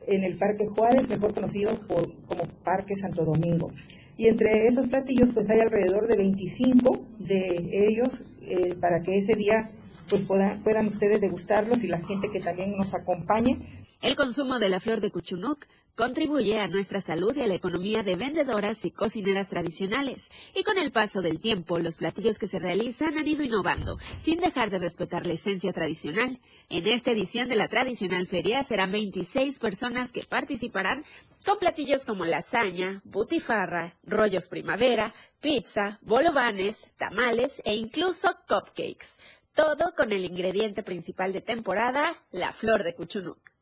en 0.07 0.23
el 0.23 0.37
Parque 0.37 0.67
Juárez, 0.67 1.09
mejor 1.09 1.33
conocido 1.33 1.79
como 1.87 2.47
Parque 2.63 2.95
Santo 2.95 3.25
Domingo. 3.25 3.71
Y 4.17 4.27
entre 4.27 4.67
esos 4.67 4.87
platillos, 4.87 5.29
pues 5.33 5.49
hay 5.49 5.59
alrededor 5.59 6.07
de 6.07 6.15
25 6.15 7.05
de 7.19 7.69
ellos 7.71 8.23
eh, 8.41 8.75
para 8.79 9.01
que 9.01 9.17
ese 9.17 9.33
día 9.33 9.69
pues 10.09 10.23
puedan, 10.23 10.61
puedan 10.61 10.87
ustedes 10.87 11.19
degustarlos 11.19 11.83
y 11.83 11.87
la 11.87 11.99
gente 12.05 12.29
que 12.31 12.39
también 12.39 12.77
nos 12.77 12.93
acompañe 12.93 13.85
El 14.01 14.15
consumo 14.15 14.59
de 14.59 14.69
la 14.69 14.79
flor 14.79 15.01
de 15.01 15.09
Cuchunuc 15.09 15.65
contribuye 15.95 16.59
a 16.59 16.67
nuestra 16.67 16.99
salud 16.99 17.35
y 17.35 17.41
a 17.41 17.47
la 17.47 17.55
economía 17.55 18.03
de 18.03 18.15
vendedoras 18.15 18.83
y 18.83 18.91
cocineras 18.91 19.47
tradicionales. 19.47 20.29
Y 20.53 20.63
con 20.63 20.77
el 20.77 20.91
paso 20.91 21.21
del 21.21 21.39
tiempo, 21.39 21.79
los 21.79 21.95
platillos 21.95 22.37
que 22.37 22.47
se 22.47 22.59
realizan 22.59 23.17
han 23.17 23.27
ido 23.27 23.43
innovando, 23.43 23.97
sin 24.19 24.39
dejar 24.39 24.69
de 24.69 24.79
respetar 24.79 25.25
la 25.25 25.33
esencia 25.33 25.71
tradicional. 25.71 26.39
En 26.69 26.87
esta 26.87 27.11
edición 27.11 27.47
de 27.47 27.55
la 27.55 27.69
tradicional 27.69 28.27
feria 28.27 28.63
serán 28.63 28.91
26 28.91 29.57
personas 29.57 30.11
que 30.11 30.23
participarán 30.23 31.05
con 31.45 31.59
platillos 31.59 32.05
como 32.05 32.25
lasaña, 32.25 33.01
butifarra, 33.05 33.95
rollos 34.03 34.49
primavera, 34.49 35.13
pizza, 35.39 35.99
bolovanes, 36.01 36.87
tamales 36.97 37.61
e 37.63 37.75
incluso 37.75 38.35
cupcakes. 38.47 39.17
Todo 39.53 39.93
con 39.95 40.11
el 40.11 40.25
ingrediente 40.25 40.83
principal 40.83 41.31
de 41.31 41.39
temporada, 41.39 42.17
la 42.31 42.51
flor 42.51 42.83
de 42.83 42.93
Cuchunuc 42.93 43.54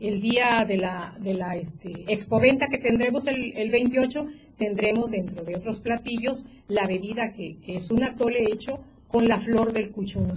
el 0.00 0.20
día 0.20 0.64
de 0.66 0.76
la, 0.76 1.16
de 1.20 1.34
la 1.34 1.56
este, 1.56 2.04
expoventa 2.08 2.68
que 2.68 2.78
tendremos 2.78 3.26
el, 3.26 3.56
el 3.56 3.70
28, 3.70 4.26
tendremos 4.56 5.10
dentro 5.10 5.42
de 5.44 5.56
otros 5.56 5.80
platillos 5.80 6.44
la 6.68 6.86
bebida 6.86 7.32
que, 7.32 7.56
es 7.66 7.90
un 7.90 8.02
atole 8.02 8.44
hecho 8.44 8.80
con 9.08 9.28
la 9.28 9.38
flor 9.38 9.72
del 9.72 9.90
cuchún. 9.90 10.32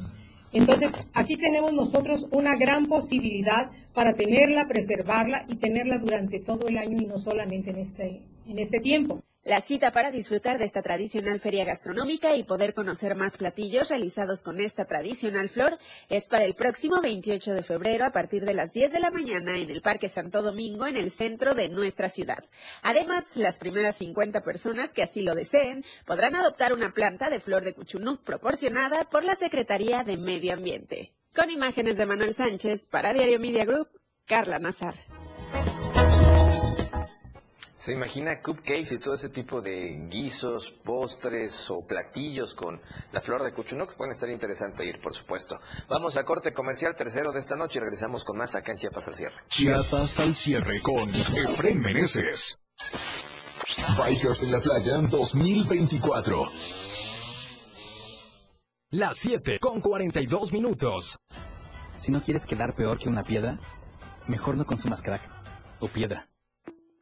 Entonces, 0.51 0.93
aquí 1.13 1.37
tenemos 1.37 1.73
nosotros 1.73 2.27
una 2.31 2.55
gran 2.55 2.87
posibilidad 2.87 3.69
para 3.93 4.13
tenerla, 4.13 4.67
preservarla 4.67 5.45
y 5.47 5.55
tenerla 5.57 5.99
durante 5.99 6.39
todo 6.39 6.67
el 6.67 6.77
año 6.77 6.97
y 6.99 7.05
no 7.05 7.19
solamente 7.19 7.69
en 7.69 7.77
este, 7.77 8.21
en 8.47 8.57
este 8.57 8.79
tiempo. 8.79 9.21
La 9.49 9.61
cita 9.61 9.91
para 9.91 10.11
disfrutar 10.11 10.59
de 10.59 10.65
esta 10.65 10.83
tradicional 10.83 11.39
feria 11.39 11.65
gastronómica 11.65 12.35
y 12.35 12.43
poder 12.43 12.75
conocer 12.75 13.15
más 13.15 13.35
platillos 13.35 13.89
realizados 13.89 14.43
con 14.43 14.59
esta 14.59 14.85
tradicional 14.85 15.49
flor 15.49 15.79
es 16.07 16.27
para 16.27 16.45
el 16.45 16.53
próximo 16.53 17.01
28 17.01 17.55
de 17.55 17.63
febrero 17.63 18.05
a 18.05 18.11
partir 18.11 18.45
de 18.45 18.53
las 18.53 18.73
10 18.73 18.91
de 18.91 18.99
la 18.99 19.09
mañana 19.09 19.57
en 19.57 19.71
el 19.71 19.81
Parque 19.81 20.07
Santo 20.07 20.43
Domingo 20.43 20.85
en 20.85 20.97
el 20.97 21.09
centro 21.09 21.55
de 21.55 21.67
nuestra 21.67 22.09
ciudad. 22.09 22.43
Además, 22.83 23.35
las 23.37 23.57
primeras 23.57 23.95
50 23.95 24.41
personas 24.41 24.93
que 24.93 25.01
así 25.01 25.23
lo 25.23 25.33
deseen 25.33 25.83
podrán 26.05 26.35
adoptar 26.35 26.71
una 26.71 26.91
planta 26.91 27.31
de 27.31 27.39
flor 27.39 27.63
de 27.63 27.73
cuchunú 27.73 28.21
proporcionada 28.23 29.05
por 29.05 29.23
la 29.23 29.33
Secretaría 29.33 30.03
de 30.03 30.15
Medio 30.17 30.53
Ambiente. 30.53 31.11
Con 31.33 31.49
imágenes 31.49 31.97
de 31.97 32.05
Manuel 32.05 32.35
Sánchez 32.35 32.85
para 32.85 33.13
Diario 33.13 33.39
Media 33.39 33.65
Group, 33.65 33.87
Carla 34.27 34.59
Nazar. 34.59 34.93
¿Se 37.79 37.93
imagina 37.93 38.41
cupcakes 38.41 38.95
y 38.95 38.99
todo 38.99 39.13
ese 39.13 39.29
tipo 39.29 39.61
de 39.61 40.05
guisos, 40.09 40.69
postres 40.69 41.71
o 41.71 41.79
platillos 41.79 42.53
con 42.53 42.81
la 43.13 43.21
flor 43.21 43.41
de 43.41 43.53
Cuchunoc? 43.53 43.95
Pueden 43.95 44.11
estar 44.11 44.29
interesante 44.29 44.85
ir, 44.85 44.99
por 44.99 45.13
supuesto. 45.13 45.61
Vamos 45.87 46.17
a 46.17 46.25
corte 46.25 46.51
comercial 46.51 46.93
tercero 46.93 47.31
de 47.31 47.39
esta 47.39 47.55
noche 47.55 47.79
y 47.79 47.81
regresamos 47.81 48.25
con 48.25 48.35
más 48.37 48.53
acá 48.55 48.73
en 48.73 48.79
Chiapas 48.79 49.07
al 49.07 49.15
cierre. 49.15 49.35
Chiapas 49.47 50.19
al 50.19 50.35
cierre 50.35 50.81
con 50.81 51.09
Efraín 51.15 51.79
Meneses. 51.79 52.59
Bikers 53.97 54.43
en 54.43 54.51
la 54.51 54.59
playa 54.59 54.97
2024. 54.97 56.51
Las 58.89 59.17
7 59.19 59.57
con 59.61 59.79
42 59.79 60.51
minutos. 60.51 61.21
Si 61.95 62.11
no 62.11 62.21
quieres 62.21 62.45
quedar 62.45 62.75
peor 62.75 62.97
que 62.97 63.07
una 63.07 63.23
piedra, 63.23 63.57
mejor 64.27 64.57
no 64.57 64.65
consumas 64.65 65.01
crack 65.01 65.21
o 65.79 65.87
piedra. 65.87 66.28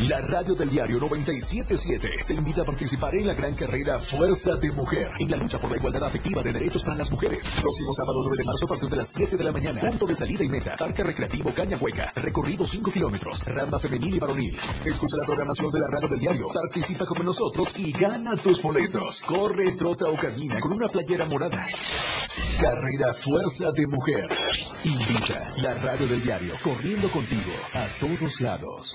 La 0.00 0.20
radio 0.20 0.54
del 0.54 0.68
diario 0.68 0.98
977 1.00 2.08
te 2.26 2.34
invita 2.34 2.60
a 2.60 2.64
participar 2.66 3.14
en 3.14 3.28
la 3.28 3.32
gran 3.32 3.54
carrera 3.54 3.98
Fuerza 3.98 4.54
de 4.56 4.70
Mujer 4.70 5.10
en 5.18 5.30
la 5.30 5.38
lucha 5.38 5.58
por 5.58 5.70
la 5.70 5.78
igualdad 5.78 6.04
afectiva 6.04 6.42
de 6.42 6.52
derechos 6.52 6.84
para 6.84 6.98
las 6.98 7.10
mujeres. 7.10 7.48
Próximo 7.62 7.94
sábado 7.94 8.20
9 8.22 8.36
de 8.36 8.44
marzo 8.44 8.66
a 8.66 8.68
partir 8.68 8.90
de 8.90 8.96
las 8.96 9.08
7 9.08 9.38
de 9.38 9.44
la 9.44 9.52
mañana. 9.52 9.80
Punto 9.80 10.04
de 10.04 10.14
salida 10.14 10.44
y 10.44 10.50
meta. 10.50 10.76
Parque 10.76 11.02
Recreativo 11.02 11.50
Caña 11.54 11.78
Hueca. 11.78 12.12
Recorrido 12.14 12.66
5 12.66 12.90
kilómetros. 12.90 13.42
Rama 13.46 13.78
femenil 13.78 14.16
y 14.16 14.18
varonil. 14.18 14.58
Escucha 14.84 15.16
la 15.16 15.24
programación 15.24 15.72
de 15.72 15.80
la 15.80 15.86
radio 15.90 16.08
del 16.08 16.20
diario. 16.20 16.48
Participa 16.52 17.06
como 17.06 17.22
nosotros 17.22 17.78
y 17.78 17.90
gana 17.92 18.36
tus 18.36 18.60
boletos. 18.60 19.22
Corre, 19.22 19.72
trota 19.72 20.04
o 20.10 20.16
camina 20.16 20.60
con 20.60 20.74
una 20.74 20.88
playera 20.88 21.24
morada. 21.24 21.64
Carrera 22.60 23.14
Fuerza 23.14 23.72
de 23.72 23.86
Mujer. 23.86 24.28
Invita 24.84 25.54
la 25.56 25.72
radio 25.72 26.06
del 26.06 26.22
diario 26.22 26.54
corriendo 26.62 27.10
contigo 27.10 27.52
a 27.72 27.86
todos 27.98 28.42
lados. 28.42 28.94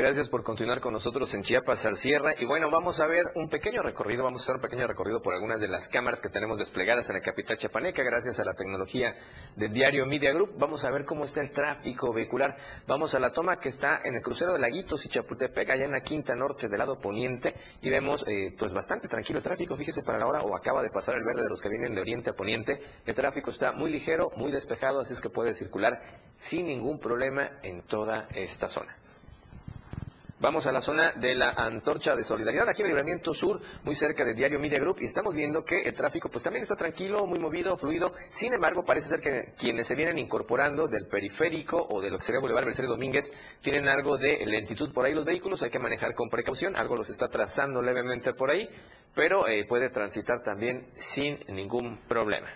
Gracias 0.00 0.30
por 0.30 0.42
continuar 0.42 0.80
con 0.80 0.94
nosotros 0.94 1.34
en 1.34 1.42
Chiapas 1.42 1.84
al 1.84 1.94
Sierra. 1.94 2.32
Y 2.38 2.46
bueno, 2.46 2.70
vamos 2.70 3.02
a 3.02 3.06
ver 3.06 3.22
un 3.34 3.50
pequeño 3.50 3.82
recorrido, 3.82 4.24
vamos 4.24 4.40
a 4.40 4.44
hacer 4.44 4.56
un 4.56 4.62
pequeño 4.62 4.86
recorrido 4.86 5.20
por 5.20 5.34
algunas 5.34 5.60
de 5.60 5.68
las 5.68 5.90
cámaras 5.90 6.22
que 6.22 6.30
tenemos 6.30 6.58
desplegadas 6.58 7.10
en 7.10 7.16
la 7.16 7.20
capital 7.20 7.58
chiapaneca 7.58 8.02
gracias 8.02 8.40
a 8.40 8.44
la 8.46 8.54
tecnología 8.54 9.14
del 9.56 9.70
diario 9.70 10.06
Media 10.06 10.32
Group. 10.32 10.54
Vamos 10.56 10.86
a 10.86 10.90
ver 10.90 11.04
cómo 11.04 11.24
está 11.24 11.42
el 11.42 11.50
tráfico 11.50 12.14
vehicular. 12.14 12.56
Vamos 12.86 13.14
a 13.14 13.18
la 13.18 13.30
toma 13.30 13.58
que 13.58 13.68
está 13.68 14.00
en 14.02 14.14
el 14.14 14.22
crucero 14.22 14.54
de 14.54 14.60
Laguitos 14.60 15.04
y 15.04 15.10
Chapultepec, 15.10 15.68
allá 15.68 15.84
en 15.84 15.92
la 15.92 16.00
quinta 16.00 16.34
norte 16.34 16.70
del 16.70 16.78
lado 16.78 16.98
poniente. 16.98 17.54
Y 17.82 17.90
vemos 17.90 18.24
eh, 18.26 18.54
pues 18.58 18.72
bastante 18.72 19.06
tranquilo 19.06 19.40
el 19.40 19.44
tráfico. 19.44 19.76
Fíjese 19.76 20.02
para 20.02 20.16
la 20.16 20.26
hora 20.26 20.40
o 20.40 20.56
acaba 20.56 20.82
de 20.82 20.88
pasar 20.88 21.16
el 21.16 21.24
verde 21.24 21.42
de 21.42 21.50
los 21.50 21.60
que 21.60 21.68
vienen 21.68 21.94
de 21.94 22.00
oriente 22.00 22.30
a 22.30 22.32
poniente. 22.32 22.80
El 23.04 23.14
tráfico 23.14 23.50
está 23.50 23.72
muy 23.72 23.90
ligero, 23.90 24.30
muy 24.34 24.50
despejado, 24.50 25.00
así 25.00 25.12
es 25.12 25.20
que 25.20 25.28
puede 25.28 25.52
circular 25.52 26.00
sin 26.36 26.68
ningún 26.68 26.98
problema 26.98 27.50
en 27.62 27.82
toda 27.82 28.28
esta 28.34 28.66
zona. 28.66 28.96
Vamos 30.40 30.66
a 30.66 30.72
la 30.72 30.80
zona 30.80 31.12
de 31.12 31.34
la 31.34 31.50
Antorcha 31.50 32.16
de 32.16 32.24
Solidaridad, 32.24 32.66
aquí 32.66 32.80
en 32.80 32.86
el 32.86 32.92
Libramiento 32.94 33.34
Sur, 33.34 33.60
muy 33.84 33.94
cerca 33.94 34.24
de 34.24 34.32
Diario 34.32 34.58
Media 34.58 34.78
Group, 34.78 34.96
y 35.00 35.04
estamos 35.04 35.34
viendo 35.34 35.62
que 35.62 35.82
el 35.82 35.92
tráfico 35.92 36.30
pues 36.30 36.42
también 36.42 36.62
está 36.62 36.74
tranquilo, 36.76 37.26
muy 37.26 37.38
movido, 37.38 37.76
fluido. 37.76 38.10
Sin 38.30 38.54
embargo, 38.54 38.82
parece 38.82 39.10
ser 39.10 39.20
que 39.20 39.52
quienes 39.52 39.86
se 39.86 39.94
vienen 39.94 40.16
incorporando 40.16 40.88
del 40.88 41.08
periférico 41.08 41.86
o 41.90 42.00
de 42.00 42.08
lo 42.08 42.16
que 42.16 42.24
sería 42.24 42.40
Boulevard 42.40 42.64
Mercedes 42.64 42.88
Domínguez 42.88 43.30
tienen 43.60 43.86
algo 43.86 44.16
de 44.16 44.46
lentitud 44.46 44.90
por 44.94 45.04
ahí 45.04 45.12
los 45.12 45.26
vehículos, 45.26 45.62
hay 45.62 45.68
que 45.68 45.78
manejar 45.78 46.14
con 46.14 46.30
precaución, 46.30 46.74
algo 46.74 46.96
los 46.96 47.10
está 47.10 47.28
trazando 47.28 47.82
levemente 47.82 48.32
por 48.32 48.50
ahí, 48.50 48.66
pero 49.14 49.46
eh, 49.46 49.66
puede 49.68 49.90
transitar 49.90 50.40
también 50.40 50.86
sin 50.94 51.38
ningún 51.48 51.98
problema. 52.08 52.48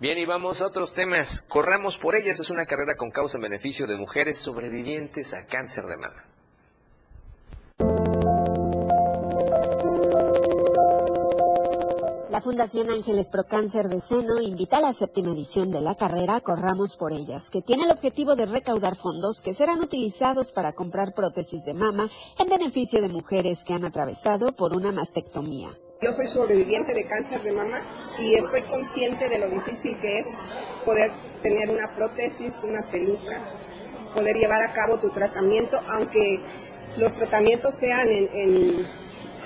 Bien, 0.00 0.16
y 0.16 0.26
vamos 0.26 0.62
a 0.62 0.66
otros 0.68 0.92
temas. 0.92 1.42
Corramos 1.42 1.98
por 1.98 2.14
ellas. 2.14 2.38
Es 2.38 2.50
una 2.50 2.66
carrera 2.66 2.94
con 2.94 3.10
causa 3.10 3.36
en 3.36 3.42
beneficio 3.42 3.84
de 3.84 3.96
mujeres 3.96 4.38
sobrevivientes 4.38 5.34
a 5.34 5.44
cáncer 5.44 5.86
de 5.86 5.96
mama. 5.96 6.24
La 12.30 12.40
Fundación 12.40 12.90
Ángeles 12.90 13.28
Pro 13.28 13.42
Cáncer 13.42 13.88
de 13.88 14.00
Seno 14.00 14.40
invita 14.40 14.78
a 14.78 14.82
la 14.82 14.92
séptima 14.92 15.32
edición 15.32 15.72
de 15.72 15.80
la 15.80 15.96
carrera 15.96 16.40
Corramos 16.42 16.94
por 16.94 17.12
ellas, 17.12 17.50
que 17.50 17.62
tiene 17.62 17.86
el 17.86 17.90
objetivo 17.90 18.36
de 18.36 18.46
recaudar 18.46 18.94
fondos 18.94 19.40
que 19.40 19.52
serán 19.52 19.80
utilizados 19.80 20.52
para 20.52 20.74
comprar 20.74 21.12
prótesis 21.12 21.64
de 21.64 21.74
mama 21.74 22.08
en 22.38 22.48
beneficio 22.48 23.02
de 23.02 23.08
mujeres 23.08 23.64
que 23.64 23.74
han 23.74 23.84
atravesado 23.84 24.52
por 24.52 24.76
una 24.76 24.92
mastectomía. 24.92 25.76
Yo 26.00 26.12
soy 26.12 26.28
sobreviviente 26.28 26.94
de 26.94 27.04
cáncer 27.06 27.42
de 27.42 27.50
mama 27.50 27.76
y 28.20 28.36
estoy 28.36 28.62
consciente 28.62 29.28
de 29.28 29.40
lo 29.40 29.48
difícil 29.48 29.98
que 29.98 30.20
es 30.20 30.28
poder 30.84 31.10
tener 31.42 31.70
una 31.70 31.92
prótesis, 31.96 32.62
una 32.62 32.88
peluca, 32.88 33.42
poder 34.14 34.36
llevar 34.36 34.62
a 34.62 34.72
cabo 34.72 35.00
tu 35.00 35.10
tratamiento, 35.10 35.80
aunque 35.88 36.40
los 36.98 37.14
tratamientos 37.14 37.76
sean 37.76 38.08
en, 38.08 38.28
en, 38.32 38.86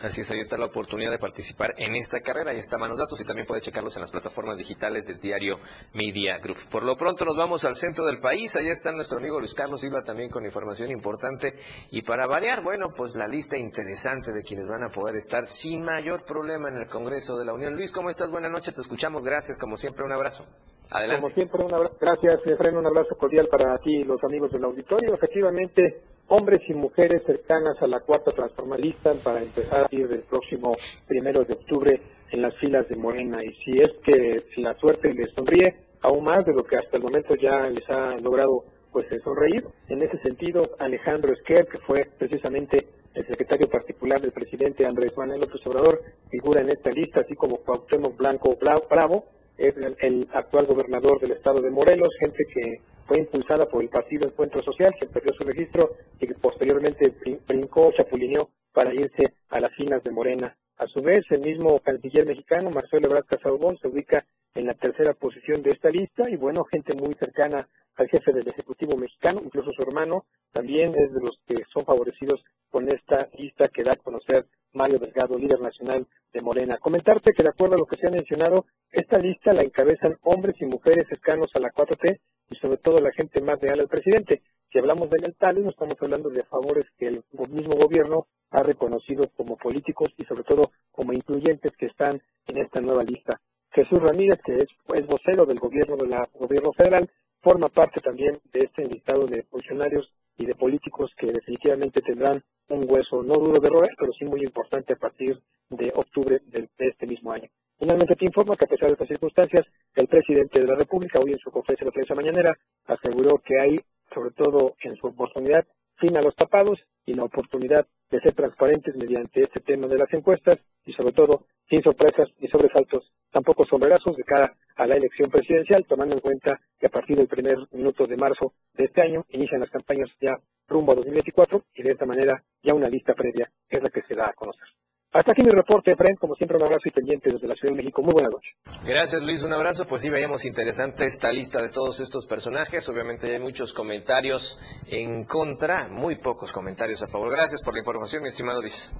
Así 0.02 0.22
es, 0.22 0.32
ahí 0.32 0.40
está 0.40 0.58
la 0.58 0.68
oportunidad 0.68 1.12
de 1.12 1.20
participar 1.20 1.74
en 1.78 1.96
esta 1.96 2.22
carrera. 2.22 2.52
Ahí 2.52 2.58
están 2.58 2.80
los 2.88 2.98
datos 2.98 3.20
y 3.20 3.26
también 3.26 3.46
puede 3.46 3.60
checarlos 3.60 3.98
en 3.98 4.02
las 4.02 4.12
plataformas 4.12 4.58
digitales 4.58 5.06
del 5.08 5.20
diario 5.20 5.60
Media 5.94 6.38
Group. 6.38 6.58
Por 6.70 6.84
lo 6.84 6.96
pronto 6.96 7.26
nos 7.26 7.36
vamos 7.36 7.66
al 7.66 7.76
centro 7.76 8.06
del 8.06 8.22
país. 8.22 8.56
Allá 8.56 8.72
está 8.72 8.94
nuestro 8.94 9.18
amigo 9.18 9.40
Luis 9.40 9.54
Carlos 9.54 9.82
Silva 9.82 10.02
también 10.02 10.30
con 10.30 10.46
información 10.46 10.90
importante. 10.92 11.56
Y 11.92 12.04
para 12.04 12.28
variar, 12.28 12.64
bueno, 12.64 12.94
pues 12.96 13.18
la 13.18 13.28
lista 13.28 13.58
interesante 13.58 14.32
de 14.32 14.42
quienes 14.42 14.68
van 14.68 14.84
a 14.84 14.90
poder 14.90 15.16
estar 15.16 15.46
sin 15.46 15.84
mayor 15.84 16.24
problema 16.24 16.70
en 16.70 16.76
el 16.76 16.88
Congreso 16.88 17.38
de 17.38 17.44
la 17.44 17.54
Unión. 17.54 17.76
Luis, 17.76 17.92
¿cómo 17.92 18.10
estás? 18.10 18.32
Buenas 18.32 18.52
noches, 18.52 18.74
te 18.74 18.80
escuchamos. 18.80 19.26
Gracias, 19.26 19.60
como 19.60 19.76
siempre, 19.76 20.06
un 20.06 20.14
abrazo. 20.14 20.46
Como 20.90 21.28
siempre, 21.28 21.64
un 21.64 21.74
abrazo. 21.74 21.98
gracias, 22.02 22.40
Efraín, 22.46 22.78
un 22.78 22.88
abrazo 22.88 23.16
cordial 23.16 23.48
para 23.48 23.78
ti 23.78 23.98
y 23.98 24.04
los 24.04 24.24
amigos 24.24 24.52
del 24.52 24.64
auditorio. 24.64 25.14
Efectivamente, 25.14 26.02
hombres 26.28 26.62
y 26.68 26.74
mujeres 26.74 27.22
cercanas 27.28 27.80
a 27.80 27.88
la 27.88 28.00
cuarta 28.00 28.32
transformalista 28.32 29.14
para 29.24 29.40
empezar 29.40 29.86
a 29.86 29.96
ir 29.96 30.08
del 30.08 30.22
próximo 30.22 30.72
primero 31.08 31.44
de 31.44 31.54
octubre 31.54 32.02
en 32.32 32.42
las 32.42 32.56
filas 32.58 32.88
de 32.90 32.96
Morena. 32.96 33.44
Y 33.44 33.54
si 33.64 33.80
es 33.80 33.92
que 34.04 34.44
la 34.58 34.74
suerte 34.80 35.14
les 35.14 35.32
sonríe, 35.36 35.76
aún 36.02 36.24
más 36.24 36.44
de 36.44 36.54
lo 36.54 36.64
que 36.64 36.78
hasta 36.78 36.98
el 36.98 37.04
momento 37.04 37.36
ya 37.36 37.68
les 37.68 37.88
ha 37.90 38.18
logrado 38.18 38.66
pues 38.92 39.06
sonreír. 39.24 39.68
En 39.90 40.02
ese 40.02 40.18
sentido, 40.24 40.72
Alejandro 40.80 41.34
Esquer, 41.34 41.68
que 41.68 41.78
fue 41.80 42.02
precisamente 42.18 42.88
el 43.14 43.28
secretario 43.28 43.70
particular 43.70 44.20
del 44.20 44.32
presidente 44.32 44.88
Andrés 44.88 45.16
Manuel 45.16 45.42
López 45.42 45.62
Obrador, 45.68 46.02
figura 46.32 46.62
en 46.62 46.70
esta 46.70 46.90
lista, 46.90 47.22
así 47.22 47.36
como 47.36 47.58
Cuauhtémoc 47.58 48.18
Blanco 48.18 48.58
Bravo, 48.90 49.26
es 49.60 49.76
el, 49.99 50.28
actual 50.34 50.66
gobernador 50.66 51.20
del 51.20 51.32
estado 51.32 51.62
de 51.62 51.70
Morelos, 51.70 52.10
gente 52.20 52.45
que 52.45 52.82
fue 53.05 53.20
impulsada 53.20 53.66
por 53.66 53.84
el 53.84 53.89
partido 53.89 54.28
Encuentro 54.28 54.62
Social, 54.64 54.91
que 54.99 55.07
perdió 55.07 55.34
su 55.34 55.43
registro 55.43 55.91
y 56.20 56.28
que 56.28 56.36
posteriormente 56.36 57.14
brincó, 57.47 57.91
chapulineó 57.91 58.49
para 58.72 58.93
irse 58.93 59.34
a 59.49 59.60
las 59.60 59.72
filas 59.76 60.01
de 60.03 60.12
Morena. 60.12 60.55
A 60.78 60.88
su 60.88 61.01
vez, 61.01 61.22
el 61.32 61.41
mismo 61.41 61.80
canciller 61.80 62.26
mexicano, 62.26 62.70
Marcelo 62.70 63.07
Ebrard 63.07 63.26
Casaubon, 63.26 63.78
se 63.80 63.89
ubica 63.89 64.26
en 64.55 64.66
la 64.66 64.74
tercera 64.76 65.14
posición 65.14 65.62
de 65.62 65.72
esta 65.72 65.89
lista 65.89 66.30
y 66.30 66.38
bueno, 66.38 66.64
gente 66.64 66.95
muy 66.95 67.14
cercana 67.16 67.68
al 67.95 68.07
jefe 68.07 68.32
del 68.32 68.47
Ejecutivo 68.47 68.95
mexicano, 68.95 69.41
incluso 69.43 69.72
su 69.74 69.82
hermano, 69.82 70.26
también 70.53 70.95
es 70.95 71.14
de 71.14 71.20
los 71.20 71.38
que 71.45 71.55
son 71.74 71.84
favorecidos 71.84 72.41
con 72.70 72.88
esta 72.88 73.28
lista 73.38 73.66
que 73.74 73.84
da 73.84 73.91
a 73.91 73.97
conocer 73.97 74.45
Mario 74.72 74.99
Delgado, 74.99 75.38
líder 75.38 75.60
nacional 75.60 76.07
de 76.34 76.41
Morena. 76.41 76.77
Comentarte 76.77 77.32
que 77.34 77.43
de 77.43 77.49
acuerdo 77.49 77.75
a 77.75 77.80
lo 77.80 77.86
que 77.86 77.97
se 77.97 78.07
ha 78.07 78.11
mencionado, 78.11 78.65
esta 78.91 79.17
lista 79.17 79.53
la 79.53 79.63
encabezan 79.63 80.17
hombres 80.23 80.55
y 80.59 80.65
mujeres 80.65 81.07
cercanos 81.07 81.49
a 81.55 81.59
la 81.59 81.71
4T 81.71 82.19
y 82.49 82.55
sobre 82.55 82.77
todo 82.77 82.99
la 82.99 83.11
gente 83.11 83.41
más 83.41 83.61
leal 83.61 83.80
al 83.80 83.88
presidente. 83.88 84.41
Si 84.71 84.80
hablamos 84.80 85.09
de 85.09 85.19
lealtades, 85.19 85.63
no 85.63 85.71
estamos 85.71 85.95
hablando 86.01 86.30
de 86.30 86.43
favores 86.43 86.86
que 86.97 87.07
el 87.07 87.23
mismo 87.49 87.75
gobierno 87.75 88.27
ha 88.51 88.63
reconocido 88.63 89.30
como 89.36 89.57
políticos 89.57 90.09
y 90.17 90.25
sobre 90.25 90.43
todo 90.43 90.71
como 90.91 91.13
incluyentes 91.13 91.71
que 91.77 91.88
están 91.88 92.21
en 92.47 92.57
esta 92.57 92.82
nueva 92.82 93.03
lista. 93.03 93.39
Jesús 93.71 93.99
Ramírez, 93.99 94.39
que 94.43 94.55
es, 94.55 94.67
es 94.95 95.05
vocero 95.07 95.45
del 95.45 95.59
gobierno 95.59 95.95
de 95.95 96.07
la 96.07 96.27
gobierno 96.34 96.73
federal, 96.73 97.09
forma 97.41 97.69
parte 97.69 98.01
también 98.01 98.39
de 98.51 98.61
este 98.61 98.86
listado 98.86 99.25
de 99.25 99.43
funcionarios 99.43 100.11
y 100.40 100.46
de 100.46 100.56
políticos 100.56 101.12
que 101.18 101.28
definitivamente 101.28 102.02
tendrán 102.02 102.42
un 102.70 102.86
hueso 102.88 103.22
no 103.22 103.36
duro 103.36 103.60
de 103.62 103.70
roer, 103.70 103.92
pero 104.00 104.12
sí 104.14 104.26
muy 104.26 104.42
importante 104.42 104.94
a 104.94 104.98
partir 104.98 105.38
de 105.70 105.92
octubre 105.94 106.40
de, 106.46 106.68
este 106.80 107.06
mismo 107.06 107.32
año. 107.32 107.48
Finalmente 107.78 108.16
te 108.16 108.26
informo 108.26 108.56
que 108.56 108.66
a 108.66 108.68
pesar 108.68 108.88
de 108.88 108.94
estas 108.94 109.08
circunstancias, 109.10 109.66
el 109.96 110.08
presidente 110.08 110.62
de 110.62 110.68
la 110.68 110.76
República 110.76 111.20
hoy 111.20 111.34
en 111.34 111.40
su 111.40 111.52
conferencia 111.52 111.86
de 111.86 111.92
prensa 111.92 112.16
mañanera 112.16 112.58
aseguró 112.86 113.38
que 113.46 113.60
hay, 113.60 113.76
sobre 114.14 114.32
todo 114.32 114.76
en 114.82 114.96
su 114.96 115.08
oportunidad, 115.08 115.66
fin 115.98 116.18
a 116.18 116.22
los 116.22 116.36
tapados 116.36 116.80
y 117.06 117.14
la 117.14 117.24
oportunidad 117.24 117.86
de 118.10 118.20
ser 118.22 118.34
transparentes 118.34 118.96
mediante 118.96 119.42
este 119.42 119.60
tema 119.60 119.88
de 119.88 119.98
las 119.98 120.12
encuestas 120.14 120.58
y 120.86 120.94
sobre 120.94 121.12
todo 121.12 121.46
sin 121.70 121.84
sorpresas 121.84 122.28
y 122.40 122.48
sobresaltos, 122.48 123.12
tampoco 123.32 123.63
sombrerazos 123.63 124.15
de 124.15 124.23
cara 124.23 124.53
a 124.75 124.88
la 124.88 124.95
elección 124.95 125.30
presidencial, 125.30 125.86
tomando 125.88 126.15
en 126.15 126.21
cuenta 126.21 126.59
que 126.80 126.88
a 126.88 126.89
partir 126.89 127.17
del 127.17 127.27
primer 127.27 127.57
minuto 127.71 128.05
de 128.05 128.15
marzo 128.15 128.53
de 128.73 128.86
este 128.86 129.01
año 129.01 129.25
inician 129.30 129.59
las 129.59 129.69
campañas 129.69 130.09
ya 130.21 130.38
rumbo 130.67 130.93
a 130.93 130.95
2024 130.95 131.63
y 131.75 131.84
de 131.84 131.91
esta 131.91 132.05
manera 132.05 132.41
ya 132.63 132.73
una 132.73 132.88
lista 132.88 133.13
previa 133.13 133.49
es 133.69 133.82
la 133.82 133.89
que 133.89 134.01
se 134.03 134.15
da 134.15 134.27
a 134.27 134.34
conocer. 134.34 134.67
Hasta 135.11 135.32
aquí 135.32 135.41
mi 135.41 135.49
reporte, 135.49 135.95
Fred. 135.97 136.17
Como 136.19 136.36
siempre, 136.36 136.57
un 136.57 136.65
abrazo 136.65 136.84
y 136.86 136.91
pendiente 136.91 137.34
desde 137.34 137.47
la 137.47 137.55
Ciudad 137.55 137.73
de 137.73 137.77
México. 137.77 138.03
Muy 138.03 138.13
buenas 138.13 138.32
noches. 138.32 138.53
Gracias, 138.86 139.23
Luis. 139.23 139.43
Un 139.43 139.53
abrazo. 139.53 139.88
Pues 139.88 140.03
sí, 140.03 140.09
veíamos 140.09 140.45
interesante 140.45 141.05
esta 141.05 141.32
lista 141.32 141.63
de 141.63 141.69
todos 141.69 141.99
estos 141.99 142.27
personajes. 142.27 142.88
Obviamente 142.89 143.34
hay 143.34 143.39
muchos 143.39 143.73
comentarios 143.73 144.59
en 144.88 145.23
contra, 145.25 145.88
muy 145.89 146.17
pocos 146.17 146.53
comentarios 146.53 147.01
a 147.01 147.07
favor. 147.07 147.32
Gracias 147.32 147.63
por 147.63 147.73
la 147.73 147.80
información, 147.80 148.21
mi 148.21 148.30
estimado 148.30 148.61
Luis. 148.61 148.95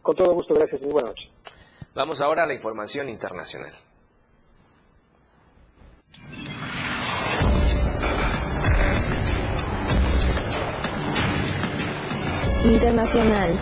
Con 0.00 0.14
todo 0.14 0.32
gusto, 0.32 0.54
gracias. 0.54 0.80
Muy 0.80 0.92
buenas 0.92 1.10
noches. 1.10 1.61
Vamos 1.94 2.22
ahora 2.22 2.44
a 2.44 2.46
la 2.46 2.54
información 2.54 3.08
internacional. 3.10 3.72
Internacional. 12.64 13.60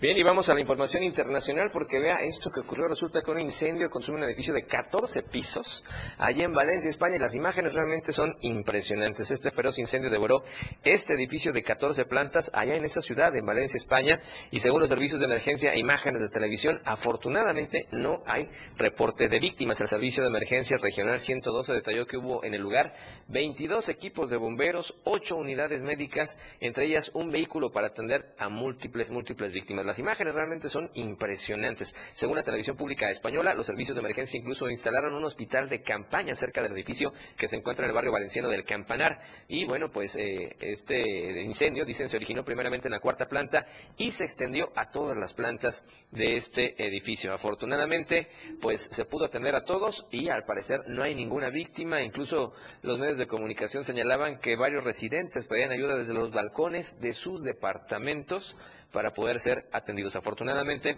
Bien, 0.00 0.16
y 0.16 0.22
vamos 0.22 0.48
a 0.48 0.54
la 0.54 0.60
información 0.60 1.02
internacional 1.02 1.70
porque 1.72 1.98
vea 1.98 2.20
esto 2.22 2.50
que 2.50 2.60
ocurrió. 2.60 2.86
Resulta 2.86 3.20
que 3.20 3.32
un 3.32 3.40
incendio 3.40 3.90
consume 3.90 4.18
un 4.18 4.24
edificio 4.26 4.54
de 4.54 4.62
14 4.62 5.24
pisos 5.24 5.84
allá 6.18 6.44
en 6.44 6.52
Valencia, 6.52 6.88
España. 6.88 7.16
Y 7.16 7.18
las 7.18 7.34
imágenes 7.34 7.74
realmente 7.74 8.12
son 8.12 8.36
impresionantes. 8.42 9.32
Este 9.32 9.50
feroz 9.50 9.76
incendio 9.80 10.08
devoró 10.08 10.44
este 10.84 11.14
edificio 11.14 11.52
de 11.52 11.64
14 11.64 12.04
plantas 12.04 12.48
allá 12.54 12.76
en 12.76 12.84
esa 12.84 13.02
ciudad, 13.02 13.34
en 13.34 13.44
Valencia, 13.44 13.76
España. 13.76 14.20
Y 14.52 14.60
según 14.60 14.78
los 14.78 14.88
servicios 14.88 15.18
de 15.18 15.26
emergencia 15.26 15.74
imágenes 15.74 16.20
de 16.20 16.28
televisión, 16.28 16.80
afortunadamente 16.84 17.88
no 17.90 18.22
hay 18.24 18.48
reporte 18.76 19.26
de 19.26 19.40
víctimas. 19.40 19.80
El 19.80 19.88
Servicio 19.88 20.22
de 20.22 20.28
Emergencia 20.28 20.76
Regional 20.80 21.18
112 21.18 21.72
detalló 21.72 22.06
que 22.06 22.18
hubo 22.18 22.44
en 22.44 22.54
el 22.54 22.62
lugar 22.62 22.94
22 23.26 23.88
equipos 23.88 24.30
de 24.30 24.36
bomberos, 24.36 24.94
8 25.02 25.34
unidades 25.34 25.82
médicas, 25.82 26.38
entre 26.60 26.86
ellas 26.86 27.10
un 27.14 27.32
vehículo 27.32 27.72
para 27.72 27.88
atender 27.88 28.32
a 28.38 28.48
múltiples, 28.48 29.10
múltiples 29.10 29.50
víctimas. 29.50 29.87
Las 29.88 29.98
imágenes 29.98 30.34
realmente 30.34 30.68
son 30.68 30.90
impresionantes. 30.92 31.96
Según 32.12 32.36
la 32.36 32.42
televisión 32.42 32.76
pública 32.76 33.08
española, 33.08 33.54
los 33.54 33.64
servicios 33.64 33.96
de 33.96 34.00
emergencia 34.00 34.38
incluso 34.38 34.68
instalaron 34.68 35.14
un 35.14 35.24
hospital 35.24 35.66
de 35.70 35.80
campaña 35.80 36.36
cerca 36.36 36.60
del 36.60 36.72
edificio 36.72 37.14
que 37.38 37.48
se 37.48 37.56
encuentra 37.56 37.86
en 37.86 37.88
el 37.88 37.94
barrio 37.94 38.12
valenciano 38.12 38.50
del 38.50 38.64
Campanar. 38.64 39.18
Y 39.48 39.64
bueno, 39.64 39.90
pues 39.90 40.14
eh, 40.16 40.54
este 40.60 41.40
incendio, 41.40 41.86
dicen, 41.86 42.10
se 42.10 42.18
originó 42.18 42.44
primeramente 42.44 42.88
en 42.88 42.92
la 42.92 43.00
cuarta 43.00 43.28
planta 43.28 43.64
y 43.96 44.10
se 44.10 44.24
extendió 44.24 44.70
a 44.76 44.90
todas 44.90 45.16
las 45.16 45.32
plantas 45.32 45.86
de 46.10 46.36
este 46.36 46.74
edificio. 46.86 47.32
Afortunadamente, 47.32 48.28
pues 48.60 48.90
se 48.90 49.06
pudo 49.06 49.24
atender 49.24 49.56
a 49.56 49.64
todos 49.64 50.06
y 50.10 50.28
al 50.28 50.44
parecer 50.44 50.80
no 50.88 51.02
hay 51.02 51.14
ninguna 51.14 51.48
víctima. 51.48 52.02
Incluso 52.02 52.52
los 52.82 52.98
medios 52.98 53.16
de 53.16 53.26
comunicación 53.26 53.84
señalaban 53.84 54.38
que 54.38 54.54
varios 54.54 54.84
residentes 54.84 55.46
pedían 55.46 55.72
ayuda 55.72 55.96
desde 55.96 56.12
los 56.12 56.30
balcones 56.30 57.00
de 57.00 57.14
sus 57.14 57.42
departamentos 57.42 58.54
para 58.92 59.12
poder 59.12 59.38
ser 59.38 59.68
atendidos. 59.72 60.16
Afortunadamente, 60.16 60.96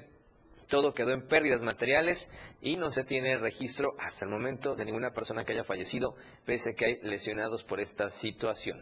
todo 0.69 0.95
quedó 0.95 1.13
en 1.13 1.27
pérdidas 1.27 1.63
materiales 1.63 2.31
y 2.61 2.77
no 2.77 2.89
se 2.89 3.05
tiene 3.05 3.37
registro 3.37 3.95
hasta 3.99 4.25
el 4.25 4.31
momento 4.31 4.75
de 4.75 4.85
ninguna 4.85 5.11
persona 5.11 5.45
que 5.45 5.53
haya 5.53 5.65
fallecido, 5.65 6.15
pese 6.47 6.71
a 6.71 6.75
que 6.75 6.85
hay 6.87 7.01
lesionados 7.03 7.65
por 7.65 7.81
esta 7.81 8.09
situación. 8.09 8.81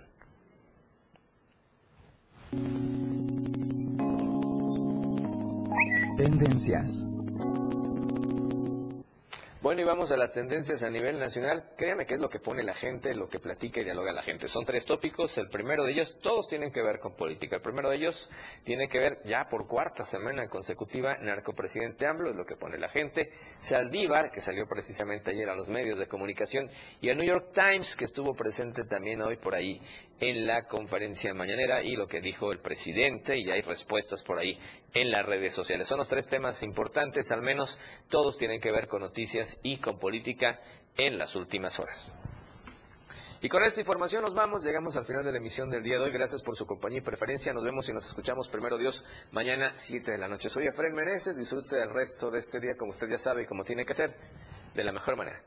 Tendencias. 6.17 7.18
Bueno, 9.61 9.81
y 9.81 9.85
vamos 9.85 10.13
a 10.13 10.17
las 10.17 10.33
tendencias 10.33 10.85
a 10.85 10.89
nivel 10.89 11.19
nacional. 11.19 11.71
Créanme 11.77 12.07
que 12.07 12.15
es 12.15 12.21
lo 12.21 12.29
que 12.29 12.39
pone 12.39 12.63
la 12.63 12.75
gente, 12.75 13.13
lo 13.13 13.29
que 13.29 13.41
platica 13.41 13.81
y 13.81 13.85
dialoga 13.85 14.13
la 14.13 14.23
gente. 14.23 14.47
Son 14.47 14.65
tres 14.65 14.87
tópicos. 14.87 15.37
El 15.37 15.49
primero 15.49 15.85
de 15.85 15.91
ellos, 15.91 16.17
todos 16.23 16.47
tienen 16.47 16.71
que 16.71 16.81
ver 16.81 17.01
con 17.01 17.17
política. 17.17 17.57
El 17.57 17.63
primero 17.63 17.91
de 17.91 17.97
ellos 17.97 18.31
tiene 18.63 18.87
que 18.87 19.01
ver 19.01 19.19
ya 19.25 19.49
por 19.51 19.67
cuarta 19.67 20.05
semana 20.05 20.49
consecutiva, 20.49 21.19
narcopresidente 21.19 22.07
AMLO, 22.07 22.31
es 22.31 22.37
lo 22.37 22.47
que 22.47 22.55
pone 22.55 22.79
la 22.79 22.89
gente. 22.89 23.33
Saldívar, 23.57 24.31
que 24.31 24.39
salió 24.39 24.65
precisamente 24.69 25.33
ayer 25.33 25.49
a 25.49 25.57
los 25.57 25.69
medios 25.69 25.99
de 25.99 26.07
comunicación, 26.07 26.71
y 27.01 27.09
el 27.09 27.19
New 27.19 27.27
York 27.27 27.51
Times, 27.53 27.97
que 27.97 28.05
estuvo 28.05 28.35
presente 28.35 28.85
también 28.85 29.21
hoy 29.23 29.39
por 29.39 29.57
ahí 29.57 29.81
en 30.21 30.47
la 30.47 30.65
conferencia 30.67 31.33
mañanera, 31.35 31.83
y 31.83 31.97
lo 31.97 32.07
que 32.07 32.21
dijo 32.21 32.53
el 32.53 32.61
presidente, 32.61 33.39
y 33.39 33.51
hay 33.51 33.63
respuestas 33.63 34.23
por 34.23 34.39
ahí 34.39 34.59
en 34.95 35.11
las 35.11 35.25
redes 35.25 35.55
sociales. 35.55 35.89
Son 35.89 35.99
los 35.99 36.09
tres 36.09 36.27
temas 36.27 36.63
importantes, 36.63 37.31
al 37.31 37.43
menos 37.43 37.79
todos 38.09 38.37
tienen 38.37 38.61
que 38.61 38.73
ver 38.73 38.89
con 38.89 39.03
noticias 39.03 39.59
y 39.63 39.79
con 39.79 39.99
política 39.99 40.61
en 40.97 41.19
las 41.19 41.37
últimas 41.37 41.79
horas. 41.79 42.15
Y 43.41 43.49
con 43.49 43.63
esta 43.63 43.81
información 43.81 44.23
nos 44.23 44.35
vamos, 44.35 44.65
llegamos 44.65 44.97
al 44.97 45.05
final 45.05 45.25
de 45.25 45.31
la 45.31 45.39
emisión 45.39 45.71
del 45.71 45.85
día 45.85 45.97
de 45.97 46.07
hoy. 46.07 46.11
Gracias 46.11 46.43
por 46.43 46.57
su 46.57 46.67
compañía 46.67 46.99
y 46.99 47.03
preferencia. 47.03 47.53
Nos 47.53 47.63
vemos 47.63 47.89
y 47.89 47.93
nos 47.93 48.05
escuchamos 48.09 48.49
primero 48.49 48.77
Dios 48.77 49.05
mañana 49.31 49.71
7 49.73 50.11
de 50.11 50.19
la 50.19 50.27
noche. 50.27 50.49
Soy 50.49 50.67
Efraín 50.67 50.95
Meneses, 50.95 51.37
disfrute 51.37 51.77
del 51.77 51.91
resto 51.91 52.33
de 52.33 52.41
este 52.41 52.59
día 52.59 52.77
como 52.77 52.91
usted 52.91 53.09
ya 53.09 53.19
sabe 53.19 53.45
y 53.45 53.47
como 53.47 53.63
tiene 53.63 53.85
que 53.85 53.95
ser, 53.95 54.17
de 54.75 54.83
la 54.83 54.91
mejor 54.91 55.17
manera. 55.17 55.41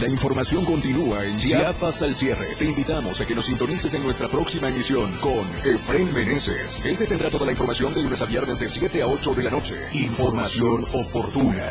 La 0.00 0.08
información 0.08 0.64
continúa 0.64 1.24
en 1.24 1.36
Chiapas 1.36 2.02
al 2.02 2.14
cierre. 2.14 2.56
Te 2.58 2.64
invitamos 2.64 3.20
a 3.20 3.26
que 3.26 3.34
nos 3.34 3.46
sintonices 3.46 3.94
en 3.94 4.02
nuestra 4.02 4.28
próxima 4.28 4.68
emisión 4.68 5.12
con 5.20 5.48
Efraín 5.64 6.12
Meneses. 6.12 6.80
Él 6.84 6.96
te 6.98 7.06
tendrá 7.06 7.30
toda 7.30 7.46
la 7.46 7.52
información 7.52 7.94
de 7.94 8.02
lunes 8.02 8.20
a 8.20 8.26
viernes 8.26 8.58
de 8.58 8.66
7 8.66 9.02
a 9.02 9.06
8 9.06 9.34
de 9.34 9.42
la 9.44 9.50
noche. 9.50 9.76
Información 9.92 10.84
oportuna. 10.92 11.70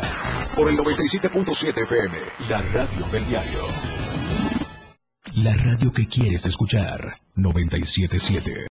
Por 0.55 0.71
el 0.71 0.78
97.7 0.78 1.84
FM, 1.84 2.17
la 2.49 2.61
radio 2.61 3.05
del 3.11 3.28
diario. 3.28 3.59
La 5.36 5.55
radio 5.55 5.91
que 5.91 6.07
quieres 6.07 6.45
escuchar. 6.45 7.17
97.7. 7.36 8.53